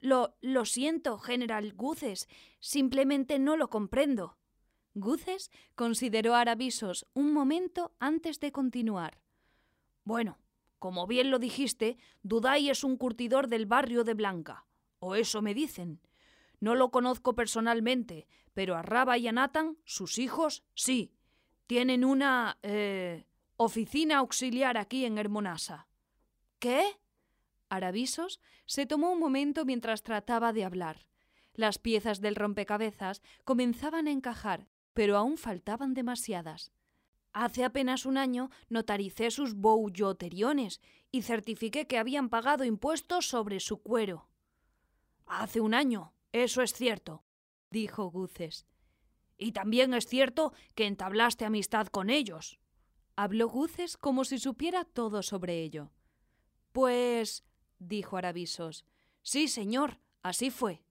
Lo, 0.00 0.64
siento, 0.64 1.18
General 1.18 1.72
Guces, 1.72 2.28
simplemente 2.60 3.38
no 3.38 3.56
lo 3.56 3.70
comprendo. 3.70 4.36
Guces 4.94 5.50
consideró 5.74 6.34
Aravisos 6.34 7.06
un 7.14 7.32
momento 7.32 7.94
antes 7.98 8.40
de 8.40 8.52
continuar. 8.52 9.20
Bueno, 10.04 10.38
como 10.78 11.06
bien 11.06 11.30
lo 11.30 11.38
dijiste, 11.38 11.98
Duday 12.22 12.70
es 12.70 12.84
un 12.84 12.96
curtidor 12.96 13.48
del 13.48 13.66
barrio 13.66 14.04
de 14.04 14.14
Blanca. 14.14 14.66
O 14.98 15.14
eso 15.14 15.42
me 15.42 15.54
dicen. 15.54 16.00
No 16.60 16.74
lo 16.74 16.90
conozco 16.90 17.34
personalmente, 17.34 18.26
pero 18.54 18.76
a 18.76 18.82
Raba 18.82 19.18
y 19.18 19.28
a 19.28 19.32
Nathan, 19.32 19.76
sus 19.84 20.18
hijos, 20.18 20.64
sí. 20.74 21.12
Tienen 21.66 22.04
una... 22.04 22.58
Eh, 22.62 23.26
oficina 23.56 24.18
auxiliar 24.18 24.76
aquí 24.76 25.04
en 25.04 25.18
Hermonasa. 25.18 25.88
¿Qué? 26.58 26.82
Aravisos 27.68 28.40
se 28.66 28.86
tomó 28.86 29.10
un 29.12 29.18
momento 29.18 29.64
mientras 29.64 30.02
trataba 30.02 30.52
de 30.52 30.64
hablar. 30.64 31.06
Las 31.54 31.78
piezas 31.78 32.20
del 32.20 32.36
rompecabezas 32.36 33.22
comenzaban 33.44 34.06
a 34.06 34.12
encajar, 34.12 34.68
pero 34.92 35.16
aún 35.16 35.38
faltaban 35.38 35.94
demasiadas. 35.94 36.72
Hace 37.32 37.64
apenas 37.64 38.06
un 38.06 38.16
año 38.16 38.50
notaricé 38.68 39.30
sus 39.30 39.54
bouilloteriones 39.54 40.80
y 41.10 41.22
certifiqué 41.22 41.86
que 41.86 41.98
habían 41.98 42.30
pagado 42.30 42.64
impuestos 42.64 43.28
sobre 43.28 43.60
su 43.60 43.82
cuero. 43.82 44.28
Hace 45.26 45.60
un 45.60 45.74
año, 45.74 46.14
eso 46.32 46.62
es 46.62 46.72
cierto, 46.72 47.24
dijo 47.70 48.10
Guces. 48.10 48.66
Y 49.36 49.52
también 49.52 49.92
es 49.92 50.06
cierto 50.06 50.54
que 50.74 50.86
entablaste 50.86 51.44
amistad 51.44 51.88
con 51.88 52.08
ellos. 52.08 52.58
Habló 53.16 53.48
Guces 53.48 53.96
como 53.96 54.24
si 54.24 54.38
supiera 54.38 54.84
todo 54.84 55.22
sobre 55.22 55.62
ello. 55.62 55.90
Pues, 56.72 57.44
dijo 57.78 58.16
Aravisos, 58.16 58.84
sí, 59.22 59.48
señor, 59.48 59.98
así 60.22 60.50
fue. 60.50 60.82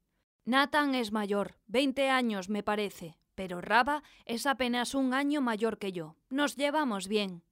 Nathan 0.45 0.93
es 0.95 1.11
mayor, 1.11 1.55
veinte 1.67 2.09
años 2.09 2.49
me 2.49 2.63
parece, 2.63 3.17
pero 3.35 3.61
Raba 3.61 4.03
es 4.25 4.45
apenas 4.45 4.95
un 4.95 5.13
año 5.13 5.41
mayor 5.41 5.77
que 5.77 5.91
yo. 5.91 6.15
Nos 6.29 6.55
llevamos 6.55 7.07
bien. 7.07 7.43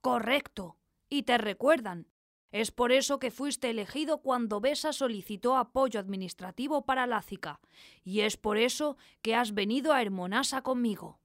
Correcto. 0.00 0.76
Y 1.08 1.22
te 1.22 1.38
recuerdan. 1.38 2.08
Es 2.50 2.70
por 2.70 2.92
eso 2.92 3.18
que 3.18 3.30
fuiste 3.30 3.70
elegido 3.70 4.18
cuando 4.18 4.60
Besa 4.60 4.92
solicitó 4.92 5.56
apoyo 5.56 5.98
administrativo 5.98 6.84
para 6.84 7.06
Lácica, 7.06 7.60
y 8.04 8.20
es 8.20 8.36
por 8.36 8.58
eso 8.58 8.98
que 9.22 9.34
has 9.34 9.54
venido 9.54 9.92
a 9.92 10.02
Hermonasa 10.02 10.62
conmigo. 10.62 11.18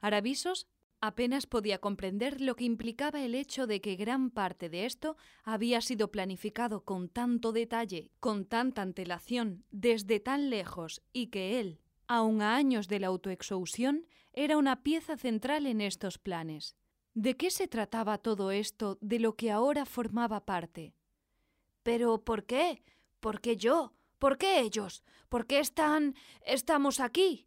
Aravisos 0.00 0.66
Apenas 1.06 1.44
podía 1.44 1.82
comprender 1.82 2.40
lo 2.40 2.56
que 2.56 2.64
implicaba 2.64 3.20
el 3.20 3.34
hecho 3.34 3.66
de 3.66 3.82
que 3.82 3.94
gran 3.94 4.30
parte 4.30 4.70
de 4.70 4.86
esto 4.86 5.18
había 5.42 5.82
sido 5.82 6.10
planificado 6.10 6.82
con 6.82 7.10
tanto 7.10 7.52
detalle, 7.52 8.10
con 8.20 8.46
tanta 8.46 8.80
antelación, 8.80 9.66
desde 9.70 10.18
tan 10.18 10.48
lejos, 10.48 11.02
y 11.12 11.26
que 11.26 11.60
él, 11.60 11.78
aun 12.06 12.40
a 12.40 12.56
años 12.56 12.88
de 12.88 13.00
la 13.00 13.08
autoexhausión, 13.08 14.06
era 14.32 14.56
una 14.56 14.82
pieza 14.82 15.18
central 15.18 15.66
en 15.66 15.82
estos 15.82 16.16
planes. 16.16 16.74
¿De 17.12 17.36
qué 17.36 17.50
se 17.50 17.68
trataba 17.68 18.16
todo 18.16 18.50
esto 18.50 18.96
de 19.02 19.18
lo 19.18 19.36
que 19.36 19.50
ahora 19.50 19.84
formaba 19.84 20.46
parte? 20.46 20.94
Pero 21.82 22.24
¿por 22.24 22.46
qué? 22.46 22.82
¿Por 23.20 23.42
qué 23.42 23.58
yo? 23.58 23.92
¿Por 24.18 24.38
qué 24.38 24.60
ellos? 24.60 25.04
¿Por 25.28 25.46
qué 25.46 25.58
están... 25.58 26.14
estamos 26.46 26.98
aquí? 26.98 27.46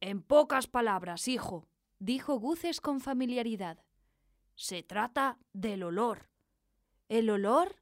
En 0.00 0.22
pocas 0.22 0.66
palabras, 0.66 1.28
hijo, 1.28 1.68
dijo 1.98 2.38
Guces 2.38 2.80
con 2.80 3.00
familiaridad. 3.00 3.78
Se 4.54 4.82
trata 4.82 5.38
del 5.52 5.82
olor. 5.82 6.30
¿El 7.08 7.30
olor? 7.30 7.76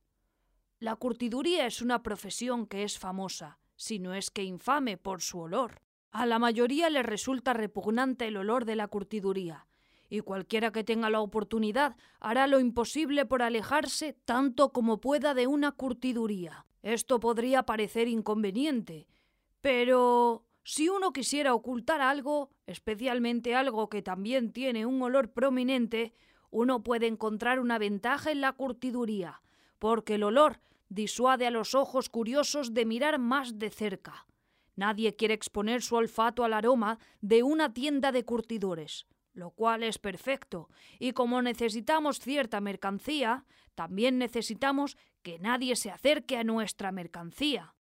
La 0.78 0.96
curtiduría 0.96 1.66
es 1.66 1.80
una 1.80 2.02
profesión 2.02 2.66
que 2.66 2.82
es 2.82 2.98
famosa, 2.98 3.58
si 3.76 3.98
no 3.98 4.14
es 4.14 4.30
que 4.30 4.44
infame 4.44 4.96
por 4.96 5.22
su 5.22 5.38
olor. 5.38 5.82
A 6.10 6.26
la 6.26 6.38
mayoría 6.38 6.90
le 6.90 7.02
resulta 7.02 7.52
repugnante 7.52 8.26
el 8.26 8.36
olor 8.36 8.64
de 8.64 8.76
la 8.76 8.88
curtiduría, 8.88 9.66
y 10.10 10.20
cualquiera 10.20 10.72
que 10.72 10.84
tenga 10.84 11.08
la 11.08 11.20
oportunidad 11.20 11.96
hará 12.20 12.46
lo 12.46 12.60
imposible 12.60 13.24
por 13.24 13.42
alejarse 13.42 14.12
tanto 14.12 14.72
como 14.72 15.00
pueda 15.00 15.34
de 15.34 15.46
una 15.46 15.72
curtiduría. 15.72 16.66
Esto 16.82 17.20
podría 17.20 17.62
parecer 17.62 18.08
inconveniente, 18.08 19.06
pero 19.60 20.44
si 20.64 20.88
uno 20.88 21.12
quisiera 21.12 21.54
ocultar 21.54 22.00
algo, 22.00 22.50
especialmente 22.72 23.54
algo 23.54 23.88
que 23.88 24.02
también 24.02 24.52
tiene 24.52 24.86
un 24.86 25.00
olor 25.02 25.30
prominente, 25.32 26.12
uno 26.50 26.82
puede 26.82 27.06
encontrar 27.06 27.60
una 27.60 27.78
ventaja 27.78 28.32
en 28.32 28.40
la 28.40 28.52
curtiduría, 28.52 29.42
porque 29.78 30.16
el 30.16 30.24
olor 30.24 30.60
disuade 30.88 31.46
a 31.46 31.50
los 31.50 31.74
ojos 31.74 32.08
curiosos 32.08 32.74
de 32.74 32.84
mirar 32.84 33.18
más 33.18 33.58
de 33.58 33.70
cerca. 33.70 34.26
Nadie 34.74 35.16
quiere 35.16 35.34
exponer 35.34 35.82
su 35.82 35.96
olfato 35.96 36.44
al 36.44 36.52
aroma 36.52 36.98
de 37.20 37.42
una 37.42 37.72
tienda 37.72 38.12
de 38.12 38.24
curtidores, 38.24 39.06
lo 39.32 39.50
cual 39.50 39.82
es 39.82 39.98
perfecto, 39.98 40.68
y 40.98 41.12
como 41.12 41.40
necesitamos 41.40 42.18
cierta 42.20 42.60
mercancía, 42.60 43.46
también 43.74 44.18
necesitamos 44.18 44.96
que 45.22 45.38
nadie 45.38 45.76
se 45.76 45.90
acerque 45.90 46.36
a 46.36 46.44
nuestra 46.44 46.92
mercancía. 46.92 47.74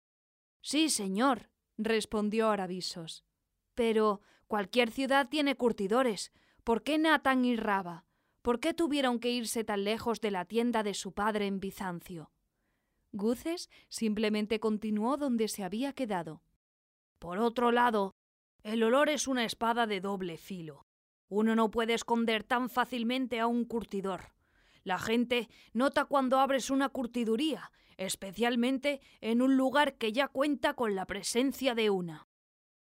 Sí, 0.61 0.89
señor, 0.89 1.49
respondió 1.77 2.49
Aravisos. 2.49 3.25
Pero 3.73 4.21
cualquier 4.51 4.91
ciudad 4.91 5.29
tiene 5.29 5.55
curtidores. 5.55 6.33
¿Por 6.65 6.83
qué 6.83 6.97
Natán 6.97 7.45
y 7.45 7.55
Raba? 7.55 8.03
¿Por 8.41 8.59
qué 8.59 8.73
tuvieron 8.73 9.17
que 9.17 9.31
irse 9.31 9.63
tan 9.63 9.85
lejos 9.85 10.19
de 10.19 10.29
la 10.29 10.43
tienda 10.43 10.83
de 10.83 10.93
su 10.93 11.13
padre 11.13 11.47
en 11.47 11.61
Bizancio? 11.61 12.33
Guces 13.13 13.69
simplemente 13.87 14.59
continuó 14.59 15.15
donde 15.15 15.47
se 15.47 15.63
había 15.63 15.93
quedado. 15.93 16.43
Por 17.17 17.37
otro 17.37 17.71
lado, 17.71 18.13
el 18.61 18.83
olor 18.83 19.07
es 19.07 19.25
una 19.25 19.45
espada 19.45 19.87
de 19.87 20.01
doble 20.01 20.35
filo. 20.35 20.85
Uno 21.29 21.55
no 21.55 21.71
puede 21.71 21.93
esconder 21.93 22.43
tan 22.43 22.69
fácilmente 22.69 23.39
a 23.39 23.47
un 23.47 23.63
curtidor. 23.63 24.33
La 24.83 24.99
gente 24.99 25.47
nota 25.71 26.03
cuando 26.03 26.39
abres 26.39 26.69
una 26.69 26.89
curtiduría 26.89 27.71
especialmente 27.95 28.99
en 29.21 29.41
un 29.41 29.55
lugar 29.55 29.95
que 29.95 30.11
ya 30.11 30.27
cuenta 30.27 30.73
con 30.73 30.95
la 30.95 31.05
presencia 31.05 31.75
de 31.75 31.89
una. 31.91 32.27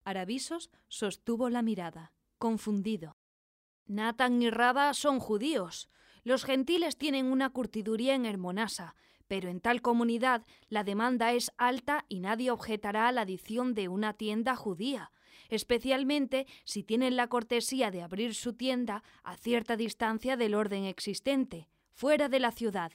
Aravisos 0.06 0.70
sostuvo 0.86 1.50
la 1.50 1.62
mirada, 1.62 2.12
confundido. 2.38 3.16
Nathan 3.86 4.40
y 4.40 4.50
Raba 4.50 4.94
son 4.94 5.18
judíos. 5.18 5.90
Los 6.22 6.44
gentiles 6.44 6.96
tienen 6.96 7.26
una 7.26 7.50
curtiduría 7.50 8.14
en 8.14 8.24
Hermonasa, 8.24 8.94
pero 9.26 9.48
en 9.48 9.60
tal 9.60 9.82
comunidad 9.82 10.46
la 10.68 10.84
demanda 10.84 11.32
es 11.32 11.50
alta 11.58 12.04
y 12.08 12.20
nadie 12.20 12.52
objetará 12.52 13.08
a 13.08 13.12
la 13.12 13.22
adición 13.22 13.74
de 13.74 13.88
una 13.88 14.12
tienda 14.12 14.54
judía, 14.54 15.10
especialmente 15.48 16.46
si 16.64 16.84
tienen 16.84 17.16
la 17.16 17.26
cortesía 17.26 17.90
de 17.90 18.02
abrir 18.02 18.36
su 18.36 18.52
tienda 18.52 19.02
a 19.24 19.36
cierta 19.36 19.76
distancia 19.76 20.36
del 20.36 20.54
orden 20.54 20.84
existente, 20.84 21.68
fuera 21.90 22.28
de 22.28 22.38
la 22.38 22.52
ciudad. 22.52 22.92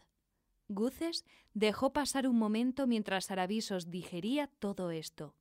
Guces 0.70 1.26
dejó 1.54 1.92
pasar 1.92 2.26
un 2.26 2.40
momento 2.40 2.88
mientras 2.88 3.32
Aravisos 3.32 3.92
digería 3.92 4.48
todo 4.60 4.92
esto. 4.92 5.36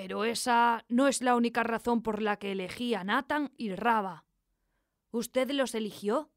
Pero 0.00 0.22
esa 0.22 0.84
no 0.88 1.08
es 1.08 1.22
la 1.22 1.34
única 1.34 1.64
razón 1.64 2.02
por 2.02 2.22
la 2.22 2.36
que 2.38 2.52
elegí 2.52 2.94
a 2.94 3.02
Nathan 3.02 3.50
y 3.56 3.74
Raba. 3.74 4.26
¿Usted 5.10 5.50
los 5.50 5.74
eligió? 5.74 6.30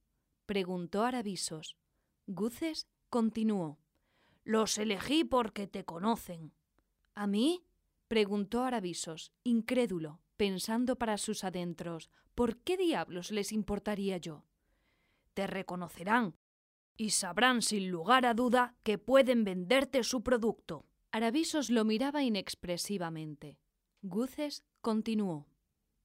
preguntó 0.48 1.04
Aravisos. 1.04 1.78
Guces 2.26 2.88
continuó. 3.12 3.78
Los 4.44 4.80
elegí 4.80 5.24
porque 5.24 5.68
te 5.68 5.86
conocen. 5.86 6.56
¿A 7.14 7.28
mí? 7.28 7.64
preguntó 8.08 8.64
Aravisos, 8.64 9.32
incrédulo, 9.44 10.22
pensando 10.38 10.96
para 10.96 11.20
sus 11.20 11.44
adentros. 11.44 12.10
¿Por 12.34 12.58
qué 12.64 12.78
diablos 12.78 13.30
les 13.30 13.52
importaría 13.52 14.18
yo? 14.18 14.44
Te 15.36 15.46
reconocerán, 15.46 16.36
y 16.98 17.12
sabrán 17.12 17.62
sin 17.62 17.92
lugar 17.92 18.26
a 18.26 18.34
duda 18.34 18.74
que 18.82 18.98
pueden 18.98 19.44
venderte 19.44 20.04
su 20.04 20.24
producto. 20.24 20.88
Aravisos 21.14 21.70
lo 21.70 21.84
miraba 21.84 22.24
inexpresivamente. 22.24 23.58
Guces 24.02 24.64
continuó. 24.80 25.46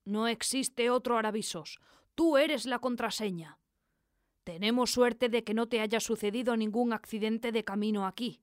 No 0.05 0.27
existe 0.27 0.91
otro 0.91 1.17
Aravisos. 1.17 1.79
Tú 2.17 2.37
eres 2.37 2.67
la 2.67 2.81
contraseña. 2.81 3.59
Tenemos 4.43 4.91
suerte 4.91 5.29
de 5.29 5.45
que 5.45 5.55
no 5.55 5.69
te 5.69 5.81
haya 5.81 6.01
sucedido 6.01 6.57
ningún 6.57 6.93
accidente 6.93 7.53
de 7.53 7.63
camino 7.63 8.05
aquí. 8.05 8.43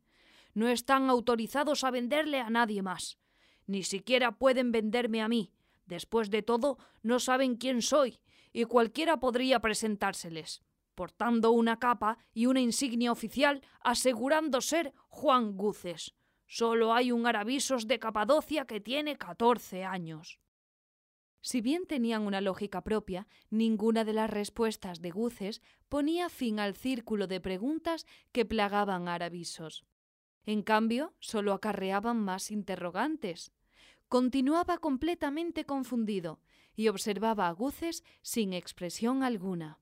No 0.54 0.70
están 0.70 1.10
autorizados 1.10 1.84
a 1.84 1.92
venderle 1.92 2.40
a 2.40 2.50
nadie 2.50 2.82
más. 2.82 3.18
Ni 3.68 3.84
siquiera 3.84 4.38
pueden 4.38 4.72
venderme 4.72 5.22
a 5.22 5.28
mí. 5.28 5.52
Después 5.86 6.30
de 6.30 6.44
todo, 6.44 6.78
no 7.02 7.20
saben 7.20 7.58
quién 7.58 7.82
soy, 7.82 8.22
y 8.54 8.64
cualquiera 8.64 9.20
podría 9.20 9.60
presentárseles 9.60 10.62
portando 10.94 11.52
una 11.52 11.80
capa 11.80 12.20
y 12.34 12.46
una 12.46 12.62
insignia 12.62 13.12
oficial 13.12 13.62
asegurando 13.82 14.62
ser 14.62 14.94
Juan 15.10 15.58
Guces. 15.58 16.14
Solo 16.46 16.94
hay 16.94 17.12
un 17.12 17.26
Aravisos 17.26 17.88
de 17.88 18.00
Capadocia 18.00 18.66
que 18.66 18.80
tiene 18.80 19.18
catorce 19.18 19.84
años. 19.84 20.40
Si 21.42 21.60
bien 21.60 21.86
tenían 21.86 22.22
una 22.22 22.40
lógica 22.40 22.82
propia, 22.82 23.28
ninguna 23.50 24.06
de 24.06 24.14
las 24.14 24.30
respuestas 24.30 25.02
de 25.02 25.12
Guces 25.12 25.62
ponía 25.90 26.30
fin 26.30 26.60
al 26.60 26.74
círculo 26.74 27.28
de 27.28 27.42
preguntas 27.42 28.06
que 28.32 28.46
plagaban 28.46 29.10
a 29.10 29.16
Aravisos. 29.16 29.86
En 30.46 30.62
cambio, 30.62 31.14
solo 31.20 31.54
acarreaban 31.54 32.18
más 32.18 32.50
interrogantes. 32.50 33.52
Continuaba 34.08 34.78
completamente 34.78 35.66
confundido 35.66 36.40
y 36.76 36.88
observaba 36.88 37.50
a 37.50 37.52
Guces 37.52 38.04
sin 38.22 38.54
expresión 38.54 39.24
alguna. 39.24 39.80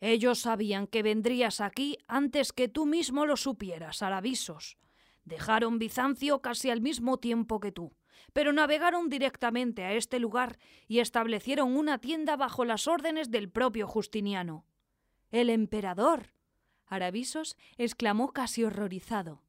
Ellos 0.00 0.40
sabían 0.40 0.86
que 0.86 1.02
vendrías 1.02 1.60
aquí 1.60 1.98
antes 2.06 2.52
que 2.52 2.68
tú 2.68 2.86
mismo 2.86 3.26
lo 3.26 3.36
supieras, 3.36 4.02
Aravisos. 4.02 4.78
Dejaron 5.28 5.78
Bizancio 5.78 6.40
casi 6.40 6.70
al 6.70 6.80
mismo 6.80 7.18
tiempo 7.18 7.60
que 7.60 7.70
tú, 7.70 7.92
pero 8.32 8.50
navegaron 8.54 9.10
directamente 9.10 9.84
a 9.84 9.92
este 9.92 10.18
lugar 10.18 10.58
y 10.86 11.00
establecieron 11.00 11.76
una 11.76 11.98
tienda 11.98 12.34
bajo 12.34 12.64
las 12.64 12.88
órdenes 12.88 13.30
del 13.30 13.50
propio 13.50 13.86
Justiniano. 13.86 14.64
El 15.30 15.50
emperador. 15.50 16.32
Aravisos 16.86 17.58
exclamó 17.76 18.32
casi 18.32 18.64
horrorizado. 18.64 19.42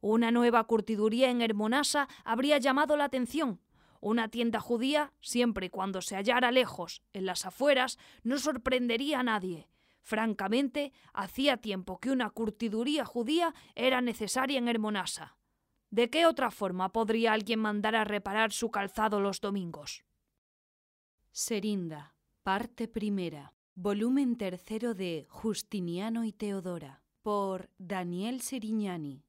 Una 0.00 0.32
nueva 0.32 0.64
curtiduría 0.64 1.30
en 1.30 1.40
Hermonasa 1.40 2.08
habría 2.24 2.58
llamado 2.58 2.96
la 2.96 3.04
atención. 3.04 3.60
Una 4.00 4.28
tienda 4.28 4.58
judía, 4.58 5.12
siempre 5.20 5.66
y 5.66 5.70
cuando 5.70 6.02
se 6.02 6.16
hallara 6.16 6.50
lejos, 6.50 7.00
en 7.12 7.26
las 7.26 7.46
afueras, 7.46 7.96
no 8.24 8.38
sorprendería 8.38 9.20
a 9.20 9.22
nadie. 9.22 9.68
Francamente, 10.06 10.92
hacía 11.12 11.56
tiempo 11.56 11.98
que 11.98 12.12
una 12.12 12.30
curtiduría 12.30 13.04
judía 13.04 13.52
era 13.74 14.00
necesaria 14.00 14.56
en 14.56 14.68
Hermonasa. 14.68 15.36
¿De 15.90 16.10
qué 16.10 16.26
otra 16.26 16.52
forma 16.52 16.92
podría 16.92 17.32
alguien 17.32 17.58
mandar 17.58 17.96
a 17.96 18.04
reparar 18.04 18.52
su 18.52 18.70
calzado 18.70 19.18
los 19.18 19.40
domingos? 19.40 20.04
Serinda, 21.32 22.14
parte 22.44 22.86
primera, 22.86 23.52
volumen 23.74 24.36
tercero 24.36 24.94
de 24.94 25.26
Justiniano 25.28 26.22
y 26.22 26.30
Teodora, 26.30 27.02
por 27.22 27.68
Daniel 27.76 28.42
Serignani, 28.42 29.24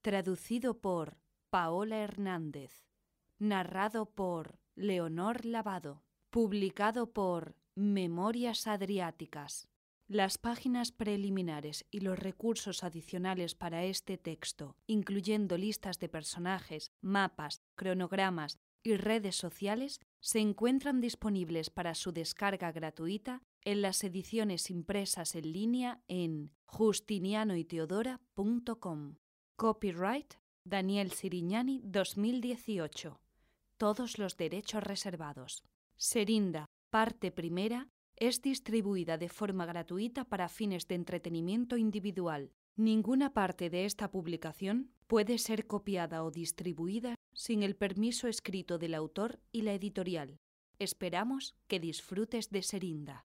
traducido 0.00 0.80
por 0.80 1.18
Paola 1.50 1.98
Hernández, 1.98 2.86
narrado 3.38 4.06
por 4.06 4.58
Leonor 4.74 5.44
Lavado, 5.44 6.02
publicado 6.30 7.12
por 7.12 7.58
Memorias 7.74 8.66
Adriáticas. 8.66 9.68
Las 10.06 10.36
páginas 10.36 10.92
preliminares 10.92 11.86
y 11.90 12.00
los 12.00 12.18
recursos 12.18 12.84
adicionales 12.84 13.54
para 13.54 13.84
este 13.84 14.18
texto, 14.18 14.76
incluyendo 14.86 15.56
listas 15.56 15.98
de 15.98 16.10
personajes, 16.10 16.92
mapas, 17.00 17.62
cronogramas 17.74 18.58
y 18.82 18.96
redes 18.96 19.36
sociales, 19.36 20.02
se 20.20 20.40
encuentran 20.40 21.00
disponibles 21.00 21.70
para 21.70 21.94
su 21.94 22.12
descarga 22.12 22.70
gratuita 22.70 23.40
en 23.62 23.80
las 23.80 24.04
ediciones 24.04 24.70
impresas 24.70 25.36
en 25.36 25.50
línea 25.50 26.02
en 26.06 26.52
justinianoyteodora.com. 26.66 29.16
Copyright 29.56 30.34
Daniel 30.64 31.12
Sirignani 31.12 31.80
2018. 31.82 33.22
Todos 33.78 34.18
los 34.18 34.36
derechos 34.36 34.82
reservados. 34.82 35.64
Serinda, 35.96 36.66
parte 36.90 37.32
primera, 37.32 37.88
es 38.16 38.42
distribuida 38.42 39.18
de 39.18 39.28
forma 39.28 39.66
gratuita 39.66 40.24
para 40.24 40.48
fines 40.48 40.88
de 40.88 40.94
entretenimiento 40.94 41.76
individual. 41.76 42.50
Ninguna 42.76 43.32
parte 43.32 43.70
de 43.70 43.84
esta 43.84 44.10
publicación 44.10 44.90
puede 45.06 45.38
ser 45.38 45.66
copiada 45.66 46.24
o 46.24 46.30
distribuida 46.30 47.14
sin 47.32 47.62
el 47.62 47.76
permiso 47.76 48.26
escrito 48.26 48.78
del 48.78 48.94
autor 48.94 49.40
y 49.52 49.62
la 49.62 49.74
editorial. 49.74 50.38
Esperamos 50.78 51.54
que 51.68 51.78
disfrutes 51.78 52.50
de 52.50 52.62
Serinda. 52.62 53.22